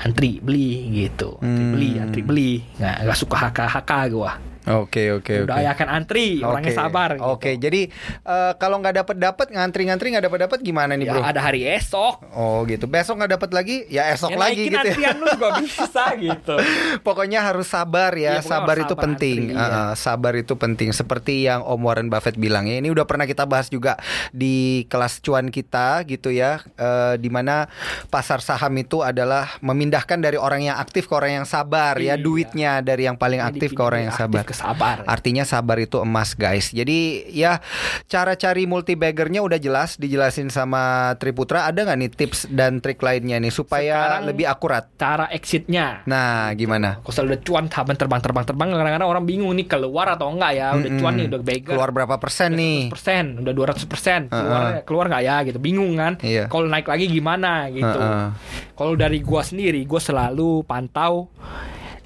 antri 0.00 0.38
beli 0.38 0.70
gitu. 0.96 1.36
Antri 1.36 1.52
Hmm. 1.56 1.72
beli, 1.72 1.90
antri 1.96 2.22
beli. 2.22 2.50
Nggak 2.76 2.96
nggak 3.02 3.18
suka 3.18 3.36
HK-HK 3.42 3.92
gue. 4.08 4.30
Oke 4.66 5.14
oke 5.14 5.22
oke. 5.42 5.46
Budayakan 5.46 5.88
antri, 5.88 6.42
orangnya 6.42 6.74
Oke. 6.74 6.76
sabar. 6.76 7.10
gitu. 7.14 7.22
Oke, 7.24 7.50
jadi 7.54 7.86
eh, 8.22 8.52
kalau 8.58 8.78
nggak 8.78 8.94
dapat 8.98 9.16
dapat 9.16 9.46
ngantri-ngantri 9.50 10.10
nggak 10.10 10.26
dapat 10.26 10.38
dapat 10.44 10.58
gimana 10.60 10.92
nih 10.92 11.06
Ya, 11.06 11.12
bro? 11.14 11.22
ada 11.22 11.40
hari 11.40 11.62
esok. 11.62 12.26
Oh 12.34 12.66
gitu. 12.66 12.84
Besok 12.86 13.14
nggak 13.16 13.32
dapat 13.32 13.50
lagi, 13.52 13.76
ya 13.86 14.10
esok 14.10 14.34
Ya, 14.34 14.38
lagi 14.38 14.66
gitu. 14.66 14.74
ya. 14.74 14.82
antrian 14.82 15.16
lu 15.16 15.26
juga 15.30 15.48
bisa 15.62 16.04
gitu. 16.18 16.54
Pokoknya 17.00 17.40
harus 17.42 17.66
sabar 17.66 18.10
ya. 18.12 18.38
Pokoknya 18.38 18.42
sabar 18.42 18.74
harus 18.74 18.82
itu 18.82 18.92
sabar 18.92 19.04
penting. 19.06 19.38
antri, 19.46 19.54
iya. 19.54 19.62
Uh-uh, 19.62 19.92
sabar 19.94 20.32
itu 20.34 20.54
penting. 20.54 20.88
Seperti 20.90 21.34
yang 21.46 21.62
Om 21.62 21.80
Warren 21.80 22.08
Buffett 22.08 22.34
bilang 22.34 22.66
ya. 22.66 22.76
Ini 22.76 22.90
udah 22.90 23.06
pernah 23.06 23.24
kita 23.24 23.46
bahas 23.46 23.70
juga 23.70 23.94
di 24.30 24.56
kelas 24.86 25.20
cuan 25.20 25.48
kita 25.48 26.02
gitu 26.04 26.28
ya. 26.28 26.58
Eh, 26.74 27.14
di 27.16 27.30
mana 27.30 27.70
pasar 28.08 28.42
saham 28.42 28.74
itu 28.74 29.00
adalah 29.00 29.58
memindahkan 29.60 30.18
dari 30.18 30.34
orang 30.36 30.64
yang 30.64 30.76
aktif 30.76 31.06
ke 31.06 31.14
orang 31.14 31.42
yang 31.42 31.46
sabar 31.46 31.94
ya. 31.96 32.14
Iya. 32.14 32.14
Duitnya 32.18 32.72
dari 32.80 33.06
yang 33.06 33.14
paling 33.14 33.38
aktif 33.38 33.70
ke 33.70 33.82
orang 33.82 34.10
yang 34.10 34.14
sabar. 34.14 34.42
Sabar. 34.56 35.04
Artinya 35.04 35.44
sabar 35.44 35.76
itu 35.76 35.98
emas 35.98 36.32
guys. 36.32 36.70
Jadi 36.70 36.96
ya 37.30 37.60
cara 38.04 38.34
cari 38.34 38.64
multi 38.64 38.94
baggernya 38.94 39.40
udah 39.40 39.56
jelas 39.56 39.94
dijelasin 39.94 40.48
sama 40.48 41.12
Triputra. 41.14 41.64
Ada 41.64 41.84
nggak 41.84 41.98
nih 41.98 42.10
tips 42.10 42.40
dan 42.48 42.78
trik 42.78 42.98
lainnya 42.98 43.36
nih 43.36 43.50
supaya 43.50 43.96
Sekarang- 44.16 44.24
lebih 44.26 44.46
akurat? 44.46 44.84
Cara 44.94 45.28
exitnya. 45.28 46.00
Nah 46.04 46.50
gimana? 46.52 46.98
Kalau 46.98 47.26
udah 47.26 47.40
cuan 47.40 47.66
tahapan 47.66 47.94
terbang 47.94 48.20
terbang 48.20 48.44
terbang 48.44 48.68
kadang-kadang 48.70 49.08
orang 49.08 49.24
bingung 49.24 49.52
nih 49.52 49.66
keluar 49.66 50.06
atau 50.08 50.28
enggak 50.28 50.52
ya 50.52 50.72
udah 50.72 50.90
cuan 50.96 51.12
nih 51.14 51.26
udah 51.26 51.40
beggar 51.40 51.74
Keluar 51.74 51.90
berapa 51.90 52.16
persen 52.16 52.54
nih? 52.54 52.88
persen 52.88 53.24
udah 53.36 53.52
200 53.52 53.84
persen 53.84 54.20
keluar 54.26 54.62
Uh-uh. 54.62 54.82
keluar 54.82 55.04
nggak 55.06 55.22
ya 55.22 55.36
gitu 55.42 55.58
bingung 55.58 55.92
kan 55.94 56.16
Iya. 56.18 56.46
kalau 56.46 56.64
naik 56.64 56.86
lagi 56.86 57.06
gimana 57.06 57.66
gitu 57.68 57.84
Uh-uh. 57.92 58.30
kalau 58.72 58.94
dari 58.94 59.18
gua 59.18 59.42
sendiri 59.42 59.82
gua 59.82 59.98
selalu 59.98 60.62
pantau 60.62 61.26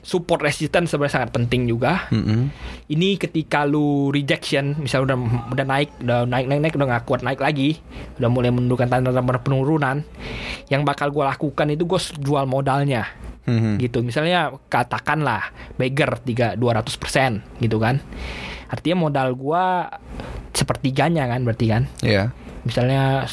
support 0.01 0.41
resistance 0.41 0.91
sebenarnya 0.91 1.21
sangat 1.21 1.31
penting 1.31 1.69
juga 1.69 2.09
Mm-mm. 2.09 2.49
ini 2.89 3.15
ketika 3.15 3.63
lu 3.63 4.09
rejection 4.09 4.73
misalnya 4.77 5.13
udah 5.13 5.19
udah 5.53 5.67
naik 5.67 5.91
udah 6.01 6.19
naik 6.25 6.47
naik 6.49 6.61
naik 6.63 6.75
udah 6.75 6.87
nggak 6.89 7.05
kuat 7.05 7.21
naik 7.21 7.39
lagi 7.39 7.77
udah 8.17 8.29
mulai 8.29 8.49
menunjukkan 8.49 8.89
tanda-tanda 8.89 9.41
penurunan 9.41 10.01
yang 10.69 10.83
bakal 10.83 11.13
gua 11.13 11.31
lakukan 11.31 11.69
itu 11.69 11.85
gue 11.85 12.01
jual 12.17 12.45
modalnya 12.45 13.05
Mhm. 13.41 13.81
gitu 13.81 14.05
misalnya 14.05 14.53
katakanlah 14.69 15.49
beggar 15.75 16.21
tiga 16.21 16.53
200 16.55 16.97
persen 16.97 17.31
gitu 17.57 17.81
kan 17.81 17.99
artinya 18.69 19.03
modal 19.03 19.33
gua 19.33 19.89
sepertiganya 20.53 21.25
kan 21.27 21.41
berarti 21.43 21.67
kan 21.67 21.83
Iya. 22.01 22.31
misalnya 22.63 23.25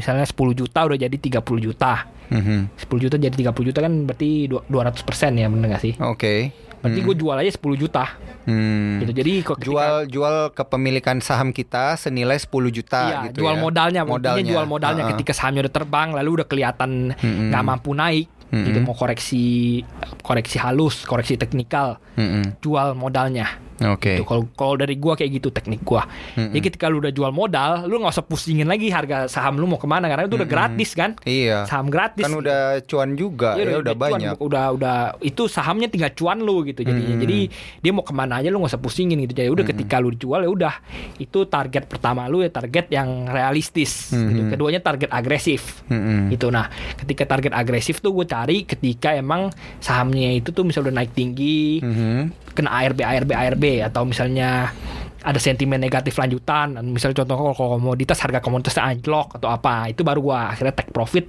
misalnya 0.00 0.24
10 0.24 0.34
juta 0.56 0.80
udah 0.82 0.98
jadi 0.98 1.12
30 1.12 1.38
juta 1.60 2.08
Mhm. 2.26 2.72
10 2.78 2.98
juta 2.98 3.16
jadi 3.16 3.34
30 3.34 3.66
juta 3.66 3.80
kan 3.80 3.92
berarti 4.02 4.30
du- 4.46 4.64
200 4.64 5.02
persen 5.02 5.34
ya 5.34 5.46
bener 5.46 5.68
gak 5.68 5.82
sih 5.82 5.94
Oke. 6.00 6.50
berarti 6.80 6.98
gue 6.98 7.14
jual 7.14 7.36
aja 7.36 7.50
10 7.50 7.76
juta 7.76 8.04
Hmm. 8.40 8.98
gitu 8.98 9.12
jadi 9.12 9.32
ketika- 9.44 9.60
Jual 9.60 9.94
jual 10.06 10.36
kepemilikan 10.50 11.20
saham 11.20 11.50
kita 11.50 11.94
senilai 11.94 12.34
10 12.34 12.72
juta 12.72 13.00
Iya, 13.04 13.18
gitu 13.28 13.44
jual 13.44 13.52
ya. 13.52 13.60
modalnya, 13.60 14.02
modalnya 14.02 14.40
jual 14.42 14.64
modalnya 14.64 15.04
Ha-ha. 15.04 15.12
ketika 15.12 15.32
sahamnya 15.32 15.60
udah 15.62 15.74
terbang 15.74 16.08
lalu 16.10 16.40
udah 16.40 16.46
kelihatan 16.46 17.12
nggak 17.14 17.62
mampu 17.62 17.92
naik, 17.92 18.26
gitu 18.48 18.72
Mm-mm. 18.72 18.82
mau 18.82 18.96
koreksi 18.96 19.84
koreksi 20.18 20.56
halus, 20.56 21.04
koreksi 21.04 21.36
teknikal, 21.36 22.00
Mm-mm. 22.16 22.56
jual 22.58 22.94
modalnya. 22.94 23.60
Oke. 23.82 24.16
Gitu. 24.16 24.24
Kalau 24.24 24.44
kalau 24.50 24.74
dari 24.74 24.94
gua 24.94 25.14
kayak 25.14 25.30
gitu 25.34 25.48
teknik 25.48 25.80
gua. 25.80 26.04
Mm-mm. 26.34 26.52
Jadi 26.52 26.60
ketika 26.62 26.86
lu 26.86 26.98
udah 26.98 27.10
jual 27.10 27.30
modal, 27.30 27.84
lu 27.84 27.96
nggak 27.96 28.12
usah 28.12 28.22
pusingin 28.22 28.64
lagi 28.64 28.88
harga 28.88 29.24
saham 29.26 29.56
lu 29.56 29.64
mau 29.64 29.76
ke 29.76 29.84
mana 29.84 30.04
karena 30.06 30.24
itu 30.24 30.36
udah 30.36 30.46
gratis 30.46 30.90
kan. 30.92 31.16
Iya. 31.22 31.64
Saham 31.64 31.88
gratis. 31.88 32.20
Kan 32.20 32.32
gitu. 32.32 32.42
udah 32.42 32.60
cuan 32.84 33.10
juga 33.14 33.50
ya 33.54 33.64
Iya, 33.66 33.78
udah 33.78 33.94
cuan, 33.94 34.10
banyak. 34.12 34.34
udah 34.36 34.64
udah 34.70 34.96
itu 35.20 35.42
sahamnya 35.46 35.86
tinggal 35.86 36.12
cuan 36.12 36.38
lu 36.38 36.62
gitu 36.62 36.80
jadinya. 36.80 37.08
Mm-mm. 37.10 37.22
Jadi 37.22 37.38
dia 37.78 37.90
mau 37.90 38.02
ke 38.02 38.12
mana 38.12 38.38
aja 38.38 38.48
lu 38.48 38.58
nggak 38.58 38.72
usah 38.72 38.80
pusingin 38.80 39.16
gitu. 39.20 39.32
Jadi 39.34 39.48
udah 39.48 39.64
ketika 39.64 39.96
lu 39.96 40.10
dijual 40.10 40.40
ya 40.40 40.50
udah 40.50 40.74
itu 41.16 41.44
target 41.44 41.84
pertama 41.86 42.26
lu 42.26 42.40
ya 42.40 42.48
target 42.48 42.88
yang 42.88 43.26
realistis. 43.26 44.10
gitu. 44.10 44.20
Mm-mm. 44.20 44.50
Keduanya 44.50 44.80
target 44.80 45.08
agresif. 45.08 45.80
Mm-mm. 45.86 46.28
Gitu 46.28 46.48
nah, 46.48 46.68
ketika 46.96 47.24
target 47.26 47.50
agresif 47.50 47.98
tuh 47.98 48.12
gue 48.12 48.24
cari 48.24 48.62
ketika 48.62 49.12
emang 49.12 49.48
sahamnya 49.78 50.32
itu 50.32 50.50
tuh 50.50 50.62
misalnya 50.62 50.90
udah 50.90 50.96
naik 50.96 51.12
tinggi, 51.12 51.80
Mhm. 51.80 52.20
kena 52.50 52.70
ARB 52.72 53.00
ARB 53.00 53.30
ARB 53.30 53.64
atau 53.78 54.02
misalnya 54.02 54.74
ada 55.20 55.38
sentimen 55.38 55.78
negatif 55.78 56.16
lanjutan 56.16 56.74
misalnya 56.82 57.22
contoh 57.22 57.54
kalau 57.54 57.78
komoditas 57.78 58.18
harga 58.18 58.40
komoditasnya 58.40 58.82
anjlok 58.88 59.38
atau 59.38 59.48
apa 59.48 59.86
itu 59.86 60.02
baru 60.02 60.20
gua 60.20 60.50
akhirnya 60.50 60.74
take 60.74 60.90
profit 60.90 61.28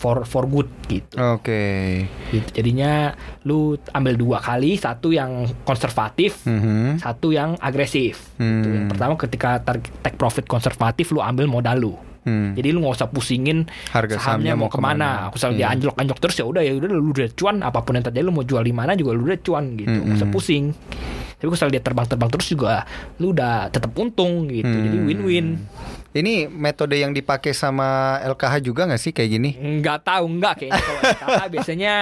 for 0.00 0.24
for 0.24 0.48
good 0.48 0.64
gitu. 0.88 1.12
Oke. 1.20 1.60
Gitu. 2.32 2.48
jadinya 2.56 3.12
lu 3.44 3.76
ambil 3.92 4.16
dua 4.16 4.38
kali 4.40 4.80
satu 4.80 5.12
yang 5.12 5.44
konservatif 5.60 6.40
Mhm. 6.48 7.04
satu 7.04 7.36
yang 7.36 7.52
agresif 7.60 8.32
gitu. 8.32 8.40
Hmm. 8.40 8.64
yang 8.64 8.86
pertama 8.88 9.12
ketika 9.20 9.60
take 10.00 10.16
profit 10.16 10.48
konservatif 10.48 11.12
lu 11.12 11.20
ambil 11.20 11.44
modal 11.44 11.76
lu 11.76 11.94
Hmm. 12.20 12.52
jadi 12.52 12.68
lu 12.70 12.80
nggak 12.80 12.94
usah 12.94 13.08
pusingin 13.08 13.64
Harga 13.88 14.20
sahamnya 14.20 14.52
mau 14.52 14.68
ke 14.68 14.76
mana. 14.76 15.26
Aku 15.26 15.40
selalu 15.40 15.56
dia 15.56 15.60
Iya. 15.62 15.72
anjlok 15.72 15.96
anjlok 15.96 16.18
terus 16.20 16.36
ya 16.36 16.44
udah 16.44 16.60
ya 16.60 16.72
udah 16.74 16.88
lu 16.90 17.10
udah 17.10 17.32
cuan 17.32 17.56
apa 17.60 17.80
pun 17.80 17.96
yang 17.96 18.04
terjadi 18.04 18.22
lu 18.22 18.32
mau 18.32 18.42
jual 18.42 18.60
di 18.60 18.70
mana 18.70 18.92
juga 18.92 19.16
lu 19.16 19.24
udah 19.24 19.40
cuan 19.40 19.64
gitu. 19.74 19.88
Nggak 19.88 20.14
usah 20.14 20.20
Mm-mm. 20.22 20.34
pusing. 20.34 20.64
Tapi 21.34 21.48
kalau 21.48 21.72
dia 21.72 21.80
terbang-terbang 21.80 22.28
terus 22.28 22.46
juga 22.46 22.84
lu 23.16 23.32
udah 23.32 23.68
tetap 23.68 23.90
untung 23.94 24.44
gitu. 24.46 24.68
Jadi 24.68 24.92
Hmm. 24.94 25.08
win-win. 25.08 25.46
Ini 26.10 26.46
metode 26.46 26.98
yang 26.98 27.10
dipakai 27.10 27.52
sama 27.52 28.18
LKH 28.24 28.54
juga 28.60 28.82
nggak 28.82 28.98
sih 28.98 29.10
kayak 29.10 29.30
gini? 29.30 29.50
Nggak 29.54 30.02
tahu 30.02 30.24
nggak 30.32 30.54
kayaknya 30.56 30.82
kalau 30.82 31.00
LKH 31.06 31.42
biasanya 31.54 31.94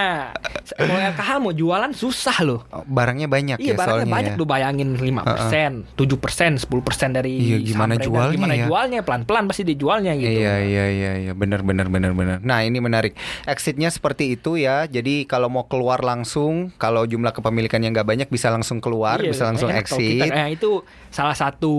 kalau 0.71 0.95
LKH 1.13 1.29
mau 1.37 1.53
jualan 1.53 1.91
susah 1.93 2.37
loh. 2.41 2.65
Oh, 2.69 2.81
Barangnya 2.83 3.25
banyak 3.25 3.57
Iya 3.57 3.67
ya 3.67 3.75
barangnya 3.75 3.85
soalnya 4.01 4.09
banyak 4.11 4.33
ya. 4.33 4.39
lu 4.39 4.45
bayangin 4.45 4.89
5%, 4.97 5.93
7%, 5.93 6.57
10% 6.57 7.11
dari 7.11 7.31
Iya, 7.37 7.57
gimana 7.61 7.93
jualnya 7.95 8.33
Gimana 8.33 8.53
ya? 8.55 8.65
jualnya 8.65 8.99
pelan-pelan 9.01 9.45
pasti 9.45 9.61
dijualnya 9.63 10.15
gitu. 10.15 10.25
Iya 10.31 10.55
iya 10.59 10.85
iya 10.89 11.11
iya 11.21 11.33
benar 11.33 11.61
benar 11.61 11.85
benar 11.85 12.11
benar. 12.11 12.41
Nah 12.41 12.65
ini 12.65 12.77
menarik. 12.77 13.13
Exitnya 13.45 13.89
seperti 13.89 14.33
itu 14.33 14.57
ya. 14.57 14.85
Jadi 14.85 15.25
kalau 15.25 15.47
mau 15.47 15.65
keluar 15.65 16.01
langsung, 16.01 16.73
kalau 16.75 17.05
jumlah 17.05 17.29
kepemilikannya 17.29 17.91
nggak 17.91 18.07
banyak 18.07 18.27
bisa 18.27 18.49
langsung 18.49 18.79
keluar, 18.79 19.21
Iya, 19.21 19.29
bisa 19.29 19.45
langsung 19.45 19.69
exit. 19.69 20.17
kita- 20.17 20.33
eh, 20.39 20.49
itu 20.51 20.81
salah 21.09 21.33
satu 21.33 21.73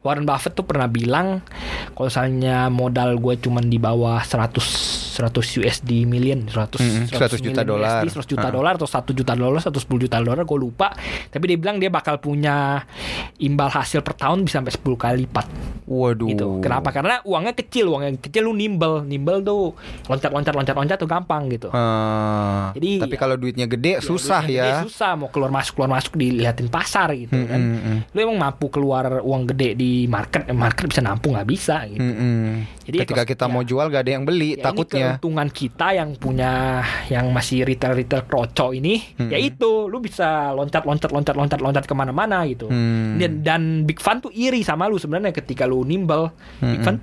Warren 0.00 0.24
Buffett 0.24 0.52
tuh 0.52 0.64
pernah 0.64 0.86
bilang 0.86 1.27
kalau 1.90 2.06
misalnya 2.06 2.56
modal 2.68 3.16
gue 3.16 3.34
cuman 3.38 3.64
di 3.64 3.76
bawah 3.76 4.18
100 4.18 5.18
100 5.18 5.34
USD 5.58 5.90
million 6.04 6.46
100 6.46 6.78
Mm-mm, 6.78 7.04
100 7.10 7.42
juta 7.42 7.60
million 7.60 7.66
dolar. 7.74 8.00
USD, 8.00 8.14
100 8.14 8.30
juta 8.30 8.48
dolar 8.48 8.72
atau 8.74 8.86
1 8.86 9.10
juta 9.12 9.32
dolar 9.34 9.58
atau 9.60 9.74
10 9.76 9.98
juta 10.00 10.16
dolar 10.16 10.38
gue 10.40 10.58
lupa 10.60 10.88
tapi 11.28 11.44
dia 11.46 11.58
bilang 11.58 11.76
dia 11.76 11.88
bakal 11.88 12.16
punya 12.16 12.86
imbal 13.36 13.66
hasil 13.68 14.00
per 14.00 14.14
tahun 14.14 14.42
bisa 14.42 14.58
sampai 14.58 14.72
10 14.72 14.86
kali 14.96 15.16
lipat 15.20 15.46
Waduh. 15.84 16.28
gitu. 16.28 16.46
Kenapa? 16.60 16.92
Karena 16.92 17.18
uangnya 17.22 17.50
kecil, 17.52 17.88
uangnya 17.88 18.12
kecil 18.18 18.44
lu 18.44 18.52
nimbel, 18.52 19.02
nimbel 19.02 19.40
tuh 19.40 19.72
loncat-loncat 20.04 20.52
loncat-loncat 20.52 20.96
tuh 20.96 21.08
gampang 21.08 21.48
gitu. 21.48 21.68
Eh, 21.68 22.64
Jadi, 22.74 22.90
tapi 23.00 23.14
ya- 23.14 23.18
kalau 23.18 23.34
duitnya 23.34 23.66
gede 23.66 23.90
Ya, 23.90 24.00
susah 24.00 24.40
duitnya 24.40 24.52
ya. 24.54 24.64
gede, 24.76 24.84
susah 24.86 25.10
mau 25.16 25.28
keluar 25.28 25.50
masuk 25.50 25.74
keluar 25.74 25.90
masuk 25.90 26.12
dilihatin 26.14 26.68
pasar 26.68 27.10
gitu 27.16 27.32
Hmm, 27.32 27.46
kan. 27.46 27.58
hmm, 27.58 27.80
hmm. 27.80 27.98
Lu 28.12 28.18
emang 28.22 28.38
mampu 28.38 28.68
keluar 28.68 29.18
uang 29.18 29.42
gede 29.48 29.74
di 29.74 30.04
market, 30.06 30.44
market 30.50 30.86
bisa 30.86 31.00
nampung 31.00 31.17
nggak 31.20 31.48
bisa 31.48 31.82
gitu. 31.84 31.98
Hmm, 31.98 32.14
hmm. 32.14 32.46
Jadi 32.84 32.96
Ketika 33.00 33.22
kita 33.24 33.44
ya. 33.44 33.50
mau 33.50 33.62
jual 33.62 33.86
gak 33.86 34.00
ada 34.00 34.12
yang 34.12 34.22
beli 34.22 34.54
Ya, 34.54 34.64
takutnya. 34.64 34.96
ini 34.96 35.04
keuntungan 35.12 35.48
kita 35.50 35.86
yang 35.92 36.10
punya 36.14 36.52
yang 37.08 37.28
masih 37.28 37.62
retail 37.62 37.92
retail 37.92 38.22
kroco 38.22 38.70
ini 38.70 39.02
Hmm. 39.14 39.28
ya 39.28 39.36
itu 39.36 39.70
lu 39.84 39.98
bisa 39.98 40.50
loncat 40.50 40.82
loncat 40.82 41.10
loncat 41.10 41.34
loncat 41.34 41.60
loncat 41.60 41.84
ke 41.84 41.92
mana-mana 41.92 42.44
gitu 42.44 42.66
Hmm. 42.66 43.16
dan, 43.16 43.32
dan 43.42 43.62
big 43.82 43.98
fun 43.98 44.18
tuh 44.18 44.30
iri 44.30 44.62
sama 44.62 44.86
lu 44.86 44.96
sebenarnya 44.96 45.32
ketika 45.32 45.64
lu 45.64 45.82
nimbel 45.82 46.30
big 46.56 46.78
Hmm. 46.78 46.86
fun 46.86 46.96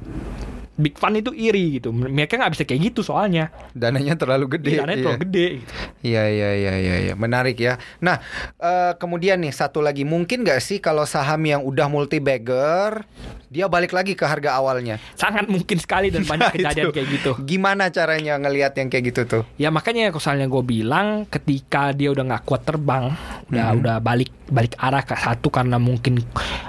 big 0.75 0.95
fun 0.95 1.13
itu 1.13 1.31
iri 1.31 1.79
gitu 1.79 1.89
mereka 1.89 2.35
nggak 2.35 2.51
bisa 2.51 2.63
kayak 2.63 2.81
gitu 2.89 2.99
soalnya 2.99 3.47
Dananya 3.71 4.15
terlalu 4.15 4.59
gede. 4.59 4.77
Dananya 4.77 4.91
iya. 4.91 5.03
terlalu 5.03 5.21
gede 5.23 5.45
gitu. 5.57 5.73
Iya 6.03 6.23
iya 6.27 6.49
iya 6.53 6.73
iya 6.75 6.95
iya. 7.01 7.13
menarik 7.15 7.55
ya. 7.55 7.75
Nah 7.99 8.19
eh, 8.57 8.93
kemudian 8.95 9.39
nih 9.39 9.51
satu 9.51 9.79
lagi 9.79 10.03
mungkin 10.03 10.43
nggak 10.43 10.59
sih 10.59 10.77
kalau 10.77 11.03
saham 11.03 11.39
yang 11.41 11.61
udah 11.61 11.87
multi 11.87 12.19
bagger 12.19 13.07
dia 13.45 13.65
balik 13.65 13.91
lagi 13.91 14.13
ke 14.13 14.23
harga 14.23 14.53
awalnya. 14.53 14.99
sangat 15.13 15.47
mungkin 15.47 15.77
sekali 15.77 16.09
dan 16.09 16.27
banyak 16.29 16.43
Nah, 16.45 16.51
kejadian 16.51 16.85
itu. 16.85 16.93
kayak 16.93 17.07
gitu 17.09 17.31
Gimana 17.41 17.87
caranya 17.87 18.35
ngelihat 18.35 18.75
yang 18.75 18.87
kayak 18.87 19.05
gitu 19.09 19.21
tuh? 19.25 19.43
Ya 19.55 19.71
makanya 19.71 20.09
kalau 20.09 20.19
misalnya 20.19 20.47
gue 20.47 20.63
bilang 20.65 21.07
ketika 21.25 21.89
dia 21.89 22.09
udah 22.09 22.23
nggak 22.25 22.43
kuat 22.43 22.61
terbang, 22.61 23.15
udah 23.47 23.65
Mhm. 23.71 23.79
udah 23.79 23.95
balik 23.99 24.29
balik 24.45 24.73
arah 24.75 25.01
ke 25.01 25.15
satu 25.15 25.47
karena 25.47 25.77
mungkin 25.77 26.19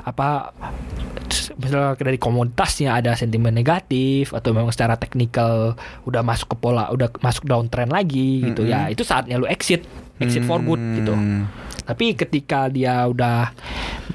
apa 0.03 0.55
misalnya 1.57 1.97
dari 1.97 2.17
komoditasnya 2.17 2.95
ada 2.95 3.13
sentimen 3.13 3.51
negatif 3.51 4.31
atau 4.31 4.53
memang 4.53 4.69
secara 4.69 4.95
teknikal 4.95 5.73
udah 6.05 6.21
masuk 6.21 6.53
ke 6.53 6.57
pola 6.59 6.89
udah 6.89 7.09
masuk 7.19 7.45
downtrend 7.45 7.89
lagi 7.89 8.45
gitu 8.45 8.63
Mhm. 8.63 8.69
ya 8.69 8.81
itu 8.87 9.01
saatnya 9.01 9.37
lu 9.37 9.47
exit 9.47 9.85
exit 10.17 10.43
for 10.43 10.59
good 10.59 10.81
gitu 10.95 11.13
Hmm. 11.13 11.49
Tapi 11.87 12.13
ketika 12.13 12.67
dia 12.67 13.07
udah 13.07 13.55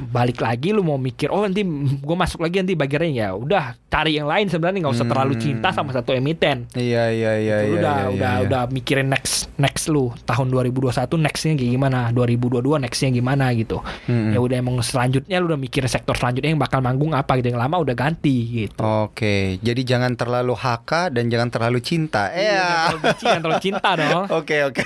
balik 0.03 0.39
lagi 0.39 0.72
lu 0.72 0.82
mau 0.82 0.95
mikir 0.95 1.30
oh 1.30 1.41
nanti 1.41 1.61
gue 1.63 2.15
masuk 2.17 2.41
lagi 2.41 2.57
nanti 2.57 2.74
bagiannya 2.74 3.11
ya 3.13 3.30
udah 3.32 3.63
cari 3.86 4.15
yang 4.15 4.26
lain 4.26 4.47
sebenarnya 4.47 4.80
nggak 4.82 4.95
usah 4.95 5.05
terlalu 5.05 5.30
Hmm. 5.32 5.41
cinta 5.41 5.69
sama 5.69 5.89
satu 5.89 6.11
emiten 6.11 6.67
Iya 6.74 7.07
iya 7.09 7.32
iya 7.38 7.55
Gitu, 7.61 7.69
lu 7.69 7.78
iya. 7.78 7.80
udah 7.80 7.95
iya, 7.97 8.07
udah 8.09 8.34
iya. 8.34 8.43
udah 8.43 8.61
mikirin 8.67 9.07
next 9.07 9.47
next 9.55 9.88
lu 9.88 10.11
tahun 10.22 10.47
2021 10.49 10.91
nextnya 11.17 11.53
kayak 11.55 11.72
gimana 11.72 11.99
2022 12.09 12.59
nextnya 12.82 13.09
gimana 13.11 13.45
gitu 13.53 13.78
Mm-mm. 14.05 14.32
ya 14.32 14.39
udah 14.39 14.57
emang 14.57 14.76
selanjutnya 14.82 15.38
lu 15.38 15.47
udah 15.47 15.59
mikirin 15.59 15.88
sektor 15.88 16.13
selanjutnya 16.13 16.49
yang 16.49 16.61
bakal 16.61 16.80
manggung 16.80 17.11
apa 17.11 17.38
gitu 17.38 17.47
yang 17.49 17.61
lama 17.61 17.78
udah 17.78 17.93
ganti 17.93 18.36
gitu 18.65 18.80
Oke, 18.82 19.59
jadi 19.59 19.82
jangan 19.86 20.13
terlalu 20.13 20.51
haka 20.53 21.07
dan 21.07 21.28
jangan 21.28 21.47
terlalu 21.47 21.80
cinta. 21.80 22.28
Iya, 22.28 22.41
Iya. 22.41 22.57
jangan 22.57 22.72
terlalu 22.82 22.99
benci, 23.01 23.22
jangan 23.22 23.41
terlalu 23.41 23.61
cinta 23.61 23.89
dong 23.93 24.24
Oke 24.39 24.57
oke 24.63 24.84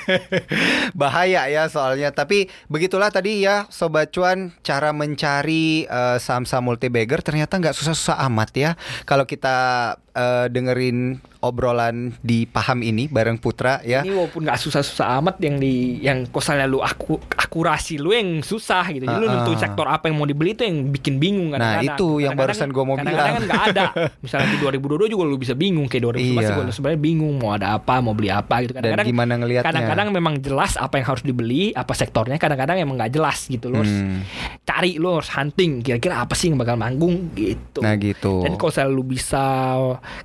Bahaya 0.94 1.42
ya 1.48 1.66
soalnya 1.68 2.10
Tapi 2.12 2.50
begitulah 2.76 3.08
tadi 3.08 3.48
ya 3.48 3.64
Sobat 3.72 4.12
Cuan 4.12 4.52
Cara 4.60 4.92
mencari 4.92 5.88
eh, 5.88 6.18
saham-saham 6.20 6.68
multi 6.68 6.92
bagger 6.92 7.24
Ternyata 7.24 7.56
nggak 7.56 7.72
susah-susah 7.72 8.20
amat 8.28 8.50
ya. 8.52 8.72
Kalau 9.08 9.24
kita 9.24 9.96
eh, 10.16 10.48
dengerin 10.48 10.98
obrolan 11.40 11.96
di 12.20 12.44
paham 12.44 12.80
ini 12.80 13.06
Bareng 13.06 13.36
Putra 13.36 13.78
ya 13.80 14.02
ini 14.02 14.10
walaupun 14.12 14.42
nggak 14.42 14.58
susah-susah 14.58 15.20
amat 15.20 15.36
yang 15.40 15.56
di 15.56 15.74
yang 16.00 16.26
kosalnya 16.26 16.66
lu 16.66 16.80
aku 16.80 17.20
akurasi 17.30 17.96
lu 17.96 18.10
yang 18.10 18.42
susah 18.42 18.82
gitu 18.90 19.04
jadi 19.04 19.14
lu 19.14 19.26
Ah, 19.26 19.30
ah. 19.30 19.36
nentuin 19.38 19.60
sektor 19.60 19.86
apa 19.86 20.08
yang 20.08 20.16
mau 20.16 20.26
dibeli 20.26 20.52
itu 20.52 20.64
yang 20.64 20.90
bikin 20.90 21.16
bingung 21.16 21.48
Nah, 21.48 21.60
kadang-kadang. 21.78 21.86
itu 21.94 22.08
yang 22.18 22.34
Kadang-kadang 22.34 22.40
barusan 22.58 22.70
gua 22.72 22.84
mau 22.84 22.96
kadang-kadang 22.96 23.14
bilang. 23.22 23.36
kan 23.36 23.44
nggak 23.46 23.64
ada 23.70 23.86
misalnya 24.26 24.48
di 24.50 24.58
2022 24.58 25.14
juga 25.14 25.24
lu 25.24 25.38
bisa 25.38 25.54
bingung 25.54 25.86
kayak 25.86 26.04
2011 26.10 26.34
Iya. 26.42 26.58
lu 26.58 26.72
sebenarnya 26.72 27.02
bingung 27.04 27.34
mau 27.36 27.52
ada 27.52 27.68
apa 27.74 27.94
mau 28.00 28.12
beli 28.12 28.30
apa 28.30 28.56
gitu 28.60 28.72
Dan 28.72 28.80
kadang-kadang 28.82 29.06
gimana 29.06 29.34
ngelihatnya 29.38 29.68
kadang-kadang 29.68 30.08
memang 30.10 30.34
jelas 30.40 30.72
apa 30.76 30.96
yang 30.96 31.06
harus 31.06 31.22
dibeli 31.22 31.64
apa 31.72 31.94
sektornya 31.94 32.38
kadang-kadang 32.38 32.78
emang 32.80 32.96
nggak 32.96 33.14
jelas 33.14 33.46
gitu 33.46 33.68
lu 33.68 33.80
harus 33.80 33.94
Hmm. 33.96 34.22
Cari 34.66 34.98
lu 34.98 35.14
harus 35.14 35.30
hunting 35.30 35.80
kira-kira 35.80 36.20
apa 36.20 36.34
sih 36.34 36.50
yang 36.50 36.58
bakal 36.58 36.74
manggung 36.74 37.30
gitu 37.32 37.80
Nah 37.80 37.94
gitu 37.96 38.42
dan 38.42 38.54
kalau 38.56 38.70
misalnya 38.70 38.92
lu 38.92 39.04
bisa 39.06 39.44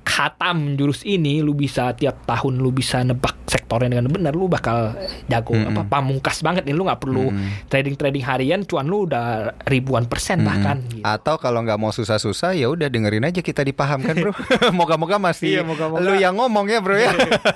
khatam 0.01 0.73
jurus 0.73 1.03
ini, 1.03 1.39
lu 1.39 1.53
bisa 1.53 1.93
tiap 1.93 2.25
tahun 2.25 2.57
lu 2.57 2.71
bisa 2.71 3.01
nebak 3.01 3.37
sektornya 3.45 3.93
dengan 3.93 4.09
benar, 4.09 4.31
lu 4.31 4.47
bakal 4.47 4.95
jago 5.25 5.53
Mm-mm. 5.53 5.69
apa 5.69 5.81
pamungkas 5.85 6.39
banget 6.39 6.63
nih. 6.63 6.73
Lu 6.73 6.83
nggak 6.83 6.97
perlu 6.97 7.29
Mm. 7.29 7.67
trading 7.67 7.95
trading 7.95 8.23
harian, 8.23 8.59
cuan 8.63 8.83
lu 8.83 9.05
udah 9.05 9.51
ribuan 9.63 10.05
persen 10.05 10.39
Mm-mm. 10.39 10.47
bahkan. 10.47 10.77
Gitu. 10.83 11.03
Atau 11.03 11.35
kalau 11.37 11.61
nggak 11.61 11.77
mau 11.77 11.91
susah-susah 11.91 12.53
ya 12.53 12.65
udah 12.67 12.87
dengerin 12.87 13.23
aja 13.23 13.39
kita 13.39 13.61
dipahamkan 13.61 14.15
bro. 14.17 14.33
Moga-moga 14.73 15.21
masih 15.21 15.59
Iya, 15.59 15.61
moga-moga. 15.61 16.01
lu 16.01 16.15
yang 16.15 16.33
ngomong 16.33 16.65
ya 16.65 16.79
bro 16.79 16.95
ya. 16.95 17.11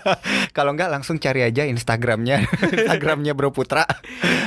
kalau 0.58 0.72
nggak 0.72 0.92
langsung 0.92 1.18
cari 1.18 1.42
aja 1.42 1.64
Instagramnya, 1.64 2.46
Instagramnya 2.76 3.34
Bro 3.34 3.50
Putra. 3.52 3.88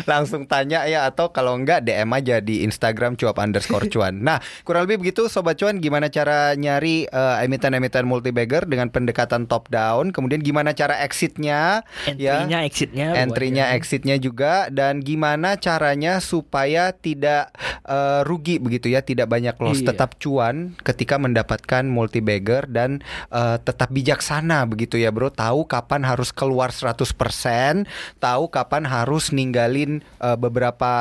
Langsung 0.08 0.48
tanya 0.48 0.88
ya 0.88 1.04
atau 1.04 1.28
kalau 1.28 1.54
nggak 1.60 1.84
DM 1.84 2.08
aja 2.10 2.40
di 2.40 2.64
Instagram 2.64 3.14
cuap 3.14 3.36
underscore 3.36 3.84
cuan. 3.92 4.24
Nah 4.24 4.40
kurang 4.64 4.88
lebih 4.88 5.04
begitu 5.04 5.28
sobat 5.28 5.60
cuan 5.60 5.78
gimana 5.78 6.08
cara 6.08 6.56
nyari 6.56 7.04
eh, 7.04 7.44
emiten-emiten 7.44 8.08
multi 8.08 8.32
bagger 8.32 8.64
dengan 8.64 8.88
pendekatan 8.88 9.44
top 9.44 9.68
down. 9.68 10.10
Kemudian 10.10 10.40
gimana 10.40 10.72
cara 10.72 11.04
exitnya 11.04 11.84
ya. 12.16 12.40
Entry-nya, 12.40 12.58
exit-nya, 12.64 13.06
lu 13.12 13.16
Entry-nya, 13.20 13.64
exit-nya 13.76 14.16
juga 14.16 14.72
dan 14.72 15.04
gimana 15.04 15.60
caranya 15.60 16.24
supaya 16.24 16.90
tidak 16.90 17.52
eh, 17.84 18.20
rugi 18.24 18.56
begitu 18.56 18.88
ya, 18.88 19.04
tidak 19.04 19.28
banyak 19.28 19.54
loss, 19.60 19.84
Iya. 19.84 19.92
tetap 19.92 20.16
cuan 20.16 20.72
ketika 20.80 21.20
mendapatkan 21.20 21.84
multi 21.84 22.24
bagger 22.24 22.64
dan 22.70 23.04
eh, 23.28 23.56
tetap 23.60 23.92
bijaksana 23.92 24.64
begitu 24.64 24.96
ya, 24.96 25.12
Bro. 25.12 25.34
Tahu 25.34 25.68
kapan 25.68 26.06
harus 26.06 26.32
keluar 26.32 26.72
100%, 26.72 27.84
tahu 28.16 28.48
kapan 28.48 28.88
harus 28.88 29.28
ninggalin 29.28 29.97
eh, 30.00 30.36
beberapa 30.36 30.92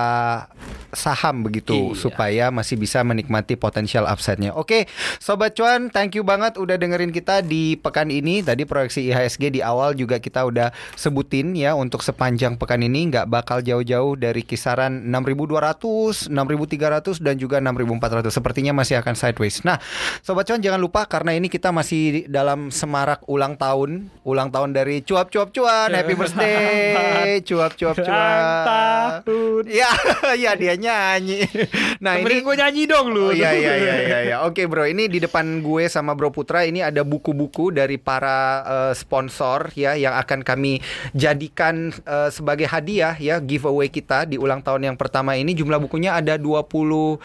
saham 0.91 1.43
begitu 1.43 1.91
Iya. 1.91 1.97
supaya 1.97 2.45
masih 2.47 2.75
bisa 2.75 3.01
menikmati 3.01 3.53
potensial 3.53 4.05
upside-nya. 4.05 4.53
Oke, 4.53 4.88
sobat 5.17 5.53
cuan, 5.53 5.89
thank 5.89 6.13
you 6.13 6.23
banget 6.23 6.55
udah 6.55 6.75
dengerin 6.75 7.09
kita 7.09 7.41
di 7.41 7.75
pekan 7.75 8.07
ini. 8.07 8.39
Tadi 8.39 8.63
proyeksi 8.63 9.07
IHSG 9.07 9.51
di 9.51 9.61
awal 9.61 9.93
juga 9.93 10.17
kita 10.17 10.43
udah 10.43 10.69
sebutin 10.93 11.51
ya 11.53 11.73
untuk 11.73 11.99
sepanjang 11.99 12.55
pekan 12.55 12.79
ini 12.79 13.09
nggak 13.09 13.27
bakal 13.27 13.59
jauh-jauh 13.59 14.15
dari 14.15 14.41
kisaran 14.41 15.03
6.200, 15.05 16.29
6.300 16.29 17.19
dan 17.19 17.35
juga 17.35 17.59
6.400. 17.59 18.29
Sepertinya 18.29 18.71
masih 18.73 18.97
akan 18.97 19.13
sideways. 19.13 19.63
Nah, 19.63 19.81
sobat 20.21 20.45
cuan 20.45 20.61
jangan 20.61 20.77
lupa 20.77 21.03
karena 21.03 21.33
ini 21.33 21.47
kita 21.47 21.69
masih 21.69 22.27
dalam 22.27 22.69
semarak 22.69 23.25
ulang 23.25 23.55
tahun, 23.55 24.07
ulang 24.21 24.49
tahun 24.49 24.71
dari 24.71 25.01
cuap-cuap 25.01 25.51
cuan. 25.51 25.89
Happy 25.91 26.13
birthday, 26.19 27.41
cuap-cuap 27.41 27.95
cuan. 27.97 28.07
Ulang 28.07 28.55
tahun. 28.63 29.63
Ya, 29.67 29.91
ya 30.47 30.51
dia 30.53 30.76
nyanyi. 30.80 31.41
Nah, 31.97 32.13
Temenin 32.21 32.45
ini 32.45 32.45
gue 32.45 32.55
nyanyi 32.61 32.84
dong 32.86 33.07
lu. 33.09 33.30
Oh 33.30 33.34
iya 33.34 33.57
iya 33.57 33.73
iya 33.73 33.95
iya 34.07 34.19
iya. 34.21 34.36
Oke 34.45 34.69
bro, 34.69 34.86
ini 34.86 35.09
di 35.09 35.17
depan 35.17 35.65
gue 35.65 35.89
sama 35.89 36.13
Bro 36.13 36.30
Putra 36.30 36.61
ini 36.61 36.86
ada 36.86 37.01
buku-buku 37.01 37.73
dari 37.73 37.97
para 37.97 38.61
eh, 38.61 38.93
sponsor 38.93 39.73
ya 39.73 39.97
yang 39.97 40.13
akan 40.13 40.45
kami 40.45 40.78
jadikan 41.17 41.89
eh, 42.05 42.30
sebagai 42.30 42.69
hadiah 42.69 43.17
ya 43.17 43.41
giveaway 43.41 43.89
kita 43.89 44.30
di 44.30 44.38
ulang 44.38 44.61
tahun 44.61 44.93
yang 44.93 44.97
pertama 44.97 45.34
ini 45.34 45.57
jumlah 45.57 45.82
bukunya 45.82 46.13
ada 46.21 46.38
28. 46.38 47.17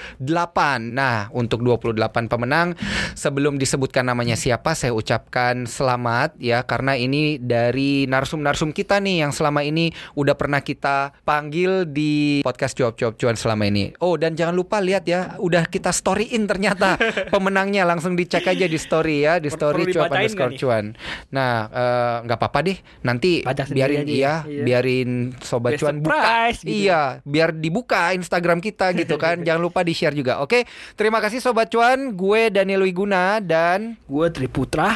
Nah, 0.89 1.29
untuk 1.37 1.61
28 1.61 2.33
pemenang 2.33 2.73
sebelum 3.13 3.61
disebutkan 3.61 4.09
namanya 4.09 4.41
siapa 4.41 4.73
saya 4.73 4.97
ucapkan 4.97 5.69
selamat 5.69 6.41
ya 6.41 6.65
karena 6.65 6.97
ini 6.97 7.37
dari 7.37 8.09
narsum-narsum 8.09 8.73
kita 8.73 8.99
nih 9.03 9.27
yang 9.27 9.33
selama 9.35 9.61
ini 9.67 9.93
udah 10.17 10.35
pernah 10.39 10.61
kita 10.65 11.13
panggil 11.23 11.85
di 11.89 12.41
podcast 12.41 12.77
cuap-cuap 12.79 13.15
cuan 13.19 13.37
selama 13.43 13.67
ini. 13.67 13.91
Oh 13.99 14.15
dan 14.15 14.39
jangan 14.39 14.55
lupa 14.55 14.79
lihat 14.79 15.03
ya, 15.03 15.35
udah 15.43 15.67
kita 15.67 15.91
storyin 15.91 16.47
ternyata 16.47 16.95
pemenangnya 17.35 17.83
langsung 17.83 18.15
dicek 18.15 18.47
aja 18.47 18.71
di 18.71 18.79
story 18.79 19.27
ya, 19.27 19.43
di 19.43 19.51
story 19.51 19.91
cuap 19.91 20.15
underscore 20.15 20.55
cuan. 20.55 20.95
Nah 21.35 21.67
eh, 21.67 22.17
nggak 22.31 22.39
apa-apa 22.39 22.59
deh, 22.63 22.79
nanti 23.03 23.43
Baca 23.43 23.67
biarin 23.67 24.07
iya, 24.07 24.15
ya. 24.15 24.35
Iya. 24.47 24.63
biarin 24.63 25.11
sobat 25.43 25.75
Biar 25.75 25.81
cuan 25.83 25.97
buka. 25.99 26.15
surprise 26.15 26.61
gitu. 26.63 26.75
Iya, 26.87 27.03
biar 27.27 27.51
dibuka 27.57 28.03
Instagram 28.15 28.59
kita 28.63 28.95
gitu 28.95 29.19
kan. 29.19 29.41
jangan 29.47 29.63
lupa 29.65 29.83
di 29.83 29.93
share 29.97 30.15
juga. 30.15 30.39
Oke, 30.45 30.69
terima 30.95 31.19
kasih 31.19 31.43
sobat 31.43 31.73
cuan. 31.73 32.15
Gue 32.15 32.53
Daniel 32.53 32.87
Wiguna 32.87 33.43
dan 33.43 33.99
Gue 34.07 34.31
Triputra. 34.31 34.95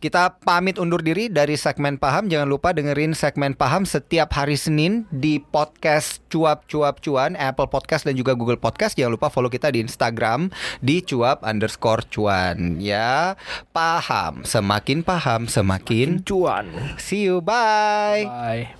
Kita 0.00 0.40
pamit 0.40 0.80
undur 0.80 1.04
diri 1.04 1.28
dari 1.28 1.60
segmen 1.60 2.00
paham. 2.00 2.32
Jangan 2.32 2.48
lupa 2.48 2.72
dengerin 2.72 3.12
segmen 3.12 3.52
paham 3.52 3.84
setiap 3.84 4.32
hari 4.32 4.56
Senin 4.56 5.04
di 5.12 5.38
podcast 5.38 6.24
cuap 6.32 6.64
cuap 6.66 7.04
cuan, 7.04 7.36
Apple 7.36 7.68
Podcast 7.68 8.08
dan 8.08 8.16
juga 8.16 8.32
Google 8.32 8.56
Podcast. 8.56 8.96
Jangan 8.96 9.20
lupa 9.20 9.28
follow 9.28 9.52
kita 9.52 9.68
di 9.68 9.84
Instagram 9.84 10.48
di 10.80 11.04
cuap 11.04 11.44
underscore 11.44 12.08
cuan. 12.08 12.80
Ya, 12.80 13.36
paham. 13.76 14.42
Semakin 14.48 15.04
paham, 15.04 15.46
semakin. 15.46 16.24
Cuan. 16.24 16.96
See 16.96 17.28
you, 17.28 17.44
bye. 17.44 18.24
Bye. 18.24 18.79